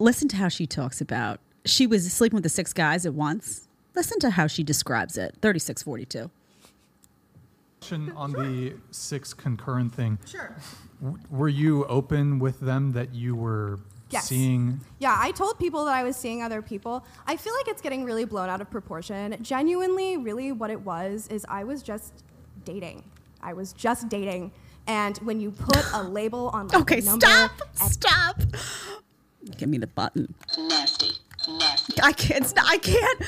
Listen 0.00 0.28
to 0.28 0.36
how 0.36 0.48
she 0.48 0.66
talks 0.66 1.00
about 1.00 1.40
she 1.68 1.86
was 1.86 2.12
sleeping 2.12 2.36
with 2.36 2.42
the 2.44 2.48
six 2.48 2.72
guys 2.72 3.04
at 3.06 3.14
once. 3.14 3.68
Listen 3.94 4.18
to 4.20 4.30
how 4.30 4.46
she 4.46 4.62
describes 4.62 5.16
it. 5.18 5.34
3642. 5.42 6.30
Question 7.80 8.12
on 8.16 8.32
the 8.32 8.74
six 8.90 9.32
concurrent 9.32 9.94
thing. 9.94 10.18
Sure. 10.26 10.56
W- 11.02 11.18
Were 11.30 11.48
you 11.48 11.84
open 11.86 12.38
with 12.38 12.60
them 12.60 12.92
that 12.92 13.14
you 13.14 13.34
were 13.36 13.78
Yes. 14.10 14.26
seeing? 14.28 14.80
Yeah, 14.98 15.14
I 15.18 15.30
told 15.32 15.58
people 15.58 15.84
that 15.84 15.94
I 15.94 16.02
was 16.02 16.16
seeing 16.16 16.42
other 16.42 16.60
people. 16.62 17.04
I 17.26 17.36
feel 17.36 17.54
like 17.54 17.68
it's 17.68 17.80
getting 17.82 18.04
really 18.04 18.24
blown 18.24 18.48
out 18.48 18.60
of 18.60 18.70
proportion. 18.70 19.36
Genuinely, 19.42 20.16
really, 20.16 20.50
what 20.52 20.70
it 20.70 20.80
was 20.80 21.28
is 21.28 21.44
I 21.48 21.64
was 21.64 21.82
just 21.82 22.12
dating. 22.64 23.04
I 23.42 23.52
was 23.52 23.72
just 23.72 24.08
dating. 24.08 24.50
And 24.86 25.16
when 25.18 25.38
you 25.40 25.50
put 25.52 25.84
a 25.92 26.02
label 26.02 26.48
on 26.52 26.68
like, 26.68 26.80
Okay, 26.82 26.98
a 26.98 27.02
number 27.02 27.26
stop. 27.26 27.52
Stop. 27.74 28.40
Give 29.56 29.68
me 29.68 29.78
the 29.78 29.86
button. 29.86 30.34
Nasty. 30.56 31.12
I 32.02 32.12
can't. 32.12 32.54
not- 32.54 32.66
I 32.66 32.78
can't. 32.78 33.22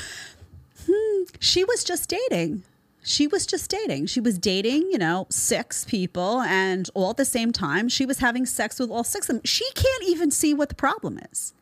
Hmm. 0.89 1.23
She 1.39 1.65
was 1.65 1.85
just 1.85 2.09
dating. 2.09 2.63
She 3.03 3.27
was 3.27 3.47
just 3.47 3.71
dating. 3.71 4.07
She 4.07 4.21
was 4.21 4.39
dating, 4.39 4.91
you 4.91 4.99
know, 4.99 5.27
six 5.31 5.85
people, 5.85 6.43
and 6.43 6.89
all 6.95 7.11
at 7.11 7.17
the 7.17 7.25
same 7.25 7.51
time, 7.51 7.89
she 7.89 8.05
was 8.05 8.19
having 8.19 8.45
sex 8.45 8.79
with 8.79 8.91
all 8.91 9.05
six 9.05 9.29
of 9.29 9.37
them. 9.37 9.45
She 9.45 9.65
can't 9.73 10.05
even 10.07 10.31
see 10.31 10.53
what 10.53 10.69
the 10.69 10.75
problem 10.75 11.19
is. 11.33 11.55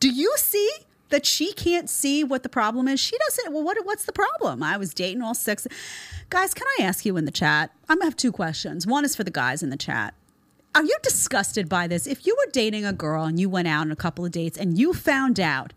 Do 0.00 0.08
you 0.10 0.32
see 0.38 0.70
that 1.10 1.26
she 1.26 1.52
can't 1.52 1.90
see 1.90 2.24
what 2.24 2.42
the 2.42 2.48
problem 2.48 2.88
is? 2.88 2.98
She 2.98 3.18
doesn't. 3.18 3.52
Well, 3.52 3.62
what, 3.62 3.76
what's 3.84 4.06
the 4.06 4.12
problem? 4.12 4.62
I 4.62 4.78
was 4.78 4.94
dating 4.94 5.20
all 5.22 5.34
six. 5.34 5.66
Guys, 6.30 6.54
can 6.54 6.66
I 6.78 6.84
ask 6.84 7.04
you 7.04 7.18
in 7.18 7.26
the 7.26 7.30
chat? 7.30 7.70
I'm 7.88 7.98
gonna 7.98 8.06
have 8.06 8.16
two 8.16 8.32
questions. 8.32 8.86
One 8.86 9.04
is 9.04 9.14
for 9.14 9.24
the 9.24 9.30
guys 9.30 9.62
in 9.62 9.68
the 9.68 9.76
chat. 9.76 10.14
Are 10.74 10.82
you 10.82 10.96
disgusted 11.02 11.68
by 11.68 11.86
this? 11.86 12.06
If 12.06 12.26
you 12.26 12.34
were 12.38 12.50
dating 12.50 12.86
a 12.86 12.94
girl 12.94 13.24
and 13.24 13.38
you 13.38 13.50
went 13.50 13.68
out 13.68 13.82
on 13.82 13.92
a 13.92 13.96
couple 13.96 14.24
of 14.24 14.32
dates 14.32 14.56
and 14.56 14.78
you 14.78 14.94
found 14.94 15.38
out, 15.38 15.74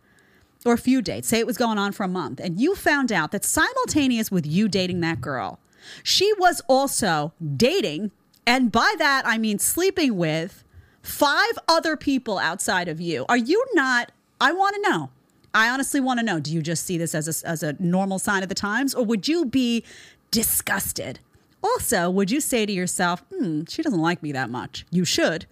or 0.65 0.73
a 0.73 0.77
few 0.77 1.01
dates, 1.01 1.27
say 1.27 1.39
it 1.39 1.47
was 1.47 1.57
going 1.57 1.77
on 1.77 1.91
for 1.91 2.03
a 2.03 2.07
month, 2.07 2.39
and 2.39 2.59
you 2.59 2.75
found 2.75 3.11
out 3.11 3.31
that 3.31 3.45
simultaneous 3.45 4.31
with 4.31 4.45
you 4.45 4.67
dating 4.67 4.99
that 5.01 5.21
girl, 5.21 5.59
she 6.03 6.33
was 6.39 6.61
also 6.67 7.33
dating, 7.55 8.11
and 8.47 8.71
by 8.71 8.95
that 8.97 9.23
I 9.25 9.37
mean 9.37 9.59
sleeping 9.59 10.17
with 10.17 10.63
five 11.01 11.57
other 11.67 11.95
people 11.95 12.39
outside 12.39 12.87
of 12.87 12.99
you. 12.99 13.25
Are 13.29 13.37
you 13.37 13.63
not, 13.73 14.11
I 14.41 14.51
want 14.51 14.75
to 14.75 14.89
know, 14.89 15.11
I 15.53 15.69
honestly 15.69 15.99
want 16.01 16.19
to 16.19 16.25
know 16.25 16.39
do 16.39 16.51
you 16.51 16.61
just 16.61 16.83
see 16.85 16.97
this 16.97 17.15
as 17.15 17.43
a, 17.43 17.47
as 17.47 17.63
a 17.63 17.75
normal 17.79 18.19
sign 18.19 18.43
of 18.43 18.49
the 18.49 18.55
times, 18.55 18.93
or 18.95 19.05
would 19.05 19.27
you 19.27 19.45
be 19.45 19.83
disgusted? 20.31 21.19
Also, 21.63 22.09
would 22.09 22.29
you 22.29 22.41
say 22.41 22.65
to 22.65 22.71
yourself, 22.71 23.23
hmm, 23.33 23.63
she 23.67 23.81
doesn't 23.81 24.01
like 24.01 24.21
me 24.21 24.31
that 24.31 24.49
much? 24.49 24.85
You 24.91 25.05
should. 25.05 25.45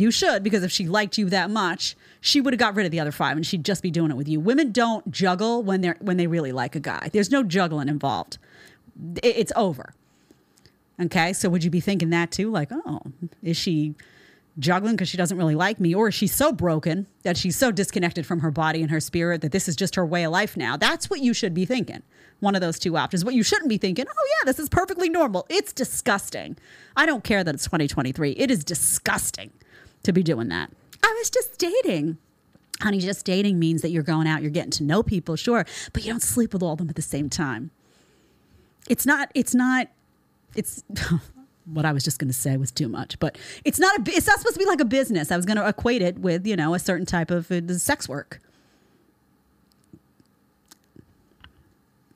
You 0.00 0.10
should, 0.10 0.42
because 0.42 0.62
if 0.64 0.72
she 0.72 0.86
liked 0.88 1.18
you 1.18 1.28
that 1.30 1.50
much, 1.50 1.94
she 2.20 2.40
would 2.40 2.52
have 2.54 2.58
got 2.58 2.74
rid 2.74 2.86
of 2.86 2.92
the 2.92 3.00
other 3.00 3.12
five 3.12 3.36
and 3.36 3.46
she'd 3.46 3.64
just 3.64 3.82
be 3.82 3.90
doing 3.90 4.10
it 4.10 4.16
with 4.16 4.28
you. 4.28 4.40
Women 4.40 4.72
don't 4.72 5.10
juggle 5.10 5.62
when 5.62 5.80
they're 5.82 5.96
when 6.00 6.16
they 6.16 6.26
really 6.26 6.52
like 6.52 6.74
a 6.74 6.80
guy. 6.80 7.10
There's 7.12 7.30
no 7.30 7.42
juggling 7.42 7.88
involved. 7.88 8.38
It- 9.22 9.36
it's 9.36 9.52
over. 9.56 9.92
Okay, 11.00 11.32
so 11.32 11.48
would 11.48 11.64
you 11.64 11.70
be 11.70 11.80
thinking 11.80 12.10
that 12.10 12.30
too? 12.30 12.50
Like, 12.50 12.70
oh, 12.72 13.00
is 13.42 13.56
she 13.56 13.94
juggling 14.58 14.96
because 14.96 15.08
she 15.08 15.16
doesn't 15.16 15.38
really 15.38 15.54
like 15.54 15.80
me, 15.80 15.94
or 15.94 16.08
is 16.08 16.14
she 16.14 16.26
so 16.26 16.52
broken 16.52 17.06
that 17.22 17.36
she's 17.38 17.56
so 17.56 17.70
disconnected 17.70 18.26
from 18.26 18.40
her 18.40 18.50
body 18.50 18.82
and 18.82 18.90
her 18.90 19.00
spirit 19.00 19.40
that 19.40 19.52
this 19.52 19.66
is 19.68 19.76
just 19.76 19.94
her 19.94 20.04
way 20.04 20.24
of 20.24 20.32
life 20.32 20.56
now? 20.56 20.76
That's 20.76 21.08
what 21.08 21.20
you 21.20 21.32
should 21.32 21.54
be 21.54 21.64
thinking. 21.64 22.02
One 22.40 22.54
of 22.54 22.60
those 22.60 22.78
two 22.78 22.96
options. 22.96 23.24
What 23.24 23.34
you 23.34 23.42
shouldn't 23.42 23.68
be 23.70 23.78
thinking, 23.78 24.04
oh 24.08 24.26
yeah, 24.40 24.44
this 24.46 24.58
is 24.58 24.68
perfectly 24.68 25.08
normal. 25.08 25.46
It's 25.48 25.72
disgusting. 25.72 26.56
I 26.96 27.06
don't 27.06 27.24
care 27.24 27.44
that 27.44 27.54
it's 27.54 27.64
2023. 27.64 28.32
It 28.32 28.50
is 28.50 28.64
disgusting 28.64 29.50
to 30.02 30.12
be 30.12 30.22
doing 30.22 30.48
that. 30.48 30.70
I 31.02 31.14
was 31.18 31.30
just 31.30 31.58
dating. 31.58 32.18
Honey, 32.80 32.98
just 32.98 33.26
dating 33.26 33.58
means 33.58 33.82
that 33.82 33.90
you're 33.90 34.02
going 34.02 34.26
out, 34.26 34.40
you're 34.40 34.50
getting 34.50 34.70
to 34.72 34.82
know 34.82 35.02
people, 35.02 35.36
sure, 35.36 35.66
but 35.92 36.02
you 36.02 36.10
don't 36.10 36.22
sleep 36.22 36.54
with 36.54 36.62
all 36.62 36.72
of 36.72 36.78
them 36.78 36.88
at 36.88 36.96
the 36.96 37.02
same 37.02 37.28
time. 37.28 37.70
It's 38.88 39.04
not, 39.04 39.30
it's 39.34 39.54
not, 39.54 39.88
it's 40.56 40.82
what 41.66 41.84
I 41.84 41.92
was 41.92 42.02
just 42.02 42.18
going 42.18 42.28
to 42.28 42.34
say 42.34 42.56
was 42.56 42.70
too 42.70 42.88
much, 42.88 43.18
but 43.18 43.36
it's 43.64 43.78
not 43.78 43.98
a, 43.98 44.10
it's 44.10 44.26
not 44.26 44.38
supposed 44.38 44.54
to 44.54 44.58
be 44.58 44.66
like 44.66 44.80
a 44.80 44.86
business. 44.86 45.30
I 45.30 45.36
was 45.36 45.44
going 45.44 45.58
to 45.58 45.68
equate 45.68 46.00
it 46.00 46.18
with, 46.18 46.46
you 46.46 46.56
know, 46.56 46.74
a 46.74 46.78
certain 46.78 47.06
type 47.06 47.30
of 47.30 47.50
uh, 47.50 47.68
sex 47.74 48.08
work. 48.08 48.40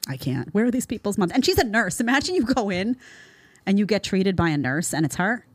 I 0.09 0.17
can't. 0.17 0.53
Where 0.53 0.67
are 0.67 0.71
these 0.71 0.87
people's 0.87 1.17
moms? 1.17 1.33
And 1.33 1.45
she's 1.45 1.59
a 1.59 1.65
nurse. 1.65 2.01
Imagine 2.01 2.35
you 2.35 2.43
go 2.43 2.71
in 2.71 2.97
and 3.67 3.79
you 3.79 3.87
get 3.87 4.03
treated 4.03 4.37
by 4.37 4.51
a 4.51 4.59
nurse 4.59 4.93
and 4.93 5.05
it's 5.05 5.17
her. 5.17 5.47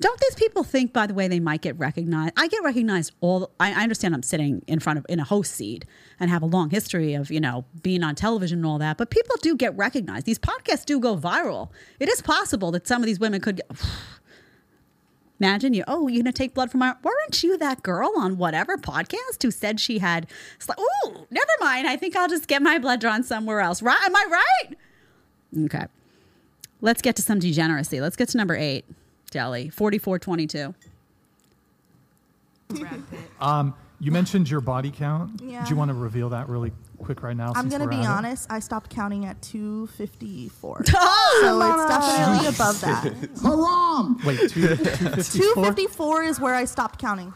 Don't 0.00 0.20
these 0.20 0.36
people 0.36 0.62
think, 0.62 0.92
by 0.92 1.08
the 1.08 1.14
way, 1.14 1.26
they 1.26 1.40
might 1.40 1.60
get 1.60 1.76
recognized? 1.76 2.34
I 2.36 2.46
get 2.46 2.62
recognized 2.62 3.12
all. 3.20 3.50
I, 3.58 3.72
I 3.72 3.82
understand 3.82 4.14
I'm 4.14 4.22
sitting 4.22 4.62
in 4.68 4.78
front 4.78 4.98
of 4.98 5.06
in 5.08 5.18
a 5.18 5.24
host 5.24 5.54
seat 5.54 5.84
and 6.20 6.30
have 6.30 6.42
a 6.42 6.46
long 6.46 6.70
history 6.70 7.14
of 7.14 7.30
you 7.32 7.40
know 7.40 7.64
being 7.82 8.04
on 8.04 8.14
television 8.14 8.60
and 8.60 8.66
all 8.66 8.78
that, 8.78 8.96
but 8.96 9.10
people 9.10 9.34
do 9.42 9.56
get 9.56 9.76
recognized. 9.76 10.24
These 10.24 10.38
podcasts 10.38 10.84
do 10.84 11.00
go 11.00 11.16
viral. 11.16 11.70
It 11.98 12.08
is 12.08 12.22
possible 12.22 12.70
that 12.72 12.86
some 12.86 13.02
of 13.02 13.06
these 13.06 13.18
women 13.18 13.40
could 13.40 13.56
get. 13.56 13.70
Imagine 15.40 15.72
you. 15.72 15.84
Oh, 15.86 16.08
you're 16.08 16.22
gonna 16.22 16.32
take 16.32 16.54
blood 16.54 16.70
from 16.70 16.80
my. 16.80 16.94
Weren't 17.02 17.42
you 17.42 17.58
that 17.58 17.82
girl 17.82 18.12
on 18.16 18.38
whatever 18.38 18.76
podcast 18.76 19.42
who 19.42 19.50
said 19.50 19.80
she 19.80 19.98
had? 19.98 20.28
Oh, 20.76 21.26
never 21.30 21.50
mind. 21.60 21.88
I 21.88 21.96
think 21.96 22.14
I'll 22.14 22.28
just 22.28 22.46
get 22.46 22.62
my 22.62 22.78
blood 22.78 23.00
drawn 23.00 23.24
somewhere 23.24 23.60
else. 23.60 23.82
Right? 23.82 23.98
Am 24.04 24.14
I 24.14 24.26
right? 24.30 25.64
Okay. 25.64 25.86
Let's 26.80 27.02
get 27.02 27.16
to 27.16 27.22
some 27.22 27.40
degeneracy. 27.40 28.00
Let's 28.00 28.14
get 28.14 28.28
to 28.28 28.36
number 28.36 28.54
eight. 28.54 28.84
Deli. 29.30 29.68
Forty-four 29.70 30.18
twenty-two. 30.18 30.74
Um, 33.40 33.74
you 34.00 34.12
mentioned 34.12 34.48
your 34.50 34.60
body 34.60 34.90
count. 34.90 35.40
Yeah. 35.42 35.64
Do 35.64 35.70
you 35.70 35.76
want 35.76 35.88
to 35.90 35.94
reveal 35.94 36.28
that 36.30 36.48
really 36.48 36.72
quick 36.98 37.22
right 37.22 37.36
now? 37.36 37.48
I'm 37.56 37.62
since 37.62 37.72
gonna 37.74 37.84
we're 37.84 37.90
be 37.90 37.96
at 37.96 38.02
it? 38.02 38.06
honest. 38.06 38.50
I 38.52 38.58
stopped 38.60 38.90
counting 38.90 39.24
at 39.24 39.40
254. 39.42 40.84
Oh, 40.94 41.40
so 41.42 41.82
it's 41.82 41.88
definitely 41.88 42.48
above 42.48 42.80
that. 42.80 43.40
Haram! 43.42 44.18
Wait, 44.24 44.50
two, 44.50 44.76
254? 44.76 45.54
254 45.54 46.22
is 46.24 46.40
where 46.40 46.54
I 46.54 46.64
stopped 46.64 46.98
counting. 47.00 47.32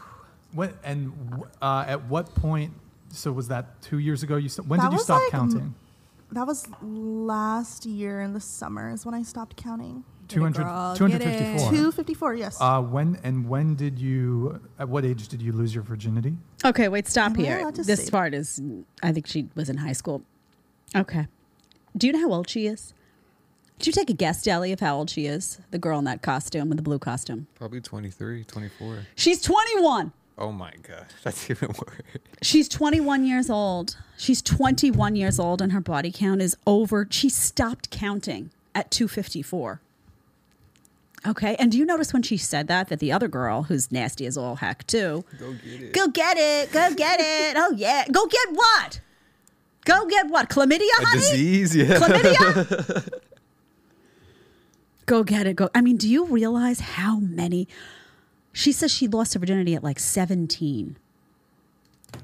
What, 0.51 0.73
and 0.83 1.13
uh, 1.61 1.85
at 1.87 2.03
what 2.05 2.33
point? 2.35 2.73
So 3.09 3.31
was 3.31 3.47
that 3.47 3.81
two 3.81 3.99
years 3.99 4.23
ago? 4.23 4.35
You 4.37 4.49
st- 4.49 4.67
when 4.67 4.79
That 4.79 4.87
did 4.87 4.91
you 4.93 4.97
was 4.97 5.03
stop 5.05 5.21
like 5.21 5.31
counting? 5.31 5.73
That 6.31 6.45
was 6.47 6.67
last 6.81 7.85
year 7.85 8.21
in 8.21 8.33
the 8.33 8.39
summer 8.39 8.91
is 8.91 9.05
when 9.05 9.13
I 9.15 9.21
stopped 9.23 9.55
counting. 9.55 10.03
200, 10.33 10.95
254. 10.97 11.69
254, 11.69 12.33
yes. 12.35 12.57
Uh, 12.59 12.81
when 12.81 13.19
and 13.23 13.47
when 13.47 13.75
did 13.75 13.99
you? 13.99 14.59
At 14.79 14.89
what 14.89 15.05
age 15.05 15.27
did 15.27 15.41
you 15.41 15.51
lose 15.53 15.73
your 15.73 15.83
virginity? 15.83 16.35
Okay, 16.65 16.87
wait, 16.87 17.07
stop 17.07 17.35
Well, 17.37 17.45
here. 17.45 17.59
I'll 17.63 17.71
just 17.71 17.87
This 17.87 18.05
say- 18.05 18.11
part 18.11 18.33
is, 18.33 18.61
I 19.01 19.11
think 19.11 19.27
she 19.27 19.47
was 19.55 19.69
in 19.69 19.77
high 19.77 19.93
school. 19.93 20.23
Okay. 20.95 21.27
Do 21.95 22.07
you 22.07 22.13
know 22.13 22.19
how 22.19 22.31
old 22.33 22.49
she 22.49 22.67
is? 22.67 22.93
Did 23.79 23.87
you 23.87 23.93
take 23.93 24.09
a 24.09 24.13
guess, 24.13 24.41
Deli, 24.43 24.71
of 24.71 24.79
how 24.79 24.95
old 24.97 25.09
she 25.09 25.25
is? 25.25 25.59
The 25.71 25.77
girl 25.79 25.99
in 25.99 26.05
that 26.05 26.21
costume 26.21 26.69
with 26.69 26.77
the 26.77 26.83
blue 26.83 26.99
costume. 26.99 27.47
Probably 27.55 27.81
23, 27.81 28.43
24. 28.45 28.99
She's 29.15 29.41
21. 29.41 30.11
Oh 30.37 30.51
my 30.51 30.71
god, 30.87 31.05
that's 31.23 31.49
even 31.49 31.69
worse. 31.69 31.99
She's 32.41 32.67
21 32.67 33.25
years 33.25 33.49
old. 33.49 33.97
She's 34.17 34.41
21 34.41 35.15
years 35.15 35.39
old, 35.39 35.61
and 35.61 35.71
her 35.71 35.81
body 35.81 36.11
count 36.11 36.41
is 36.41 36.55
over. 36.65 37.07
She 37.09 37.29
stopped 37.29 37.89
counting 37.91 38.49
at 38.73 38.89
254. 38.89 39.81
Okay. 41.25 41.55
And 41.57 41.71
do 41.71 41.77
you 41.77 41.85
notice 41.85 42.11
when 42.11 42.21
she 42.21 42.35
said 42.37 42.67
that, 42.67 42.89
that 42.89 42.99
the 42.99 43.11
other 43.11 43.27
girl, 43.27 43.63
who's 43.63 43.91
nasty 43.91 44.25
as 44.25 44.37
all 44.37 44.55
heck, 44.57 44.85
too, 44.87 45.23
Go 45.39 45.53
get 45.53 45.81
it. 45.81 45.93
Go 45.93 46.07
get 46.09 46.37
it. 46.37 46.71
Go 46.71 46.93
get 46.95 47.19
it. 47.21 47.55
Oh 47.57 47.71
yeah. 47.75 48.05
Go 48.11 48.27
get 48.27 48.49
what? 48.51 48.99
Go 49.85 50.05
get 50.07 50.27
what? 50.27 50.49
Chlamydia, 50.49 50.79
A 50.99 51.05
honey? 51.05 51.19
disease, 51.19 51.75
yeah. 51.75 51.85
Chlamydia? 51.99 53.19
Go 55.05 55.23
get 55.23 55.47
it. 55.47 55.55
Go. 55.57 55.69
I 55.75 55.81
mean, 55.81 55.97
do 55.97 56.07
you 56.07 56.25
realize 56.25 56.79
how 56.79 57.19
many? 57.19 57.67
She 58.53 58.71
says 58.71 58.91
she 58.91 59.07
lost 59.07 59.33
her 59.33 59.39
virginity 59.39 59.75
at 59.75 59.83
like 59.83 59.99
17. 59.99 60.97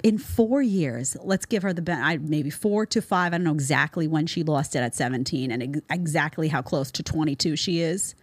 In 0.04 0.18
four 0.18 0.62
years, 0.62 1.18
let's 1.24 1.46
give 1.46 1.64
her 1.64 1.74
the 1.74 1.82
ben- 1.82 2.02
I, 2.02 2.18
maybe 2.18 2.50
four 2.50 2.86
to 2.86 3.02
five. 3.02 3.34
I 3.34 3.38
don't 3.38 3.44
know 3.44 3.54
exactly 3.54 4.08
when 4.08 4.28
she 4.28 4.44
lost 4.44 4.76
it 4.76 4.80
at 4.80 4.96
17 4.96 5.52
and 5.52 5.64
ex- 5.64 5.80
exactly 5.90 6.48
how 6.48 6.62
close 6.62 6.92
to 6.92 7.04
22 7.04 7.56
she 7.56 7.82
is. 7.82 8.16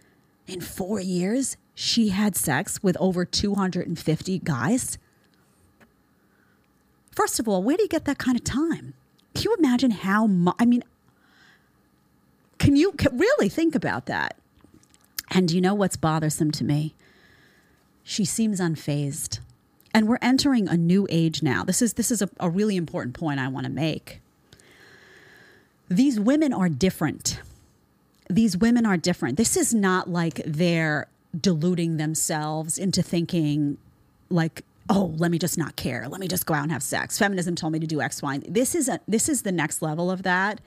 In 0.47 0.61
four 0.61 1.01
years, 1.01 1.57
she 1.75 2.09
had 2.09 2.35
sex 2.35 2.81
with 2.81 2.95
over 2.99 3.25
250 3.25 4.39
guys. 4.39 4.97
First 7.11 7.39
of 7.39 7.47
all, 7.47 7.61
where 7.61 7.75
do 7.75 7.83
you 7.83 7.89
get 7.89 8.05
that 8.05 8.17
kind 8.17 8.37
of 8.37 8.43
time? 8.43 8.93
Can 9.35 9.43
you 9.43 9.55
imagine 9.59 9.91
how 9.91 10.25
much? 10.25 10.55
I 10.57 10.65
mean, 10.65 10.83
can 12.59 12.75
you 12.75 12.93
can 12.93 13.17
really 13.17 13.49
think 13.49 13.75
about 13.75 14.05
that? 14.05 14.37
And 15.31 15.51
you 15.51 15.59
know 15.59 15.73
what's 15.73 15.97
bothersome 15.97 16.51
to 16.51 16.63
me? 16.63 16.95
She 18.03 18.23
seems 18.23 18.61
unfazed. 18.61 19.39
And 19.93 20.07
we're 20.07 20.19
entering 20.21 20.69
a 20.69 20.77
new 20.77 21.07
age 21.09 21.43
now. 21.43 21.63
This 21.63 21.81
is 21.81 21.93
this 21.93 22.11
is 22.11 22.21
a, 22.21 22.29
a 22.39 22.49
really 22.49 22.77
important 22.77 23.15
point 23.15 23.39
I 23.39 23.47
want 23.47 23.65
to 23.65 23.71
make. 23.71 24.21
These 25.89 26.19
women 26.19 26.53
are 26.53 26.69
different. 26.69 27.41
These 28.29 28.57
women 28.57 28.85
are 28.85 28.97
different. 28.97 29.37
This 29.37 29.55
is 29.55 29.73
not 29.73 30.09
like 30.09 30.41
they're 30.45 31.07
deluding 31.39 31.97
themselves 31.97 32.77
into 32.77 33.01
thinking 33.01 33.77
like 34.29 34.63
oh 34.89 35.13
let 35.17 35.31
me 35.31 35.37
just 35.37 35.57
not 35.57 35.75
care. 35.75 36.07
Let 36.07 36.19
me 36.19 36.27
just 36.27 36.45
go 36.45 36.53
out 36.53 36.63
and 36.63 36.71
have 36.71 36.83
sex. 36.83 37.17
Feminism 37.17 37.55
told 37.55 37.73
me 37.73 37.79
to 37.79 37.87
do 37.87 38.01
x 38.01 38.21
y 38.21 38.39
this 38.47 38.75
is 38.75 38.87
a 38.87 38.99
this 39.07 39.29
is 39.29 39.41
the 39.41 39.51
next 39.51 39.81
level 39.81 40.09
of 40.09 40.23
that. 40.23 40.61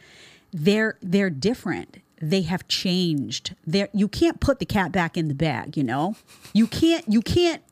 They're 0.52 0.96
they're 1.02 1.30
different. 1.30 1.98
They 2.20 2.42
have 2.42 2.68
changed. 2.68 3.54
They 3.66 3.88
you 3.92 4.08
can't 4.08 4.40
put 4.40 4.58
the 4.58 4.66
cat 4.66 4.92
back 4.92 5.16
in 5.16 5.28
the 5.28 5.34
bag 5.34 5.76
you 5.76 5.84
know? 5.84 6.16
You 6.52 6.66
can't 6.66 7.04
you 7.08 7.22
can't 7.22 7.62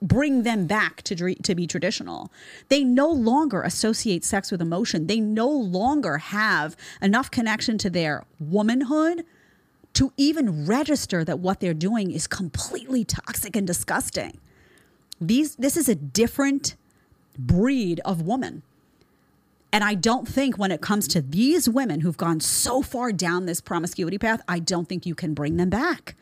bring 0.00 0.44
them 0.44 0.66
back 0.66 1.02
to 1.02 1.34
to 1.34 1.54
be 1.54 1.66
traditional. 1.66 2.30
They 2.68 2.84
no 2.84 3.10
longer 3.10 3.62
associate 3.62 4.24
sex 4.24 4.50
with 4.50 4.62
emotion. 4.62 5.06
They 5.06 5.20
no 5.20 5.48
longer 5.48 6.18
have 6.18 6.76
enough 7.02 7.30
connection 7.30 7.78
to 7.78 7.90
their 7.90 8.24
womanhood 8.40 9.24
to 9.94 10.12
even 10.16 10.66
register 10.66 11.24
that 11.24 11.40
what 11.40 11.60
they're 11.60 11.74
doing 11.74 12.10
is 12.10 12.26
completely 12.26 13.04
toxic 13.04 13.56
and 13.56 13.66
disgusting. 13.66 14.38
These 15.20 15.56
this 15.56 15.76
is 15.76 15.88
a 15.88 15.94
different 15.94 16.76
breed 17.38 18.00
of 18.04 18.22
woman. 18.22 18.62
And 19.72 19.84
i 19.84 19.94
don't 19.94 20.26
think 20.26 20.56
when 20.56 20.70
it 20.70 20.80
comes 20.80 21.08
to 21.08 21.20
these 21.20 21.68
women 21.68 22.00
who've 22.00 22.16
gone 22.16 22.40
so 22.40 22.82
far 22.82 23.12
down 23.12 23.46
this 23.46 23.60
promiscuity 23.60 24.18
path 24.18 24.40
i 24.48 24.58
don't 24.58 24.88
think 24.88 25.04
you 25.04 25.14
can 25.14 25.34
bring 25.34 25.56
them 25.56 25.70
back. 25.70 26.14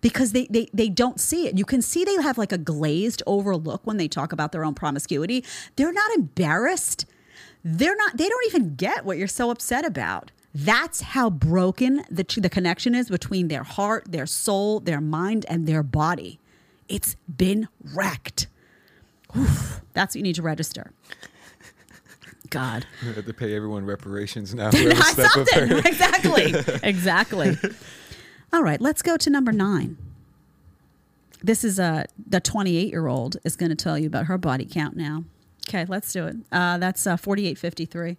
Because 0.00 0.32
they, 0.32 0.46
they 0.48 0.66
they 0.72 0.88
don't 0.88 1.20
see 1.20 1.46
it. 1.46 1.58
You 1.58 1.66
can 1.66 1.82
see 1.82 2.04
they 2.04 2.14
have 2.22 2.38
like 2.38 2.52
a 2.52 2.58
glazed 2.58 3.22
overlook 3.26 3.82
when 3.84 3.98
they 3.98 4.08
talk 4.08 4.32
about 4.32 4.50
their 4.50 4.64
own 4.64 4.72
promiscuity. 4.72 5.44
They're 5.76 5.92
not 5.92 6.10
embarrassed. 6.12 7.04
They're 7.62 7.96
not 7.96 8.16
they 8.16 8.26
don't 8.26 8.46
even 8.46 8.76
get 8.76 9.04
what 9.04 9.18
you're 9.18 9.28
so 9.28 9.50
upset 9.50 9.84
about 9.84 10.30
that's 10.54 11.00
how 11.00 11.30
broken 11.30 12.04
the, 12.10 12.24
the 12.38 12.50
connection 12.50 12.94
is 12.94 13.08
between 13.08 13.48
their 13.48 13.62
heart 13.62 14.10
their 14.10 14.26
soul 14.26 14.80
their 14.80 15.00
mind 15.00 15.46
and 15.48 15.66
their 15.66 15.82
body 15.82 16.38
it's 16.88 17.16
been 17.34 17.68
wrecked 17.94 18.46
Oof, 19.36 19.80
that's 19.92 20.14
what 20.14 20.16
you 20.18 20.22
need 20.22 20.34
to 20.34 20.42
register 20.42 20.92
god 22.50 22.84
We 23.02 23.12
have 23.12 23.26
to 23.26 23.32
pay 23.34 23.54
everyone 23.54 23.84
reparations 23.86 24.54
now. 24.54 24.68
I 24.68 24.76
whoever 24.76 25.02
stepped 25.02 25.32
something. 25.34 25.72
exactly. 25.86 26.54
Exactly. 26.82 27.56
All 28.52 28.62
right, 28.62 28.80
let's 28.80 29.02
go 29.02 29.16
to 29.16 29.30
number 29.30 29.52
nine. 29.52 29.96
This 31.42 31.62
is 31.62 31.78
a 31.78 32.06
the 32.26 32.40
28 32.40 32.88
year 32.88 33.06
old 33.06 33.36
is 33.44 33.54
going 33.56 33.70
to 33.70 33.76
tell 33.76 33.96
you 33.98 34.06
about 34.08 34.26
her 34.26 34.36
body 34.36 34.66
count 34.70 34.96
now. 34.96 35.24
Okay, 35.68 35.84
let's 35.88 36.12
do 36.12 36.26
it. 36.26 36.36
Uh, 36.50 36.78
that's 36.78 37.06
uh, 37.06 37.16
4853. 37.16 38.16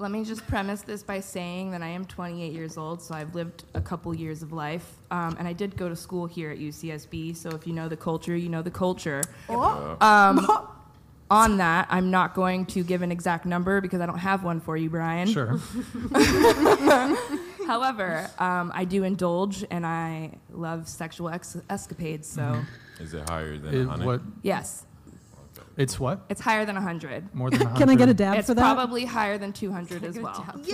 Let 0.00 0.12
me 0.12 0.24
just 0.24 0.46
premise 0.46 0.82
this 0.82 1.02
by 1.02 1.18
saying 1.18 1.72
that 1.72 1.82
I 1.82 1.88
am 1.88 2.04
28 2.04 2.52
years 2.52 2.78
old, 2.78 3.02
so 3.02 3.14
I've 3.14 3.34
lived 3.34 3.64
a 3.74 3.80
couple 3.80 4.14
years 4.14 4.42
of 4.44 4.52
life. 4.52 4.94
Um, 5.10 5.34
and 5.40 5.48
I 5.48 5.52
did 5.52 5.76
go 5.76 5.88
to 5.88 5.96
school 5.96 6.26
here 6.26 6.50
at 6.52 6.58
UCSB, 6.58 7.36
so 7.36 7.48
if 7.50 7.66
you 7.66 7.72
know 7.72 7.88
the 7.88 7.96
culture, 7.96 8.36
you 8.36 8.48
know 8.48 8.62
the 8.62 8.70
culture. 8.70 9.22
Um, 9.48 10.46
on 11.30 11.56
that, 11.56 11.88
I'm 11.90 12.12
not 12.12 12.34
going 12.34 12.64
to 12.66 12.84
give 12.84 13.02
an 13.02 13.10
exact 13.10 13.44
number 13.44 13.80
because 13.80 14.00
I 14.00 14.06
don't 14.06 14.18
have 14.18 14.44
one 14.44 14.60
for 14.60 14.76
you, 14.76 14.88
Brian. 14.88 15.26
Sure. 15.28 15.58
However, 17.66 18.30
um, 18.38 18.70
I 18.74 18.84
do 18.84 19.02
indulge 19.02 19.64
and 19.68 19.84
I 19.84 20.38
love 20.50 20.88
sexual 20.88 21.28
ex- 21.28 21.58
escapades, 21.68 22.28
so 22.28 22.62
Is 23.00 23.12
it 23.14 23.28
higher 23.28 23.58
than 23.58 23.74
It- 23.74 23.86
100? 23.86 24.06
what? 24.06 24.20
yes, 24.42 24.86
It's 25.78 25.98
what? 26.00 26.26
it's 26.28 26.40
higher 26.40 26.64
than 26.66 26.74
100. 26.74 27.34
More 27.34 27.48
than 27.50 27.60
100. 27.60 27.78
Can 27.80 27.88
I 27.88 27.94
get 27.94 28.08
a 28.08 28.14
dab 28.14 28.36
It's 28.36 28.48
for 28.48 28.54
that? 28.54 28.60
probably 28.60 29.04
higher 29.04 29.38
than 29.38 29.52
200 29.52 30.04
as 30.04 30.18
well. 30.18 30.44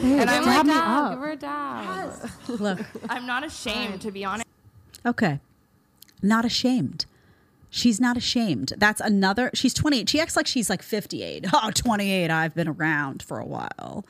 Hey, 0.00 0.20
And 0.20 0.30
I'm 0.30 0.44
dab 0.44 0.66
like, 0.66 0.66
"Dab, 0.66 1.10
give 1.10 1.18
her 1.18 1.30
a 1.30 1.36
dab. 1.36 2.30
Look. 2.60 2.78
I'm 3.08 3.26
not 3.26 3.42
ashamed, 3.44 4.00
to 4.02 4.10
be 4.12 4.24
honest. 4.24 4.46
Okay. 5.04 5.40
Not 6.22 6.44
ashamed. 6.44 7.06
She's 7.70 8.00
not 8.00 8.16
ashamed. 8.16 8.74
That's 8.76 9.00
another. 9.00 9.50
She's 9.54 9.74
28. 9.74 10.08
She 10.08 10.20
acts 10.20 10.36
like 10.36 10.46
she's 10.46 10.68
like 10.70 10.82
58. 10.82 11.46
Oh, 11.52 11.70
28. 11.74 12.30
I've 12.30 12.54
been 12.54 12.68
around 12.68 13.22
for 13.22 13.38
a 13.38 13.46
while. 13.46 14.04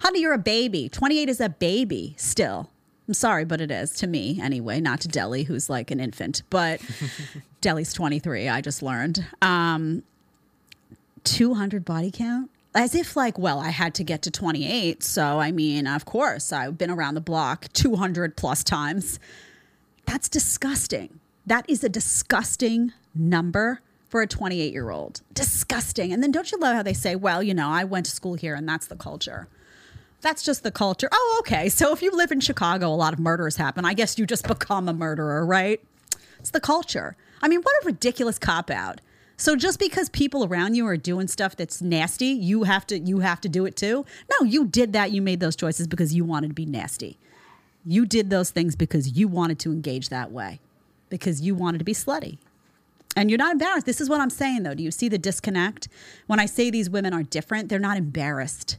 Honey, 0.00 0.20
you're 0.20 0.32
a 0.34 0.38
baby. 0.38 0.88
28 0.88 1.28
is 1.28 1.40
a 1.40 1.48
baby 1.48 2.14
still. 2.18 2.70
I'm 3.06 3.14
sorry, 3.14 3.44
but 3.44 3.60
it 3.60 3.70
is 3.70 3.90
to 3.96 4.06
me 4.06 4.40
anyway, 4.42 4.80
not 4.80 5.00
to 5.02 5.08
Deli, 5.08 5.42
who's 5.42 5.68
like 5.68 5.90
an 5.90 6.00
infant. 6.00 6.42
But 6.48 6.80
Deli's 7.60 7.92
23, 7.92 8.48
I 8.48 8.60
just 8.60 8.82
learned. 8.82 9.26
Um, 9.42 10.02
200 11.24 11.84
body 11.84 12.10
count? 12.10 12.50
As 12.74 12.94
if, 12.94 13.14
like, 13.16 13.38
well, 13.38 13.60
I 13.60 13.68
had 13.70 13.94
to 13.94 14.04
get 14.04 14.22
to 14.22 14.30
28. 14.30 15.02
So, 15.02 15.38
I 15.38 15.52
mean, 15.52 15.86
of 15.86 16.04
course, 16.04 16.52
I've 16.52 16.76
been 16.76 16.90
around 16.90 17.14
the 17.14 17.20
block 17.20 17.68
200 17.72 18.36
plus 18.36 18.64
times. 18.64 19.20
That's 20.06 20.28
disgusting. 20.28 21.20
That 21.46 21.64
is 21.68 21.84
a 21.84 21.88
disgusting 21.88 22.92
number 23.14 23.80
for 24.08 24.22
a 24.22 24.26
28 24.26 24.72
year 24.72 24.90
old. 24.90 25.20
Disgusting. 25.32 26.12
And 26.12 26.22
then 26.22 26.32
don't 26.32 26.50
you 26.50 26.58
love 26.58 26.74
how 26.74 26.82
they 26.82 26.94
say, 26.94 27.14
well, 27.14 27.42
you 27.42 27.54
know, 27.54 27.68
I 27.68 27.84
went 27.84 28.06
to 28.06 28.12
school 28.12 28.34
here 28.34 28.54
and 28.54 28.68
that's 28.68 28.86
the 28.86 28.96
culture. 28.96 29.48
That's 30.24 30.42
just 30.42 30.62
the 30.62 30.70
culture. 30.70 31.06
Oh, 31.12 31.36
okay. 31.40 31.68
So 31.68 31.92
if 31.92 32.00
you 32.00 32.10
live 32.10 32.32
in 32.32 32.40
Chicago, 32.40 32.88
a 32.88 32.96
lot 32.96 33.12
of 33.12 33.18
murders 33.18 33.56
happen. 33.56 33.84
I 33.84 33.92
guess 33.92 34.18
you 34.18 34.24
just 34.24 34.48
become 34.48 34.88
a 34.88 34.94
murderer, 34.94 35.44
right? 35.44 35.84
It's 36.38 36.50
the 36.50 36.60
culture. 36.60 37.14
I 37.42 37.48
mean, 37.48 37.60
what 37.60 37.74
a 37.82 37.86
ridiculous 37.86 38.38
cop 38.38 38.70
out. 38.70 39.02
So 39.36 39.54
just 39.54 39.78
because 39.78 40.08
people 40.08 40.46
around 40.46 40.76
you 40.76 40.86
are 40.86 40.96
doing 40.96 41.28
stuff 41.28 41.56
that's 41.56 41.82
nasty, 41.82 42.28
you 42.28 42.62
have 42.62 42.86
to 42.86 42.98
you 42.98 43.18
have 43.18 43.38
to 43.42 43.50
do 43.50 43.66
it 43.66 43.76
too? 43.76 44.06
No, 44.30 44.46
you 44.46 44.64
did 44.64 44.94
that. 44.94 45.12
You 45.12 45.20
made 45.20 45.40
those 45.40 45.56
choices 45.56 45.86
because 45.86 46.14
you 46.14 46.24
wanted 46.24 46.48
to 46.48 46.54
be 46.54 46.64
nasty. 46.64 47.18
You 47.84 48.06
did 48.06 48.30
those 48.30 48.48
things 48.48 48.76
because 48.76 49.18
you 49.18 49.28
wanted 49.28 49.58
to 49.58 49.72
engage 49.72 50.08
that 50.08 50.32
way. 50.32 50.58
Because 51.10 51.42
you 51.42 51.54
wanted 51.54 51.78
to 51.78 51.84
be 51.84 51.92
slutty. 51.92 52.38
And 53.14 53.30
you're 53.30 53.36
not 53.36 53.52
embarrassed. 53.52 53.84
This 53.84 54.00
is 54.00 54.08
what 54.08 54.22
I'm 54.22 54.30
saying 54.30 54.62
though. 54.62 54.74
Do 54.74 54.82
you 54.82 54.90
see 54.90 55.10
the 55.10 55.18
disconnect? 55.18 55.88
When 56.28 56.40
I 56.40 56.46
say 56.46 56.70
these 56.70 56.88
women 56.88 57.12
are 57.12 57.22
different, 57.22 57.68
they're 57.68 57.78
not 57.78 57.98
embarrassed. 57.98 58.78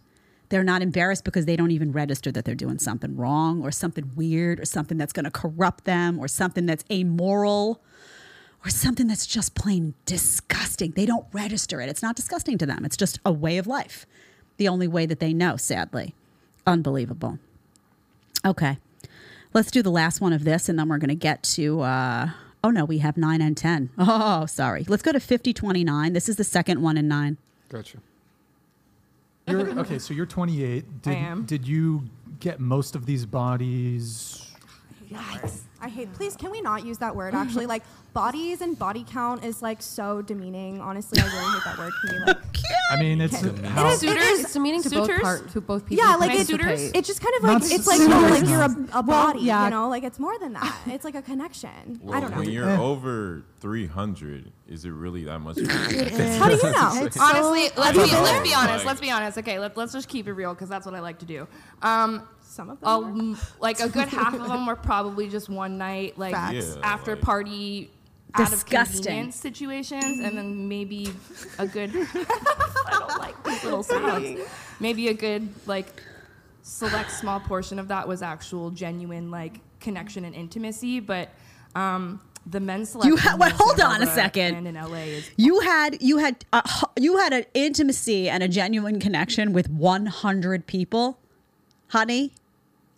They're 0.50 0.64
not 0.64 0.82
embarrassed 0.82 1.24
because 1.24 1.46
they 1.46 1.56
don't 1.56 1.72
even 1.72 1.92
register 1.92 2.32
that 2.32 2.46
they're 2.46 2.56
doing 2.56 2.78
something 2.80 3.16
wrong 3.16 3.62
or 3.64 3.72
something 3.72 4.12
weird 4.16 4.60
or 4.60 4.66
something 4.66 4.98
that's 4.98 5.14
going 5.14 5.26
to 5.26 5.32
corrupt 5.32 5.86
them 5.86 6.20
or 6.20 6.28
something 6.28 6.66
that's 6.66 6.84
amoral 6.92 7.82
or 8.64 8.70
something 8.70 9.08
that's 9.08 9.26
just 9.26 9.56
plain 9.56 9.94
disgusting. 10.06 10.92
They 10.92 11.06
don't 11.06 11.26
register 11.34 11.82
it. 11.82 11.90
It's 11.90 12.02
not 12.02 12.16
disgusting 12.16 12.58
to 12.60 12.66
them. 12.66 12.86
It's 12.86 12.98
just 12.98 13.20
a 13.26 13.32
way 13.32 13.58
of 13.58 13.68
life. 13.68 14.06
The 14.58 14.68
only 14.68 14.88
way 14.88 15.06
that 15.06 15.20
they 15.20 15.34
know, 15.34 15.58
sadly. 15.58 16.14
Unbelievable. 16.68 17.40
Okay. 18.46 18.78
Let's 19.54 19.72
do 19.72 19.82
the 19.82 19.92
last 19.92 20.22
one 20.22 20.34
of 20.34 20.44
this 20.44 20.70
and 20.70 20.78
then 20.78 20.90
we're 20.90 20.98
going 20.98 21.10
to 21.10 21.16
get 21.16 21.44
to 21.44 21.82
uh 21.82 22.30
oh 22.64 22.72
no, 22.72 22.84
we 22.86 22.98
have 23.00 23.16
9 23.18 23.42
and 23.42 23.56
10. 23.56 23.90
Oh, 23.98 24.46
sorry. 24.48 24.86
Let's 24.88 25.04
go 25.04 25.12
to 25.12 25.20
5029. 25.20 26.14
This 26.14 26.28
is 26.28 26.36
the 26.36 26.44
second 26.44 26.82
one 26.82 26.98
in 26.98 27.08
9. 27.08 27.38
Gotcha. 27.70 27.98
You're, 29.48 29.80
okay, 29.80 30.00
so 30.00 30.14
you're 30.14 30.26
28. 30.26 31.02
Did, 31.02 31.14
am. 31.14 31.46
Did 31.46 31.68
you 31.68 32.04
get 32.40 32.60
most 32.60 32.96
of 32.96 33.06
these 33.06 33.26
bodies? 33.26 34.45
Yikes. 35.10 35.62
I 35.82 35.90
hate. 35.90 36.12
Please, 36.14 36.36
can 36.36 36.52
we 36.52 36.62
not 36.62 36.86
use 36.86 36.98
that 37.00 37.16
word? 37.16 37.36
Actually, 37.36 37.66
like 37.66 37.84
bodies 38.14 38.62
and 38.62 38.78
body 38.80 39.06
count 39.08 39.44
is 39.44 39.62
like 39.62 39.82
so 39.82 40.22
demeaning. 40.22 40.80
Honestly, 40.82 41.20
I 41.22 41.26
really 41.26 41.54
hate 41.54 41.64
that 41.66 41.78
word. 41.78 41.94
Can 42.06 42.20
we 42.20 42.26
like? 42.26 42.38
I 42.92 42.96
mean, 42.98 43.20
it's 43.22 43.40
Can- 43.40 43.64
how, 43.64 43.88
It 43.88 43.94
is- 43.94 44.04
it 44.04 44.18
is- 44.18 44.40
It's 44.46 44.54
demeaning 44.54 44.82
to 44.84 44.90
both 44.90 45.08
Suitors? 45.08 45.22
part 45.22 45.50
to 45.50 45.62
both 45.62 45.86
people. 45.86 46.06
Yeah, 46.06 46.16
like 46.16 46.32
it, 46.32 46.48
participate. 46.48 46.96
it's 46.96 47.08
just 47.08 47.20
kind 47.22 47.36
of 47.36 47.44
Not 47.44 47.62
like 47.64 47.72
it's 47.72 47.88
like 47.88 47.98
suitors, 47.98 48.16
oh, 48.16 48.28
like 48.30 48.44
no. 48.44 48.50
you're 48.50 48.62
a, 48.62 49.00
a 49.00 49.04
body, 49.04 49.40
yeah. 49.42 49.66
you 49.66 49.70
know, 49.72 49.90
like 49.90 50.04
it's 50.04 50.20
more 50.20 50.38
than 50.40 50.54
that. 50.54 50.78
It's 50.88 51.04
like 51.04 51.16
a 51.16 51.22
connection. 51.22 52.00
Well, 52.02 52.16
I 52.16 52.20
don't 52.22 52.32
know. 52.32 52.38
when 52.38 52.50
you're 52.50 52.70
over 52.70 53.44
300, 53.60 54.52
is 54.68 54.86
it 54.86 54.92
really 54.92 55.24
that 55.26 55.40
much? 55.40 55.58
How 55.60 55.88
do 55.90 55.96
you 55.96 56.72
know? 56.72 57.10
Honestly, 57.20 57.70
let's 57.76 57.98
be, 57.98 58.16
let's 58.16 58.48
be 58.48 58.54
honest. 58.54 58.54
Like- 58.54 58.86
let's 58.86 59.02
be 59.02 59.12
honest. 59.12 59.38
Okay, 59.40 59.60
let, 59.60 59.76
let's 59.78 59.94
just 59.94 60.08
keep 60.08 60.28
it 60.28 60.34
real 60.34 60.54
because 60.54 60.70
that's 60.70 60.86
what 60.86 60.96
I 60.96 61.00
like 61.00 61.20
to 61.20 61.26
do. 61.26 61.48
Um, 61.82 62.28
Some 62.56 62.70
of 62.70 62.80
them. 62.80 63.36
a, 63.36 63.62
like 63.62 63.80
a 63.82 63.90
good 63.90 64.08
half 64.08 64.34
of 64.34 64.48
them 64.48 64.66
were 64.66 64.78
probably 64.78 65.28
just 65.28 65.50
one 65.50 65.78
night, 65.78 66.18
like 66.18 66.34
Facts. 66.34 66.76
Yeah, 66.78 66.82
after 66.84 67.16
like- 67.16 67.24
party. 67.24 67.92
Out 68.38 68.48
of 68.48 68.50
Disgusting. 68.52 69.04
convenience 69.04 69.36
situations, 69.38 70.20
and 70.20 70.38
then 70.38 70.68
maybe 70.68 71.10
a 71.58 71.66
good. 71.66 71.90
I 71.96 72.88
don't 72.90 73.18
like 73.18 73.42
these 73.46 73.64
little 73.64 73.82
sounds. 73.82 74.42
Maybe 74.82 75.08
a 75.08 75.14
good 75.14 75.48
like 75.66 76.04
select 76.62 77.12
small 77.12 77.40
portion 77.40 77.80
of 77.80 77.88
that 77.88 78.06
was 78.10 78.22
actual 78.22 78.72
genuine 78.72 79.32
like 79.32 79.62
connection 79.80 80.26
and 80.26 80.36
intimacy, 80.36 81.00
but 81.00 81.30
um, 81.76 82.20
the 82.46 82.60
men's 82.60 82.90
selection. 82.90 83.14
You 83.14 83.18
ha- 83.18 83.30
here 83.30 83.38
wait, 83.40 83.52
in 83.52 83.56
hold 83.58 83.80
on 83.80 84.04
a 84.04 84.08
second. 84.08 84.56
And 84.56 84.68
in 84.68 84.76
LA 84.76 84.96
is 85.16 85.30
You 85.38 85.62
had 85.62 86.02
you 86.02 86.18
had 86.18 86.44
uh, 86.52 86.62
h- 86.68 86.84
you 87.00 87.16
had 87.20 87.32
an 87.32 87.46
intimacy 87.54 88.28
and 88.28 88.44
a 88.44 88.50
genuine 88.50 89.00
connection 89.00 89.54
with 89.54 89.70
100 89.70 90.68
people, 90.68 91.20
honey. 91.88 92.34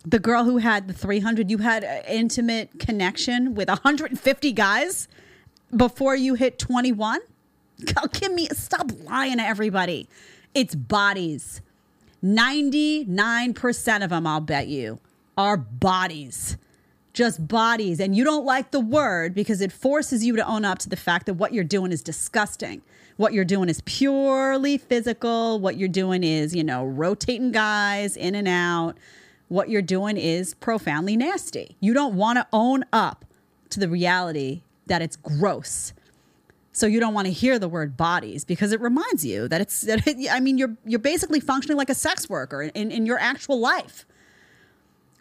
The 0.08 0.18
girl 0.18 0.44
who 0.44 0.56
had 0.56 0.88
the 0.88 0.94
300, 0.94 1.50
you 1.50 1.58
had 1.58 1.84
an 1.84 2.02
intimate 2.08 2.78
connection 2.78 3.54
with 3.54 3.68
150 3.68 4.52
guys 4.52 5.06
before 5.76 6.16
you 6.16 6.32
hit 6.32 6.58
21. 6.58 7.20
Give 8.12 8.32
me 8.32 8.48
stop 8.52 8.90
lying 9.04 9.36
to 9.36 9.42
everybody. 9.42 10.08
It's 10.54 10.74
bodies. 10.74 11.60
99% 12.24 14.02
of 14.02 14.10
them, 14.10 14.26
I'll 14.26 14.40
bet 14.40 14.68
you, 14.68 14.98
are 15.36 15.58
bodies 15.58 16.56
just 17.18 17.48
bodies 17.48 17.98
and 17.98 18.14
you 18.16 18.22
don't 18.22 18.44
like 18.44 18.70
the 18.70 18.78
word 18.78 19.34
because 19.34 19.60
it 19.60 19.72
forces 19.72 20.24
you 20.24 20.36
to 20.36 20.46
own 20.46 20.64
up 20.64 20.78
to 20.78 20.88
the 20.88 20.94
fact 20.94 21.26
that 21.26 21.34
what 21.34 21.52
you're 21.52 21.64
doing 21.64 21.90
is 21.90 22.00
disgusting 22.00 22.80
what 23.16 23.32
you're 23.32 23.44
doing 23.44 23.68
is 23.68 23.80
purely 23.86 24.78
physical 24.78 25.58
what 25.58 25.76
you're 25.76 25.88
doing 25.88 26.22
is 26.22 26.54
you 26.54 26.62
know 26.62 26.84
rotating 26.84 27.50
guys 27.50 28.16
in 28.16 28.36
and 28.36 28.46
out 28.46 28.96
what 29.48 29.68
you're 29.68 29.82
doing 29.82 30.16
is 30.16 30.54
profoundly 30.54 31.16
nasty 31.16 31.76
you 31.80 31.94
don't 31.94 32.14
want 32.14 32.36
to 32.36 32.46
own 32.52 32.84
up 32.92 33.24
to 33.70 33.80
the 33.80 33.88
reality 33.88 34.62
that 34.86 35.02
it's 35.02 35.16
gross 35.16 35.92
so 36.72 36.86
you 36.86 37.00
don't 37.00 37.14
want 37.14 37.26
to 37.26 37.32
hear 37.32 37.58
the 37.58 37.68
word 37.68 37.96
bodies 37.96 38.44
because 38.44 38.72
it 38.72 38.80
reminds 38.80 39.24
you 39.24 39.48
that 39.48 39.60
it's 39.60 39.82
that 39.82 40.06
it, 40.06 40.30
i 40.30 40.40
mean 40.40 40.58
you're 40.58 40.76
you're 40.84 40.98
basically 40.98 41.40
functioning 41.40 41.76
like 41.76 41.90
a 41.90 41.94
sex 41.94 42.28
worker 42.28 42.62
in, 42.62 42.90
in 42.90 43.06
your 43.06 43.18
actual 43.18 43.58
life 43.58 44.06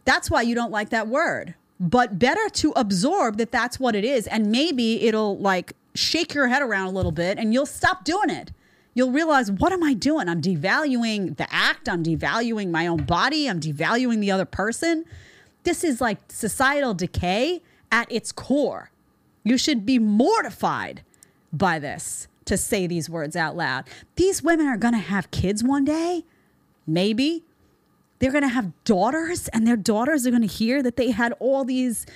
that's 0.07 0.31
why 0.31 0.41
you 0.41 0.55
don't 0.55 0.71
like 0.71 0.89
that 0.91 1.09
word. 1.09 1.53
But 1.81 2.17
better 2.17 2.47
to 2.49 2.71
absorb 2.77 3.37
that 3.37 3.51
that's 3.51 3.77
what 3.77 3.93
it 3.93 4.05
is. 4.05 4.25
And 4.25 4.49
maybe 4.49 5.05
it'll 5.05 5.37
like 5.37 5.73
shake 5.95 6.33
your 6.33 6.47
head 6.47 6.61
around 6.61 6.87
a 6.87 6.91
little 6.91 7.11
bit 7.11 7.37
and 7.37 7.53
you'll 7.53 7.65
stop 7.65 8.05
doing 8.05 8.29
it. 8.29 8.53
You'll 8.97 9.11
realize, 9.11 9.51
what 9.51 9.71
am 9.71 9.83
I 9.83 9.93
doing? 9.93 10.27
I'm 10.27 10.41
devaluing 10.41 11.37
the 11.37 11.45
act. 11.53 11.87
I'm 11.87 12.01
devaluing 12.01 12.71
my 12.71 12.87
own 12.87 13.03
body. 13.03 13.47
I'm 13.47 13.59
devaluing 13.59 14.21
the 14.21 14.31
other 14.31 14.43
person. 14.43 15.05
This 15.61 15.83
is 15.83 16.01
like 16.01 16.17
societal 16.29 16.95
decay 16.95 17.61
at 17.91 18.11
its 18.11 18.31
core. 18.31 18.89
You 19.43 19.55
should 19.55 19.85
be 19.85 19.99
mortified 19.99 21.03
by 21.53 21.77
this 21.77 22.27
to 22.45 22.57
say 22.57 22.87
these 22.87 23.07
words 23.07 23.35
out 23.35 23.55
loud. 23.55 23.83
These 24.15 24.41
women 24.41 24.65
are 24.65 24.77
going 24.77 24.95
to 24.95 24.99
have 24.99 25.29
kids 25.29 25.63
one 25.63 25.85
day. 25.85 26.25
Maybe 26.87 27.43
they're 28.17 28.31
going 28.31 28.41
to 28.41 28.47
have 28.47 28.71
daughters 28.83 29.47
and 29.49 29.67
their 29.67 29.77
daughters 29.77 30.25
are 30.25 30.31
going 30.31 30.41
to 30.41 30.47
hear 30.47 30.81
that 30.81 30.95
they 30.95 31.11
had 31.11 31.33
all 31.39 31.63
these 31.63 32.07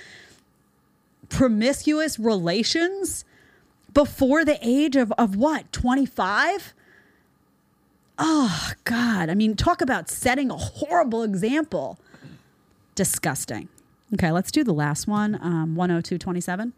promiscuous 1.28 2.18
relations 2.18 3.24
before 3.92 4.44
the 4.44 4.58
age 4.62 4.96
of, 4.96 5.12
of 5.12 5.36
what 5.36 5.72
25 5.72 6.74
oh 8.18 8.72
god 8.84 9.28
i 9.28 9.34
mean 9.34 9.56
talk 9.56 9.80
about 9.80 10.08
setting 10.08 10.50
a 10.50 10.56
horrible 10.56 11.22
example 11.22 11.98
disgusting 12.94 13.68
okay 14.14 14.30
let's 14.30 14.50
do 14.50 14.62
the 14.62 14.74
last 14.74 15.06
one 15.06 15.34
um, 15.36 15.74
10227 15.74 16.72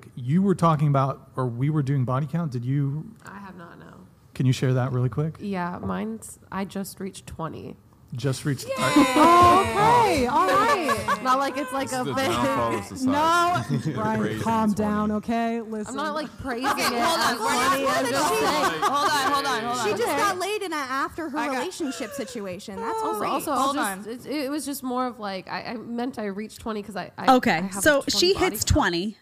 quick. 0.00 0.08
You 0.16 0.42
were 0.42 0.54
talking 0.54 0.88
about, 0.88 1.30
or 1.36 1.46
we 1.46 1.70
were 1.70 1.82
doing 1.82 2.04
body 2.04 2.26
count. 2.26 2.52
Did 2.52 2.64
you? 2.64 3.12
I 3.24 3.38
have 3.38 3.56
not 3.56 3.78
no. 3.78 3.86
Can 4.34 4.46
you 4.46 4.52
share 4.52 4.72
that 4.74 4.92
really 4.92 5.08
quick? 5.08 5.36
Yeah, 5.38 5.78
mine's. 5.80 6.38
I 6.50 6.64
just 6.64 6.98
reached 6.98 7.26
twenty. 7.26 7.76
Just 8.14 8.44
reached. 8.44 8.66
Oh, 8.78 9.66
okay, 9.70 10.26
all 10.28 10.46
right. 10.46 11.18
Not 11.24 11.38
like 11.40 11.56
it's 11.56 11.72
like 11.72 11.90
a 11.92 12.04
the 12.04 12.12
big- 12.14 12.28
of. 12.30 13.02
No, 13.04 13.62
Brian, 13.94 14.40
calm 14.40 14.72
down, 14.72 15.10
okay? 15.12 15.60
Listen. 15.60 15.98
I'm 15.98 16.04
not 16.04 16.14
like 16.14 16.28
praising 16.38 16.66
Okay, 16.70 16.82
it. 16.84 16.92
hold 17.02 17.18
on, 17.20 17.36
hold 17.36 17.50
on, 17.50 17.70
funny, 17.70 17.82
hold 17.84 17.96
I'm 17.96 18.04
on, 18.04 18.10
just 18.10 18.24
hold 18.24 18.44
on. 18.44 18.70
saying. 18.70 18.82
Hold 18.82 19.10
on, 19.10 19.32
hold 19.32 19.46
on, 19.46 19.62
hold 19.64 19.78
on. 19.78 19.84
She 19.86 19.90
just 19.92 20.02
Okay. 20.02 20.16
got 20.16 20.38
laid 20.38 20.62
in 20.62 20.72
a 20.72 20.76
after 20.76 21.28
her 21.28 21.36
got- 21.38 21.50
relationship 21.58 22.12
situation. 22.12 22.76
That's 22.76 23.02
Also, 23.02 23.18
great. 23.18 23.30
also 23.30 23.52
Hold 23.54 23.78
I'll 23.78 23.84
on. 23.98 24.06
it, 24.08 24.26
it 24.26 24.50
was 24.50 24.64
just 24.64 24.82
more 24.84 25.06
of 25.06 25.18
like 25.18 25.48
I, 25.48 25.62
I 25.62 25.76
meant 25.76 26.18
I 26.18 26.26
reached 26.26 26.60
20 26.60 26.82
because 26.82 26.96
I, 26.96 27.10
I 27.18 27.32
I 27.32 27.34
Okay, 27.36 27.62
have 27.62 27.76
a 27.78 27.82
so 27.82 28.02
20 28.02 28.10
she 28.10 28.34
body 28.34 28.44
hits 28.44 28.64
count. 28.64 28.74
20, 28.92 29.18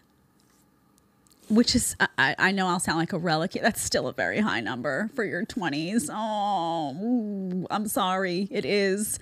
which 1.55 1.75
is, 1.75 1.95
I, 2.17 2.35
I 2.37 2.51
know 2.51 2.67
I'll 2.67 2.79
sound 2.79 2.99
like 2.99 3.13
a 3.13 3.17
relic. 3.17 3.53
That's 3.53 3.81
still 3.81 4.07
a 4.07 4.13
very 4.13 4.39
high 4.39 4.59
number 4.59 5.09
for 5.15 5.23
your 5.23 5.45
20s. 5.45 6.09
Oh, 6.11 7.67
I'm 7.69 7.87
sorry. 7.87 8.47
It 8.51 8.65
is. 8.65 9.19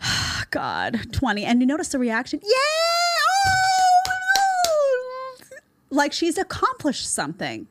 God, 0.50 1.12
20. 1.12 1.44
And 1.44 1.60
you 1.60 1.66
notice 1.66 1.88
the 1.88 1.98
reaction? 1.98 2.40
Yeah! 2.42 2.48
Oh! 3.38 3.64
Like 5.90 6.12
she's 6.12 6.38
accomplished 6.38 7.12
something. 7.12 7.68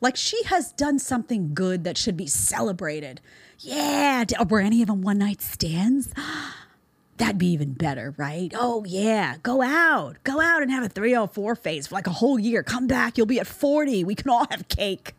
Like 0.00 0.16
she 0.16 0.42
has 0.44 0.72
done 0.72 0.98
something 0.98 1.54
good 1.54 1.84
that 1.84 1.96
should 1.96 2.16
be 2.16 2.26
celebrated. 2.26 3.20
Yeah. 3.60 4.24
Were 4.48 4.60
any 4.60 4.82
of 4.82 4.88
them 4.88 5.02
one 5.02 5.18
night 5.18 5.40
stands? 5.40 6.12
That'd 7.22 7.38
be 7.38 7.52
even 7.52 7.74
better, 7.74 8.12
right? 8.16 8.52
Oh, 8.56 8.82
yeah. 8.84 9.36
Go 9.44 9.62
out. 9.62 10.16
Go 10.24 10.40
out 10.40 10.60
and 10.60 10.72
have 10.72 10.82
a 10.82 10.88
304 10.88 11.54
phase 11.54 11.86
for 11.86 11.94
like 11.94 12.08
a 12.08 12.10
whole 12.10 12.36
year. 12.36 12.64
Come 12.64 12.88
back. 12.88 13.16
You'll 13.16 13.28
be 13.28 13.38
at 13.38 13.46
40. 13.46 14.02
We 14.02 14.16
can 14.16 14.28
all 14.28 14.44
have 14.50 14.66
cake. 14.66 15.14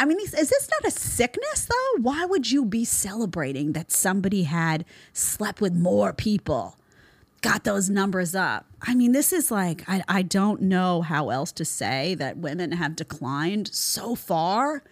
I 0.00 0.04
mean, 0.04 0.18
is, 0.18 0.34
is 0.34 0.50
this 0.50 0.68
not 0.68 0.84
a 0.84 0.90
sickness, 0.90 1.66
though? 1.66 2.02
Why 2.02 2.24
would 2.24 2.50
you 2.50 2.64
be 2.64 2.84
celebrating 2.84 3.70
that 3.74 3.92
somebody 3.92 4.42
had 4.42 4.84
slept 5.12 5.60
with 5.60 5.74
more 5.74 6.12
people, 6.12 6.76
got 7.40 7.62
those 7.62 7.88
numbers 7.88 8.34
up? 8.34 8.66
I 8.82 8.96
mean, 8.96 9.12
this 9.12 9.32
is 9.32 9.52
like, 9.52 9.84
I, 9.88 10.02
I 10.08 10.22
don't 10.22 10.62
know 10.62 11.02
how 11.02 11.30
else 11.30 11.52
to 11.52 11.64
say 11.64 12.16
that 12.16 12.38
women 12.38 12.72
have 12.72 12.96
declined 12.96 13.68
so 13.68 14.16
far. 14.16 14.82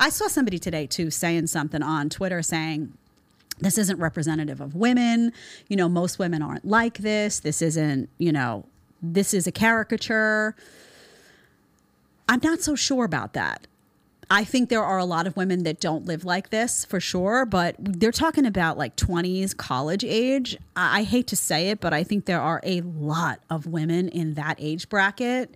I 0.00 0.08
saw 0.08 0.26
somebody 0.26 0.58
today, 0.58 0.88
too, 0.88 1.12
saying 1.12 1.46
something 1.46 1.84
on 1.84 2.08
Twitter 2.08 2.42
saying, 2.42 2.94
this 3.62 3.78
isn't 3.78 3.98
representative 3.98 4.60
of 4.60 4.74
women. 4.74 5.32
You 5.68 5.76
know, 5.76 5.88
most 5.88 6.18
women 6.18 6.42
aren't 6.42 6.66
like 6.66 6.98
this. 6.98 7.40
This 7.40 7.62
isn't, 7.62 8.08
you 8.18 8.32
know, 8.32 8.64
this 9.00 9.32
is 9.34 9.46
a 9.46 9.52
caricature. 9.52 10.54
I'm 12.28 12.40
not 12.42 12.60
so 12.60 12.74
sure 12.74 13.04
about 13.04 13.32
that. 13.34 13.66
I 14.30 14.44
think 14.44 14.70
there 14.70 14.82
are 14.82 14.96
a 14.96 15.04
lot 15.04 15.26
of 15.26 15.36
women 15.36 15.64
that 15.64 15.78
don't 15.78 16.06
live 16.06 16.24
like 16.24 16.48
this 16.48 16.86
for 16.86 17.00
sure, 17.00 17.44
but 17.44 17.76
they're 17.78 18.10
talking 18.10 18.46
about 18.46 18.78
like 18.78 18.96
20s, 18.96 19.54
college 19.54 20.04
age. 20.04 20.56
I, 20.74 21.02
hate 21.02 21.26
to 21.26 21.36
say 21.36 21.68
it, 21.68 21.80
but 21.80 21.92
I 21.92 22.02
think 22.02 22.24
there 22.24 22.40
are 22.40 22.60
a 22.64 22.80
lot 22.80 23.40
of 23.50 23.66
women 23.66 24.08
in 24.08 24.32
that 24.34 24.56
age 24.58 24.88
bracket 24.88 25.54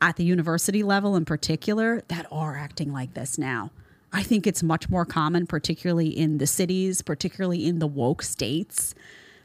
at 0.00 0.16
the 0.16 0.24
university 0.24 0.82
level 0.82 1.14
in 1.14 1.24
particular 1.24 2.02
that 2.08 2.26
are 2.32 2.56
acting 2.56 2.92
like 2.92 3.14
this 3.14 3.38
now. 3.38 3.70
I 4.12 4.22
think 4.22 4.46
it's 4.46 4.62
much 4.62 4.88
more 4.88 5.04
common, 5.04 5.46
particularly 5.46 6.08
in 6.08 6.38
the 6.38 6.46
cities, 6.46 7.02
particularly 7.02 7.66
in 7.66 7.78
the 7.78 7.86
woke 7.86 8.22
states, 8.22 8.94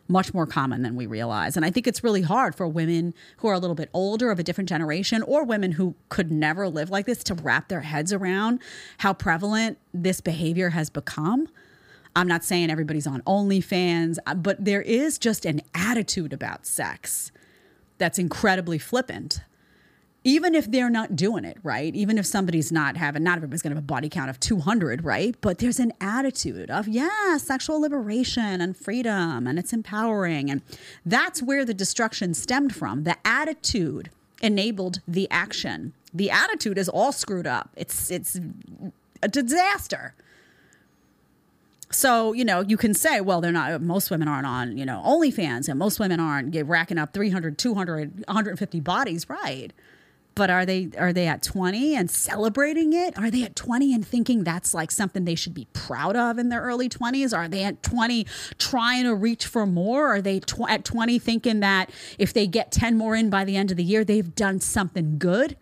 much 0.07 0.33
more 0.33 0.45
common 0.45 0.83
than 0.83 0.95
we 0.95 1.05
realize. 1.05 1.55
And 1.55 1.65
I 1.65 1.71
think 1.71 1.87
it's 1.87 2.03
really 2.03 2.21
hard 2.21 2.55
for 2.55 2.67
women 2.67 3.13
who 3.37 3.47
are 3.47 3.53
a 3.53 3.59
little 3.59 3.75
bit 3.75 3.89
older 3.93 4.31
of 4.31 4.39
a 4.39 4.43
different 4.43 4.69
generation 4.69 5.21
or 5.23 5.43
women 5.43 5.73
who 5.73 5.95
could 6.09 6.31
never 6.31 6.67
live 6.67 6.89
like 6.89 7.05
this 7.05 7.23
to 7.25 7.33
wrap 7.33 7.67
their 7.69 7.81
heads 7.81 8.13
around 8.13 8.59
how 8.99 9.13
prevalent 9.13 9.77
this 9.93 10.21
behavior 10.21 10.69
has 10.69 10.89
become. 10.89 11.47
I'm 12.15 12.27
not 12.27 12.43
saying 12.43 12.69
everybody's 12.69 13.07
on 13.07 13.21
OnlyFans, 13.21 14.17
uh, 14.25 14.35
but 14.35 14.63
there 14.63 14.81
is 14.81 15.17
just 15.17 15.45
an 15.45 15.61
attitude 15.73 16.31
about 16.31 16.65
sex 16.65 17.31
that's 17.97 18.19
incredibly 18.19 18.77
flippant 18.77 19.41
even 20.23 20.55
if 20.55 20.71
they're 20.71 20.89
not 20.89 21.15
doing 21.15 21.45
it 21.45 21.57
right? 21.63 21.93
Even 21.95 22.17
if 22.17 22.25
somebody's 22.25 22.71
not 22.71 22.97
having 22.97 23.23
not 23.23 23.37
everybody's 23.37 23.61
to 23.61 23.69
have 23.69 23.77
a 23.77 23.81
body 23.81 24.09
count 24.09 24.29
of 24.29 24.39
200 24.39 25.03
right? 25.03 25.35
But 25.41 25.59
there's 25.59 25.79
an 25.79 25.93
attitude 26.01 26.69
of 26.69 26.87
yeah 26.87 27.37
sexual 27.37 27.81
liberation 27.81 28.61
and 28.61 28.75
freedom 28.75 29.47
and 29.47 29.59
it's 29.59 29.73
empowering. 29.73 30.49
And 30.49 30.61
that's 31.05 31.41
where 31.41 31.65
the 31.65 31.73
destruction 31.73 32.33
stemmed 32.33 32.75
from. 32.75 33.03
The 33.03 33.17
attitude 33.25 34.09
enabled 34.41 34.99
the 35.07 35.27
action. 35.31 35.93
The 36.13 36.29
attitude 36.29 36.77
is 36.77 36.89
all 36.89 37.11
screwed 37.11 37.47
up. 37.47 37.69
It's 37.75 38.11
it's 38.11 38.39
a 39.21 39.27
disaster. 39.27 40.13
So, 41.89 42.33
you 42.33 42.43
know, 42.43 42.61
you 42.61 42.75
can 42.75 42.93
say, 42.93 43.21
well, 43.21 43.39
they're 43.39 43.51
not, 43.51 43.81
most 43.81 44.09
women 44.09 44.27
aren't 44.27 44.47
on, 44.47 44.77
you 44.77 44.85
know, 44.85 45.01
OnlyFans 45.05 45.69
and 45.69 45.77
most 45.77 45.99
women 45.99 46.19
aren't 46.19 46.51
get 46.51 46.65
racking 46.65 46.97
up 46.97 47.13
300, 47.13 47.57
200, 47.57 48.23
150 48.27 48.79
bodies, 48.79 49.29
right? 49.29 49.71
But 50.35 50.49
are 50.49 50.65
they 50.65 50.89
are 50.97 51.13
they 51.13 51.27
at 51.27 51.43
20 51.43 51.95
and 51.95 52.09
celebrating 52.09 52.93
it? 52.93 53.17
Are 53.17 53.29
they 53.29 53.43
at 53.43 53.55
20 53.55 53.93
and 53.93 54.05
thinking 54.05 54.43
that's 54.43 54.73
like 54.73 54.89
something 54.89 55.25
they 55.25 55.35
should 55.35 55.53
be 55.53 55.67
proud 55.73 56.15
of 56.15 56.39
in 56.39 56.49
their 56.49 56.61
early 56.61 56.89
20s? 56.89 57.37
Are 57.37 57.47
they 57.47 57.63
at 57.63 57.83
20 57.83 58.25
trying 58.57 59.03
to 59.03 59.13
reach 59.13 59.45
for 59.45 59.65
more? 59.65 60.15
Are 60.15 60.21
they 60.21 60.39
tw- 60.39 60.69
at 60.69 60.85
20 60.85 61.19
thinking 61.19 61.59
that 61.59 61.91
if 62.17 62.33
they 62.33 62.47
get 62.47 62.71
10 62.71 62.97
more 62.97 63.15
in 63.15 63.29
by 63.29 63.43
the 63.45 63.55
end 63.55 63.69
of 63.69 63.77
the 63.77 63.83
year, 63.83 64.03
they've 64.03 64.33
done 64.33 64.59
something 64.59 65.19
good? 65.19 65.55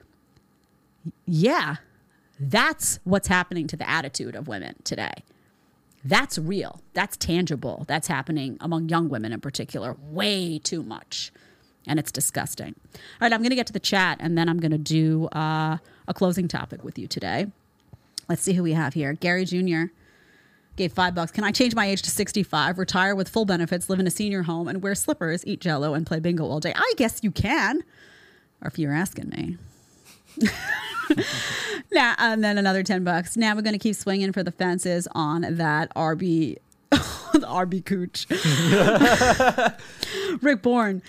Yeah. 1.26 1.78
That's 2.40 3.00
what's 3.04 3.28
happening 3.28 3.68
to 3.68 3.78
the 3.78 3.88
attitude 3.90 4.36
of 4.36 4.48
women 4.48 4.76
today. 4.84 5.24
That's 6.04 6.38
real. 6.40 6.82
That's 6.94 7.16
tangible. 7.18 7.86
That's 7.88 8.08
happening 8.08 8.58
among 8.60 8.90
young 8.90 9.10
women 9.10 9.32
in 9.32 9.42
particular, 9.42 9.96
way 10.02 10.58
too 10.58 10.82
much. 10.82 11.32
And 11.88 12.00
it's 12.00 12.12
disgusting. 12.12 12.76
All 12.94 13.00
right, 13.22 13.34
I'm 13.34 13.40
going 13.40 13.50
to 13.50 13.56
get 13.56 13.68
to 13.68 13.74
the 13.74 13.80
chat 13.80 14.18
and 14.20 14.38
then 14.38 14.48
I'm 14.48 14.60
going 14.60 14.72
to 14.72 14.78
do 14.78 15.28
uh, 15.28 15.78
a 16.08 16.14
closing 16.14 16.48
topic 16.48 16.84
with 16.84 17.00
you 17.00 17.08
today. 17.08 17.48
Let's 18.30 18.44
see 18.44 18.54
who 18.54 18.64
we 18.64 18.74
have 18.74 18.94
here. 18.94 19.14
Gary 19.14 19.46
Jr. 19.46 19.86
gave 20.76 20.94
five 20.94 21.16
bucks. 21.16 21.32
Can 21.32 21.44
I 21.44 21.52
change 21.52 21.76
my 21.76 21.88
age 21.88 22.02
to 22.04 22.10
65, 22.10 22.78
retire 22.78 23.16
with 23.16 23.28
full 23.28 23.46
benefits, 23.46 23.90
live 23.90 24.00
in 24.00 24.08
a 24.08 24.12
senior 24.12 24.44
home, 24.44 24.68
and 24.68 24.82
wear 24.82 24.96
slippers, 24.96 25.46
eat 25.46 25.60
jello, 25.60 25.94
and 25.94 26.06
play 26.06 26.20
bingo 26.20 26.46
all 26.46 26.60
day? 26.60 26.74
I 26.76 26.94
guess 26.98 27.20
you 27.24 27.32
can. 27.32 27.82
Or 28.62 28.68
if 28.68 28.78
you're 28.78 28.94
asking 28.94 29.30
me. 29.30 29.58
now 31.92 32.16
and 32.18 32.44
then 32.44 32.58
another 32.58 32.84
10 32.84 33.04
bucks 33.04 33.36
now 33.36 33.54
we're 33.54 33.62
going 33.62 33.74
to 33.74 33.80
keep 33.80 33.96
swinging 33.96 34.32
for 34.32 34.44
the 34.44 34.52
fences 34.52 35.08
on 35.12 35.42
that 35.42 35.94
rb 35.94 36.56
the 36.90 37.40
rb 37.40 37.86
cooch 37.86 38.28
rick 40.42 40.62
bourne 40.62 41.02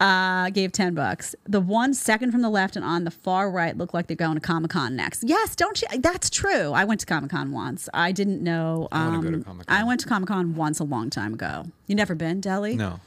uh, 0.00 0.48
gave 0.50 0.70
10 0.72 0.94
bucks. 0.94 1.34
The 1.44 1.60
one 1.60 1.92
second 1.92 2.30
from 2.30 2.42
the 2.42 2.50
left 2.50 2.76
and 2.76 2.84
on 2.84 3.04
the 3.04 3.10
far 3.10 3.50
right 3.50 3.76
look 3.76 3.92
like 3.92 4.06
they're 4.06 4.16
going 4.16 4.34
to 4.34 4.40
comic-con 4.40 4.94
next. 4.94 5.24
Yes 5.24 5.56
don't 5.56 5.82
you? 5.82 5.88
That's 5.98 6.30
true. 6.30 6.72
I 6.72 6.84
went 6.84 7.00
to 7.00 7.06
comic-con 7.06 7.50
once. 7.50 7.88
I 7.92 8.12
didn't 8.12 8.42
know 8.42 8.88
I 8.92 9.06
wanna 9.06 9.18
um, 9.18 9.24
go 9.24 9.30
to 9.32 9.44
Comic-Con. 9.44 9.76
i 9.76 9.82
went 9.84 10.00
to 10.00 10.06
comic-con 10.06 10.54
once 10.54 10.78
a 10.78 10.84
long 10.84 11.10
time 11.10 11.34
ago. 11.34 11.66
You 11.86 11.96
never 11.96 12.14
been 12.14 12.40
Deli 12.40 12.76
No. 12.76 13.00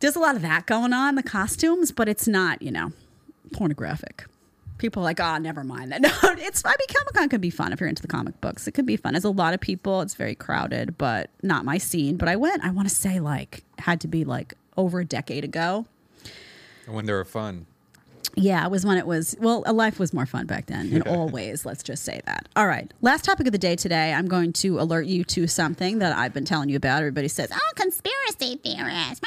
there's 0.00 0.16
a 0.16 0.20
lot 0.20 0.36
of 0.36 0.42
that 0.42 0.66
going 0.66 0.92
on 0.92 1.16
the 1.16 1.22
costumes 1.22 1.92
but 1.92 2.08
it's 2.08 2.26
not 2.26 2.62
you 2.62 2.70
know 2.70 2.92
pornographic. 3.52 4.24
People 4.78 5.02
are 5.02 5.04
like 5.04 5.20
oh 5.20 5.36
never 5.36 5.62
mind. 5.64 5.92
That 5.92 6.00
no 6.02 6.10
it's 6.38 6.64
i 6.64 6.70
mean 6.70 6.88
comic-con 6.96 7.28
can 7.28 7.40
be 7.42 7.50
fun 7.50 7.72
if 7.74 7.80
you're 7.80 7.90
into 7.90 8.02
the 8.02 8.08
comic 8.08 8.40
books. 8.40 8.66
It 8.66 8.72
could 8.72 8.86
be 8.86 8.96
fun. 8.96 9.12
There's 9.12 9.24
a 9.24 9.30
lot 9.30 9.52
of 9.52 9.60
people. 9.60 10.00
It's 10.00 10.14
very 10.14 10.34
crowded 10.34 10.96
but 10.96 11.28
not 11.42 11.66
my 11.66 11.76
scene. 11.76 12.16
But 12.16 12.28
i 12.28 12.36
went. 12.36 12.64
I 12.64 12.70
want 12.70 12.88
to 12.88 12.94
say 12.94 13.20
like 13.20 13.64
had 13.78 14.00
to 14.00 14.08
be 14.08 14.24
like 14.24 14.54
over 14.76 15.00
a 15.00 15.04
decade 15.04 15.44
ago 15.44 15.86
when 16.86 17.06
they 17.06 17.12
were 17.12 17.24
fun. 17.24 17.66
yeah, 18.34 18.64
it 18.64 18.70
was 18.70 18.84
when 18.86 18.96
it 18.98 19.06
was, 19.06 19.36
well, 19.40 19.62
a 19.66 19.72
life 19.72 19.98
was 19.98 20.12
more 20.14 20.24
fun 20.26 20.46
back 20.46 20.66
then 20.66 20.90
in 20.92 21.02
all 21.02 21.28
ways. 21.28 21.64
Let's 21.66 21.82
just 21.82 22.02
say 22.02 22.20
that. 22.24 22.48
All 22.56 22.66
right. 22.66 22.90
Last 23.02 23.24
topic 23.24 23.46
of 23.46 23.52
the 23.52 23.58
day 23.58 23.76
today, 23.76 24.12
I'm 24.12 24.26
going 24.26 24.52
to 24.54 24.80
alert 24.80 25.06
you 25.06 25.22
to 25.24 25.46
something 25.46 25.98
that 25.98 26.16
I've 26.16 26.32
been 26.32 26.44
telling 26.46 26.68
you 26.70 26.76
about. 26.76 26.98
Everybody 27.00 27.28
says, 27.28 27.50
oh, 27.52 27.72
conspiracy 27.76 28.56
theorist. 28.56 29.22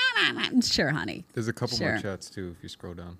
Sure, 0.73 0.89
honey. 0.89 1.23
There's 1.33 1.47
a 1.47 1.53
couple 1.53 1.77
Sure. 1.77 1.91
more 1.93 2.01
chats 2.01 2.29
too 2.29 2.55
if 2.57 2.63
you 2.63 2.69
scroll 2.69 2.93
down. 2.95 3.17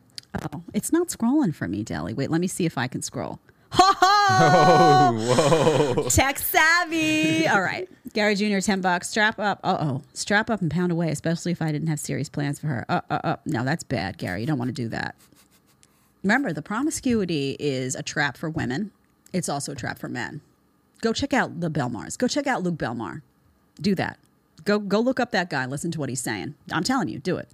Oh, 0.53 0.63
it's 0.73 0.91
not 0.91 1.07
scrolling 1.09 1.53
for 1.55 1.67
me, 1.67 1.83
Deli. 1.83 2.13
Wait, 2.13 2.29
let 2.31 2.41
me 2.41 2.47
see 2.47 2.65
if 2.65 2.77
I 2.77 2.87
can 2.87 3.01
scroll. 3.01 3.39
Oh, 3.77 5.93
whoa. 5.95 6.03
Tech 6.09 6.39
savvy. 6.39 7.47
All 7.47 7.61
right. 7.61 7.89
Gary 8.13 8.35
Jr., 8.35 8.59
10 8.59 8.81
bucks. 8.81 9.09
Strap 9.09 9.39
up. 9.39 9.59
Uh 9.63 9.77
oh. 9.79 10.01
Strap 10.13 10.49
up 10.49 10.61
and 10.61 10.71
pound 10.71 10.91
away, 10.91 11.09
especially 11.09 11.51
if 11.51 11.61
I 11.61 11.71
didn't 11.71 11.87
have 11.87 11.99
serious 11.99 12.29
plans 12.29 12.59
for 12.59 12.67
her. 12.67 12.85
Uh, 12.89 13.01
uh, 13.09 13.19
uh. 13.23 13.35
No, 13.45 13.63
that's 13.63 13.83
bad, 13.83 14.17
Gary. 14.17 14.41
You 14.41 14.47
don't 14.47 14.57
want 14.57 14.69
to 14.69 14.73
do 14.73 14.89
that. 14.89 15.15
Remember, 16.23 16.51
the 16.51 16.61
promiscuity 16.61 17.55
is 17.59 17.93
a 17.93 18.01
trap 18.01 18.35
for 18.35 18.49
women, 18.49 18.91
it's 19.31 19.47
also 19.47 19.73
a 19.73 19.75
trap 19.75 19.99
for 19.99 20.09
men. 20.09 20.41
Go 21.01 21.13
check 21.13 21.33
out 21.33 21.59
the 21.59 21.69
Belmars. 21.69 22.17
Go 22.17 22.27
check 22.27 22.47
out 22.47 22.63
Luke 22.63 22.77
Belmar. 22.77 23.21
Do 23.79 23.93
that. 23.95 24.17
Go, 24.63 24.79
go 24.79 24.99
look 24.99 25.19
up 25.19 25.31
that 25.31 25.49
guy. 25.49 25.65
Listen 25.67 25.91
to 25.91 25.99
what 25.99 26.09
he's 26.09 26.21
saying. 26.21 26.55
I'm 26.71 26.83
telling 26.83 27.09
you, 27.09 27.19
do 27.19 27.37
it. 27.37 27.49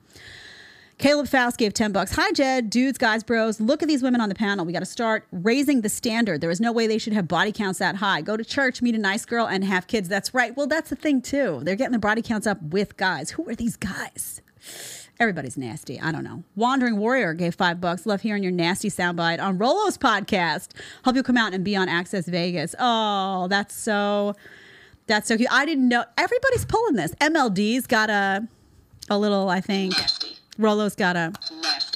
Caleb 1.02 1.28
Faust 1.28 1.58
gave 1.58 1.74
10 1.74 1.93
bucks. 1.93 2.12
Hi, 2.16 2.32
Jed. 2.32 2.70
Dudes, 2.70 2.99
guys, 2.99 3.24
bros. 3.24 3.60
Look 3.60 3.82
at 3.82 3.88
these 3.88 4.04
women 4.04 4.22
on 4.22 4.30
the 4.30 4.36
panel. 4.36 4.66
We 4.66 4.72
got 4.72 4.82
to 4.82 4.86
start 4.86 5.26
raising 5.32 5.82
the 5.82 5.89
standard. 5.89 6.41
There 6.41 6.52
is 6.52 6.62
no 6.62 6.72
way 6.72 6.86
they 6.86 6.99
should 6.99 7.14
have 7.14 7.28
body 7.28 7.52
counts 7.52 7.80
that 7.80 7.95
high. 7.95 8.22
Go 8.22 8.38
to 8.38 8.45
church, 8.45 8.84
meet 8.84 8.93
a 8.93 8.99
nice 8.99 9.26
girl, 9.26 9.47
and 9.47 9.64
have 9.64 9.88
kids. 9.88 10.08
That's 10.08 10.36
right. 10.36 10.56
Well, 10.56 10.68
that's 10.68 10.91
the 10.91 10.95
thing, 10.95 11.24
too. 11.24 11.62
They're 11.64 11.76
getting 11.76 11.93
the 11.93 11.97
body 11.97 12.22
counts 12.22 12.45
up 12.45 12.62
with 12.62 12.97
guys. 12.97 13.32
Who 13.32 13.49
are 13.49 13.56
these 13.56 13.78
guys? 13.78 14.43
Everybody's 15.20 15.58
nasty. 15.58 15.99
I 15.99 16.12
don't 16.12 16.24
know. 16.24 16.43
Wandering 16.56 16.97
Warrior 16.97 17.34
gave 17.34 17.56
five 17.56 17.82
bucks. 17.82 18.06
Love 18.06 18.22
hearing 18.22 18.43
your 18.43 18.52
nasty 18.52 18.91
soundbite 18.91 19.41
on 19.41 19.58
Rolo's 19.58 19.97
podcast. 19.97 20.68
Hope 21.04 21.16
you'll 21.16 21.24
come 21.24 21.36
out 21.36 21.56
and 21.56 21.64
be 21.66 21.76
on 21.76 21.89
Access 21.89 22.28
Vegas. 22.28 22.76
Oh, 22.78 23.47
that's 23.47 23.74
so 23.74 24.36
that's 25.08 25.28
so 25.28 25.36
cute. 25.36 25.52
I 25.52 25.66
didn't 25.66 25.89
know 25.89 26.06
everybody's 26.16 26.66
pulling 26.66 26.93
this. 26.93 27.16
MLD's 27.16 27.88
got 27.88 28.12
a 28.12 28.47
a 29.10 29.18
little, 29.18 29.49
I 29.49 29.62
think. 29.62 29.95
Rolo's 30.62 30.95
got 30.95 31.16
a 31.16 31.34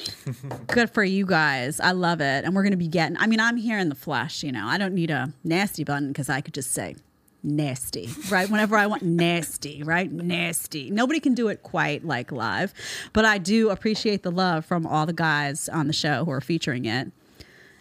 good 0.67 0.89
for 0.89 1.03
you 1.03 1.25
guys. 1.25 1.79
I 1.79 1.91
love 1.91 2.19
it. 2.19 2.43
And 2.43 2.55
we're 2.55 2.63
gonna 2.63 2.77
be 2.77 2.87
getting 2.87 3.17
I 3.17 3.27
mean, 3.27 3.39
I'm 3.39 3.57
here 3.57 3.79
in 3.79 3.89
the 3.89 3.95
flesh, 3.95 4.43
you 4.43 4.51
know. 4.51 4.65
I 4.65 4.77
don't 4.77 4.93
need 4.93 5.11
a 5.11 5.31
nasty 5.43 5.83
button 5.83 6.09
because 6.09 6.29
I 6.29 6.41
could 6.41 6.53
just 6.53 6.71
say 6.71 6.95
nasty, 7.43 8.09
right? 8.29 8.49
Whenever 8.49 8.75
I 8.75 8.87
want 8.87 9.03
nasty, 9.03 9.83
right? 9.83 10.11
Nasty. 10.11 10.89
Nobody 10.89 11.19
can 11.19 11.35
do 11.35 11.47
it 11.47 11.61
quite 11.61 12.03
like 12.03 12.31
live, 12.31 12.73
but 13.13 13.23
I 13.23 13.37
do 13.37 13.69
appreciate 13.69 14.23
the 14.23 14.31
love 14.31 14.65
from 14.65 14.87
all 14.87 15.05
the 15.05 15.13
guys 15.13 15.69
on 15.69 15.87
the 15.87 15.93
show 15.93 16.25
who 16.25 16.31
are 16.31 16.41
featuring 16.41 16.85
it. 16.85 17.11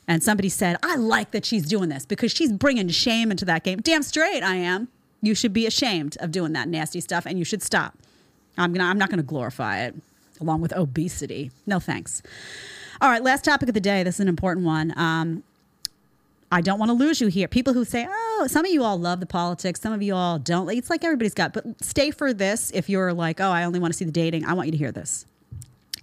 And 0.07 0.23
somebody 0.23 0.51
said, 0.51 0.77
I 0.83 0.97
like 0.97 1.31
that 1.31 1.47
she's 1.47 1.67
doing 1.67 1.89
this 1.89 2.05
because 2.05 2.31
she's 2.31 2.53
bringing 2.53 2.89
shame 2.89 3.31
into 3.31 3.47
that 3.47 3.65
game. 3.65 3.81
Damn 3.81 4.03
straight 4.03 4.43
I 4.43 4.57
am. 4.57 4.89
You 5.23 5.35
should 5.35 5.55
be 5.55 5.67
ashamed 5.67 6.19
of 6.21 6.31
doing 6.31 6.53
that 6.53 6.69
nasty 6.69 7.01
stuff 7.01 7.25
and 7.25 7.39
you 7.39 7.45
should 7.47 7.63
stop. 7.63 7.97
I'm 8.59 8.75
gonna 8.75 8.85
I'm 8.85 8.99
not 8.99 9.09
gonna 9.09 9.23
glorify 9.23 9.81
it 9.81 9.95
along 10.41 10.61
with 10.61 10.73
obesity. 10.73 11.51
No 11.67 11.81
thanks. 11.81 12.23
All 13.01 13.11
right, 13.11 13.23
last 13.23 13.45
topic 13.45 13.69
of 13.69 13.75
the 13.75 13.81
day. 13.81 14.03
This 14.03 14.17
is 14.17 14.21
an 14.21 14.29
important 14.29 14.67
one. 14.67 14.93
Um, 14.97 15.43
I 16.53 16.61
don't 16.61 16.79
want 16.79 16.91
to 16.91 16.95
lose 16.95 17.21
you 17.21 17.27
here. 17.27 17.49
People 17.49 17.73
who 17.73 17.85
say, 17.85 18.07
oh, 18.09 18.47
some 18.49 18.65
of 18.65 18.71
you 18.71 18.85
all 18.85 18.97
love 18.97 19.19
the 19.19 19.27
politics, 19.27 19.81
some 19.81 19.93
of 19.93 20.03
you 20.03 20.15
all 20.15 20.39
don't. 20.39 20.71
It's 20.71 20.89
like 20.89 21.03
everybody's 21.03 21.35
got, 21.35 21.53
but 21.53 21.65
stay 21.83 22.13
for 22.13 22.33
this 22.33 22.71
if 22.71 22.89
you're 22.89 23.13
like, 23.13 23.41
oh, 23.41 23.51
I 23.51 23.65
only 23.65 23.81
want 23.81 23.93
to 23.93 23.99
see 23.99 24.05
the 24.05 24.13
dating. 24.13 24.45
I 24.45 24.53
want 24.53 24.69
you 24.69 24.73
to 24.73 24.79
hear 24.79 24.93
this. 24.93 25.27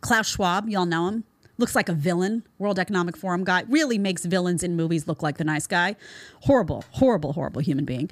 Klaus 0.02 0.28
Schwab, 0.28 0.68
y'all 0.68 0.86
know 0.86 1.08
him. 1.08 1.24
Looks 1.58 1.76
like 1.76 1.90
a 1.90 1.94
villain, 1.94 2.44
World 2.58 2.80
Economic 2.80 3.16
Forum 3.16 3.44
guy. 3.44 3.64
Really 3.70 3.98
makes 3.98 4.26
villains 4.26 4.64
in 4.64 4.76
movies 4.76 5.08
look 5.08 5.22
like 5.22 5.38
the 5.38 5.44
nice 5.44 5.68
guy. 5.68 5.96
Horrible, 6.42 6.84
horrible, 6.92 7.34
horrible 7.34 7.62
human 7.62 7.86
being. 7.86 8.10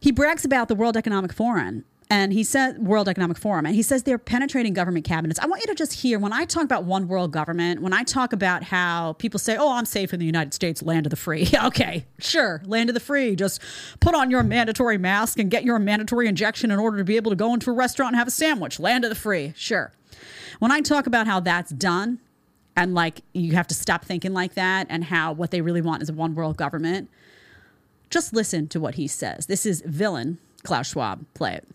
He 0.00 0.12
brags 0.12 0.44
about 0.44 0.68
the 0.68 0.74
World 0.74 0.96
Economic 0.96 1.32
Forum 1.32 1.84
and 2.10 2.32
he 2.32 2.42
said 2.42 2.78
World 2.78 3.06
Economic 3.06 3.36
Forum, 3.36 3.66
and 3.66 3.74
he 3.74 3.82
says 3.82 4.02
they're 4.02 4.16
penetrating 4.16 4.72
government 4.72 5.04
cabinets. 5.04 5.38
I 5.40 5.46
want 5.46 5.60
you 5.60 5.66
to 5.66 5.74
just 5.74 5.92
hear 5.92 6.18
when 6.18 6.32
I 6.32 6.46
talk 6.46 6.64
about 6.64 6.84
one 6.84 7.06
world 7.06 7.32
government, 7.32 7.82
when 7.82 7.92
I 7.92 8.02
talk 8.02 8.32
about 8.32 8.62
how 8.62 9.12
people 9.14 9.38
say, 9.38 9.56
"Oh, 9.58 9.72
I'm 9.72 9.84
safe 9.84 10.14
in 10.14 10.20
the 10.20 10.26
United 10.26 10.54
States, 10.54 10.82
land 10.82 11.04
of 11.04 11.10
the 11.10 11.16
free." 11.16 11.48
okay, 11.64 12.06
sure, 12.18 12.62
land 12.64 12.88
of 12.88 12.94
the 12.94 13.00
free. 13.00 13.36
Just 13.36 13.60
put 14.00 14.14
on 14.14 14.30
your 14.30 14.42
mandatory 14.42 14.96
mask 14.96 15.38
and 15.38 15.50
get 15.50 15.64
your 15.64 15.78
mandatory 15.78 16.28
injection 16.28 16.70
in 16.70 16.78
order 16.78 16.96
to 16.96 17.04
be 17.04 17.16
able 17.16 17.30
to 17.30 17.36
go 17.36 17.52
into 17.52 17.70
a 17.70 17.74
restaurant 17.74 18.12
and 18.12 18.18
have 18.18 18.28
a 18.28 18.32
sandwich. 18.32 18.80
Land 18.80 19.04
of 19.04 19.10
the 19.10 19.14
free, 19.14 19.52
sure. 19.54 19.92
When 20.60 20.72
I 20.72 20.80
talk 20.80 21.06
about 21.06 21.26
how 21.26 21.40
that's 21.40 21.70
done, 21.70 22.20
and 22.74 22.94
like 22.94 23.20
you 23.34 23.52
have 23.52 23.66
to 23.68 23.74
stop 23.74 24.06
thinking 24.06 24.32
like 24.32 24.54
that, 24.54 24.86
and 24.88 25.04
how 25.04 25.32
what 25.32 25.50
they 25.50 25.60
really 25.60 25.82
want 25.82 26.02
is 26.02 26.08
a 26.08 26.14
one 26.14 26.34
world 26.34 26.56
government, 26.56 27.10
just 28.08 28.32
listen 28.32 28.66
to 28.68 28.80
what 28.80 28.94
he 28.94 29.06
says. 29.06 29.44
This 29.44 29.66
is 29.66 29.82
villain 29.82 30.38
Klaus 30.62 30.90
Schwab. 30.90 31.24
Play 31.34 31.54
it. 31.54 31.68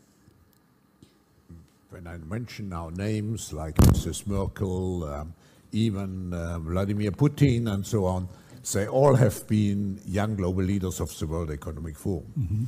When 1.93 2.07
I 2.07 2.17
mention 2.17 2.69
now 2.69 2.89
names 2.89 3.53
like 3.53 3.75
Mrs. 3.75 4.25
Merkel, 4.25 5.03
um, 5.03 5.33
even 5.71 6.33
uh, 6.33 6.57
Vladimir 6.59 7.11
Putin, 7.11 7.71
and 7.71 7.85
so 7.85 8.05
on, 8.05 8.27
they 8.73 8.87
all 8.87 9.15
have 9.15 9.47
been 9.47 10.01
young 10.05 10.35
global 10.35 10.63
leaders 10.63 10.99
of 10.99 11.17
the 11.19 11.27
World 11.27 11.51
Economic 11.51 11.95
Forum. 11.97 12.67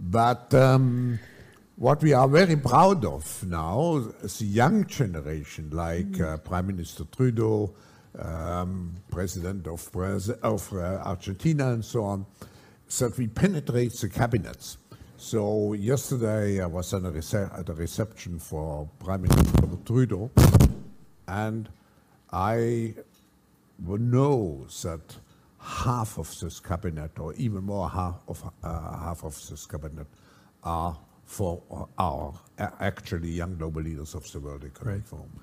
But 0.00 0.54
um, 0.54 1.18
what 1.76 2.02
we 2.02 2.14
are 2.14 2.28
very 2.28 2.56
proud 2.56 3.04
of 3.04 3.44
now, 3.46 3.96
is 4.22 4.38
the 4.38 4.46
young 4.46 4.86
generation, 4.86 5.68
like 5.70 6.18
uh, 6.20 6.38
Prime 6.38 6.68
Minister 6.68 7.04
Trudeau, 7.14 7.74
um, 8.18 8.94
President 9.10 9.66
of, 9.66 9.92
Braz- 9.92 10.38
of 10.40 10.72
uh, 10.72 11.02
Argentina, 11.04 11.72
and 11.72 11.84
so 11.84 12.04
on, 12.04 12.24
that 12.98 13.18
we 13.18 13.26
penetrate 13.26 13.92
the 13.92 14.08
cabinets. 14.08 14.78
So 15.18 15.72
yesterday 15.72 16.60
I 16.60 16.66
was 16.66 16.92
at 16.92 17.02
a, 17.02 17.10
rece- 17.10 17.58
at 17.58 17.68
a 17.68 17.72
reception 17.72 18.38
for 18.38 18.88
Prime 18.98 19.22
Minister 19.22 19.68
Trudeau, 19.84 20.30
and 21.26 21.68
I 22.30 22.94
know 23.78 24.66
that 24.82 25.16
half 25.58 26.18
of 26.18 26.38
this 26.38 26.60
cabinet, 26.60 27.18
or 27.18 27.34
even 27.34 27.64
more 27.64 27.88
half 27.88 28.20
of 28.28 28.44
uh, 28.62 28.98
half 28.98 29.24
of 29.24 29.34
this 29.48 29.66
cabinet, 29.66 30.06
are 30.62 30.98
for 31.24 31.62
our 31.98 32.34
a- 32.58 32.72
actually 32.80 33.30
young 33.30 33.56
global 33.56 33.82
leaders 33.82 34.14
of 34.14 34.30
the 34.30 34.38
World 34.38 34.64
Economic 34.64 35.06
Forum. 35.06 35.40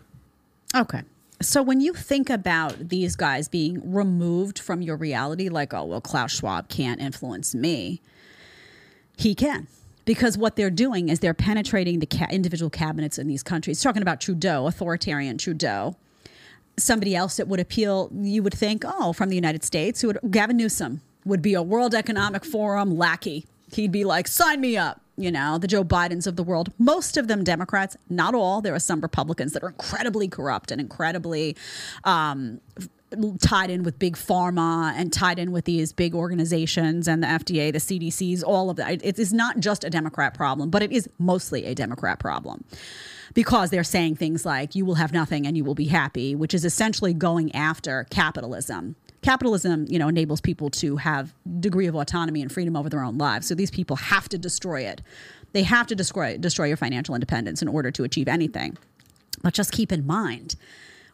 Okay. 0.76 1.02
So 1.42 1.62
when 1.62 1.82
you 1.82 1.94
think 1.94 2.30
about 2.30 2.90
these 2.90 3.16
guys 3.18 3.50
being 3.50 3.92
removed 3.92 4.60
from 4.60 4.82
your 4.82 4.96
reality, 4.96 5.50
like, 5.50 5.74
oh, 5.74 5.84
well, 5.84 6.00
Klaus 6.00 6.32
Schwab 6.32 6.70
can't 6.70 7.02
influence 7.02 7.54
me, 7.54 8.02
he 9.18 9.36
can. 9.36 9.68
Because 10.06 10.38
what 10.38 10.56
they're 10.58 10.70
doing 10.70 11.08
is 11.10 11.20
they're 11.20 11.34
penetrating 11.34 12.00
the 12.00 12.06
ca- 12.06 12.28
individual 12.30 12.70
cabinets 12.70 13.18
in 13.18 13.28
these 13.28 13.42
countries. 13.42 13.82
Talking 13.82 14.02
about 14.02 14.20
Trudeau, 14.20 14.68
authoritarian 14.68 15.38
Trudeau. 15.38 15.96
Somebody 16.78 17.16
else 17.16 17.38
that 17.38 17.48
would 17.48 17.60
appeal, 17.60 18.10
you 18.14 18.44
would 18.44 18.54
think, 18.54 18.84
oh, 18.86 19.14
from 19.14 19.30
the 19.30 19.36
United 19.36 19.64
States, 19.64 20.02
who 20.02 20.08
would 20.08 20.20
Gavin 20.30 20.58
Newsom 20.58 21.02
would 21.24 21.42
be 21.42 21.54
a 21.54 21.62
World 21.62 21.96
Economic 21.96 22.44
Forum 22.44 22.98
lackey. 22.98 23.46
He'd 23.72 23.92
be 23.92 24.04
like, 24.04 24.28
sign 24.28 24.60
me 24.60 24.76
up. 24.76 25.00
You 25.16 25.32
know, 25.32 25.60
the 25.60 25.68
Joe 25.68 25.84
Bidens 25.84 26.26
of 26.26 26.38
the 26.38 26.44
world. 26.44 26.74
Most 26.80 27.18
of 27.18 27.28
them 27.28 27.44
Democrats, 27.44 27.96
not 28.10 28.34
all. 28.34 28.62
There 28.62 28.74
are 28.74 28.80
some 28.80 29.00
Republicans 29.00 29.54
that 29.54 29.62
are 29.64 29.70
incredibly 29.70 30.28
corrupt 30.28 30.72
and 30.72 30.82
incredibly 30.82 31.56
um, 32.04 32.60
tied 33.40 33.70
in 33.70 33.84
with 33.84 34.00
big 34.00 34.16
pharma 34.16 34.94
and 34.96 35.12
tied 35.12 35.40
in 35.40 35.52
with 35.52 35.66
these 35.66 35.94
big 35.94 36.14
organizations 36.14 37.08
and 37.08 37.24
the 37.24 37.28
FDA, 37.28 37.72
the 37.72 37.80
CDCs, 37.80 38.44
all 38.46 38.70
of 38.70 38.78
that. 38.78 39.04
It 39.04 39.20
is 39.20 39.34
not 39.34 39.60
just 39.60 39.84
a 39.84 39.90
Democrat 39.90 40.34
problem, 40.34 40.70
but 40.70 40.84
it 40.84 40.92
is 40.92 41.10
mostly 41.20 41.66
a 41.66 41.76
Democrat 41.76 42.20
problem 42.20 42.64
because 43.34 43.70
they're 43.70 43.84
saying 43.84 44.16
things 44.16 44.46
like 44.46 44.76
you 44.76 44.86
will 44.86 44.96
have 44.96 45.12
nothing 45.12 45.48
and 45.48 45.58
you 45.58 45.64
will 45.64 45.76
be 45.76 45.88
happy, 45.88 46.36
which 46.36 46.54
is 46.54 46.66
essentially 46.66 47.14
going 47.14 47.54
after 47.56 48.06
capitalism. 48.10 48.96
Capitalism, 49.22 49.86
you 49.88 49.98
know, 49.98 50.08
enables 50.08 50.42
people 50.42 50.70
to 50.70 50.98
have 50.98 51.34
degree 51.60 51.88
of 51.88 51.96
autonomy 51.96 52.42
and 52.42 52.52
freedom 52.52 52.76
over 52.76 52.90
their 52.90 53.04
own 53.04 53.18
lives. 53.18 53.48
So 53.48 53.56
these 53.56 53.72
people 53.72 53.96
have 53.96 54.28
to 54.30 54.38
destroy 54.38 54.82
it. 54.82 55.02
They 55.54 55.64
have 55.64 55.88
to 55.88 55.96
destroy 55.96 56.38
destroy 56.38 56.66
your 56.66 56.78
financial 56.78 57.16
independence 57.16 57.62
in 57.62 57.68
order 57.68 57.90
to 57.92 58.04
achieve 58.04 58.28
anything. 58.28 58.78
But 59.42 59.54
just 59.54 59.72
keep 59.72 59.92
in 59.92 60.06
mind 60.06 60.56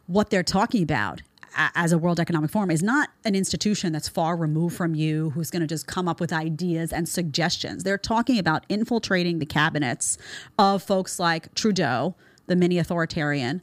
what 0.06 0.30
they're 0.30 0.42
talking 0.42 0.82
about 0.82 1.22
as 1.56 1.92
a 1.92 1.98
World 1.98 2.20
Economic 2.20 2.50
Forum 2.50 2.70
is 2.70 2.82
not 2.82 3.10
an 3.24 3.34
institution 3.34 3.92
that's 3.92 4.08
far 4.08 4.36
removed 4.36 4.76
from 4.76 4.94
you 4.94 5.30
who's 5.30 5.50
going 5.50 5.60
to 5.60 5.66
just 5.66 5.86
come 5.86 6.08
up 6.08 6.20
with 6.20 6.32
ideas 6.32 6.92
and 6.92 7.08
suggestions. 7.08 7.82
They're 7.82 7.98
talking 7.98 8.38
about 8.38 8.64
infiltrating 8.68 9.38
the 9.38 9.46
cabinets 9.46 10.16
of 10.58 10.82
folks 10.82 11.18
like 11.18 11.54
Trudeau, 11.54 12.14
the 12.46 12.56
mini 12.56 12.78
authoritarian. 12.78 13.62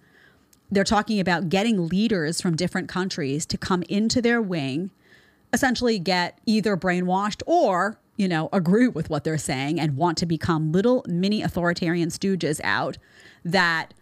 They're 0.70 0.84
talking 0.84 1.20
about 1.20 1.50
getting 1.50 1.88
leaders 1.88 2.42
from 2.42 2.56
different 2.56 2.90
countries 2.90 3.46
to 3.48 3.58
come 3.58 3.84
into 3.84 4.22
their 4.22 4.42
wing, 4.42 4.92
essentially 5.54 5.98
get 5.98 6.40
either 6.46 6.76
brainwashed 6.76 7.42
or, 7.46 8.00
you 8.18 8.28
know, 8.28 8.50
agree 8.52 8.88
with 8.88 9.10
what 9.10 9.24
they're 9.24 9.38
saying 9.38 9.80
and 9.80 9.96
want 9.96 10.18
to 10.18 10.26
become 10.26 10.72
little 10.74 11.06
mini 11.08 11.42
authoritarian 11.42 12.10
stooges 12.10 12.60
out 12.64 12.98
that 13.46 13.94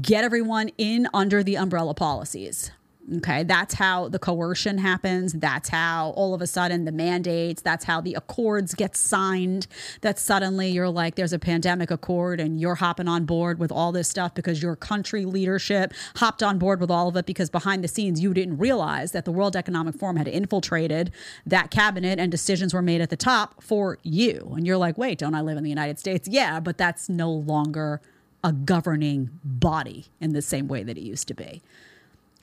get 0.00 0.24
everyone 0.24 0.70
in 0.78 1.08
under 1.12 1.42
the 1.42 1.56
umbrella 1.56 1.92
policies. 1.92 2.70
Okay, 3.16 3.42
that's 3.42 3.74
how 3.74 4.08
the 4.08 4.18
coercion 4.20 4.78
happens. 4.78 5.32
That's 5.32 5.68
how 5.68 6.10
all 6.10 6.34
of 6.34 6.40
a 6.40 6.46
sudden 6.46 6.84
the 6.84 6.92
mandates, 6.92 7.60
that's 7.60 7.84
how 7.84 8.00
the 8.00 8.14
accords 8.14 8.74
get 8.74 8.96
signed. 8.96 9.66
That 10.02 10.20
suddenly 10.20 10.70
you're 10.70 10.88
like, 10.88 11.16
there's 11.16 11.32
a 11.32 11.38
pandemic 11.38 11.90
accord 11.90 12.38
and 12.38 12.60
you're 12.60 12.76
hopping 12.76 13.08
on 13.08 13.24
board 13.24 13.58
with 13.58 13.72
all 13.72 13.90
this 13.90 14.08
stuff 14.08 14.34
because 14.34 14.62
your 14.62 14.76
country 14.76 15.24
leadership 15.24 15.92
hopped 16.16 16.44
on 16.44 16.58
board 16.58 16.80
with 16.80 16.92
all 16.92 17.08
of 17.08 17.16
it 17.16 17.26
because 17.26 17.50
behind 17.50 17.82
the 17.82 17.88
scenes 17.88 18.20
you 18.20 18.32
didn't 18.32 18.58
realize 18.58 19.10
that 19.12 19.24
the 19.24 19.32
World 19.32 19.56
Economic 19.56 19.96
Forum 19.96 20.16
had 20.16 20.28
infiltrated 20.28 21.10
that 21.44 21.72
cabinet 21.72 22.20
and 22.20 22.30
decisions 22.30 22.72
were 22.72 22.82
made 22.82 23.00
at 23.00 23.10
the 23.10 23.16
top 23.16 23.64
for 23.64 23.98
you. 24.04 24.52
And 24.56 24.64
you're 24.64 24.78
like, 24.78 24.96
wait, 24.96 25.18
don't 25.18 25.34
I 25.34 25.40
live 25.40 25.58
in 25.58 25.64
the 25.64 25.70
United 25.70 25.98
States? 25.98 26.28
Yeah, 26.28 26.60
but 26.60 26.78
that's 26.78 27.08
no 27.08 27.32
longer 27.32 28.00
a 28.44 28.52
governing 28.52 29.30
body 29.44 30.06
in 30.20 30.34
the 30.34 30.42
same 30.42 30.68
way 30.68 30.84
that 30.84 30.96
it 30.96 31.02
used 31.02 31.26
to 31.28 31.34
be 31.34 31.62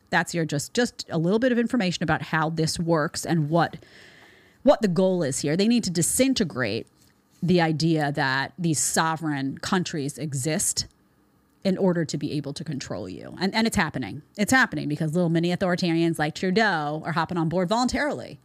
that's 0.10 0.34
your 0.34 0.46
just 0.46 0.74
just 0.74 1.06
a 1.10 1.18
little 1.18 1.40
bit 1.40 1.52
of 1.52 1.60
information 1.60 2.04
about 2.04 2.22
how 2.22 2.50
this 2.50 2.80
works 2.80 3.26
and 3.26 3.50
what 3.50 3.78
what 4.64 4.82
the 4.82 4.88
goal 4.88 5.24
is 5.24 5.40
here 5.40 5.56
they 5.56 5.68
need 5.68 5.84
to 5.84 5.92
disintegrate 5.92 6.88
the 7.42 7.62
idea 7.62 8.12
that 8.12 8.54
these 8.58 8.80
sovereign 8.80 9.58
countries 9.60 10.18
exist 10.18 10.88
in 11.64 11.78
order 11.78 12.06
to 12.06 12.18
be 12.18 12.32
able 12.34 12.54
to 12.54 12.64
control 12.64 13.10
you. 13.10 13.36
And, 13.40 13.54
and 13.54 13.68
it's 13.68 13.76
happening. 13.76 14.22
It's 14.38 14.52
happening 14.52 14.88
because 14.88 15.14
little 15.14 15.30
mini 15.30 15.56
authoritarians 15.56 16.18
like 16.18 16.36
Trudeau 16.36 17.02
are 17.06 17.12
hopping 17.12 17.38
on 17.38 17.50
board 17.50 17.70
voluntarily. 17.70 18.40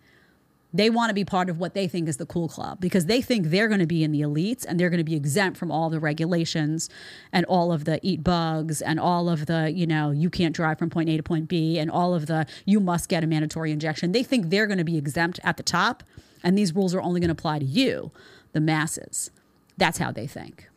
They 0.74 0.90
want 0.90 1.10
to 1.10 1.14
be 1.14 1.24
part 1.24 1.48
of 1.48 1.60
what 1.60 1.72
they 1.72 1.86
think 1.86 2.08
is 2.08 2.16
the 2.16 2.26
cool 2.26 2.48
club 2.48 2.80
because 2.80 3.06
they 3.06 3.22
think 3.22 3.46
they're 3.46 3.68
going 3.68 3.80
to 3.80 3.86
be 3.86 4.02
in 4.02 4.10
the 4.10 4.22
elites 4.22 4.66
and 4.66 4.78
they're 4.78 4.90
going 4.90 4.98
to 4.98 5.04
be 5.04 5.14
exempt 5.14 5.56
from 5.56 5.70
all 5.70 5.88
the 5.88 6.00
regulations 6.00 6.90
and 7.32 7.46
all 7.46 7.72
of 7.72 7.84
the 7.84 8.00
eat 8.02 8.24
bugs 8.24 8.82
and 8.82 8.98
all 8.98 9.28
of 9.28 9.46
the, 9.46 9.70
you 9.70 9.86
know, 9.86 10.10
you 10.10 10.28
can't 10.28 10.54
drive 10.54 10.78
from 10.78 10.90
point 10.90 11.08
A 11.08 11.16
to 11.16 11.22
point 11.22 11.48
B 11.48 11.78
and 11.78 11.90
all 11.90 12.12
of 12.12 12.26
the 12.26 12.44
you 12.66 12.80
must 12.80 13.08
get 13.08 13.22
a 13.22 13.26
mandatory 13.28 13.70
injection. 13.70 14.10
They 14.10 14.24
think 14.24 14.50
they're 14.50 14.66
going 14.66 14.78
to 14.78 14.84
be 14.84 14.98
exempt 14.98 15.38
at 15.44 15.56
the 15.56 15.62
top 15.62 16.02
and 16.42 16.58
these 16.58 16.74
rules 16.74 16.92
are 16.92 17.00
only 17.00 17.20
going 17.20 17.28
to 17.28 17.32
apply 17.32 17.60
to 17.60 17.64
you, 17.64 18.10
the 18.52 18.60
masses. 18.60 19.30
That's 19.78 19.98
how 19.98 20.10
they 20.10 20.26
think. 20.26 20.68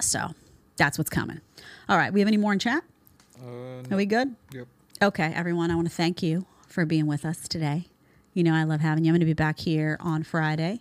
So 0.00 0.34
that's 0.76 0.98
what's 0.98 1.10
coming. 1.10 1.40
All 1.88 1.96
right. 1.96 2.12
We 2.12 2.20
have 2.20 2.28
any 2.28 2.36
more 2.36 2.52
in 2.52 2.58
chat? 2.58 2.84
Uh, 3.42 3.82
are 3.90 3.96
we 3.96 4.04
good? 4.04 4.36
Yep. 4.52 4.66
Okay, 5.02 5.32
everyone, 5.34 5.70
I 5.70 5.74
want 5.74 5.88
to 5.88 5.94
thank 5.94 6.22
you 6.22 6.44
for 6.68 6.84
being 6.84 7.06
with 7.06 7.24
us 7.24 7.48
today. 7.48 7.86
You 8.40 8.44
know, 8.44 8.54
I 8.54 8.64
love 8.64 8.80
having 8.80 9.04
you. 9.04 9.10
I'm 9.10 9.12
going 9.12 9.20
to 9.20 9.26
be 9.26 9.34
back 9.34 9.58
here 9.58 9.98
on 10.00 10.22
Friday, 10.22 10.80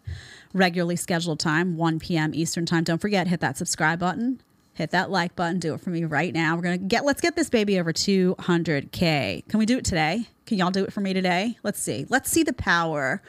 regularly 0.54 0.96
scheduled 0.96 1.42
time, 1.42 1.76
1 1.76 2.00
p.m. 2.00 2.34
Eastern 2.34 2.66
time. 2.66 2.86
Don't 2.86 3.02
forget, 3.02 3.28
hit 3.28 3.42
that 3.42 3.58
subscribe 3.58 4.00
button, 4.00 4.40
hit 4.76 4.92
that 4.92 5.12
like 5.12 5.36
button. 5.36 5.60
Do 5.60 5.74
it 5.74 5.82
for 5.82 5.90
me 5.90 6.06
right 6.06 6.34
now. 6.34 6.56
We're 6.56 6.62
to 6.62 6.78
get, 6.78 7.04
let's 7.04 7.20
get 7.20 7.36
this 7.36 7.50
baby 7.50 7.78
over 7.78 7.92
200K. 7.92 9.46
Can 9.50 9.60
we 9.60 9.66
do 9.66 9.78
it 9.78 9.84
today? 9.84 10.28
Can 10.46 10.58
y'all 10.58 10.72
do 10.72 10.86
it 10.86 10.94
for 10.94 11.02
me 11.02 11.12
today? 11.12 11.58
Let's 11.62 11.82
see. 11.82 12.06
Let's 12.08 12.32
see 12.32 12.44
the 12.44 12.54
power 12.54 13.22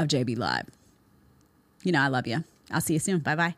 of 0.00 0.08
JB 0.08 0.36
Live. 0.36 0.66
You 1.84 1.92
know, 1.92 2.02
I 2.02 2.08
love 2.08 2.26
you. 2.26 2.42
I'll 2.72 2.80
see 2.80 2.94
you 2.94 2.98
soon. 2.98 3.20
Bye 3.20 3.36
bye. 3.36 3.54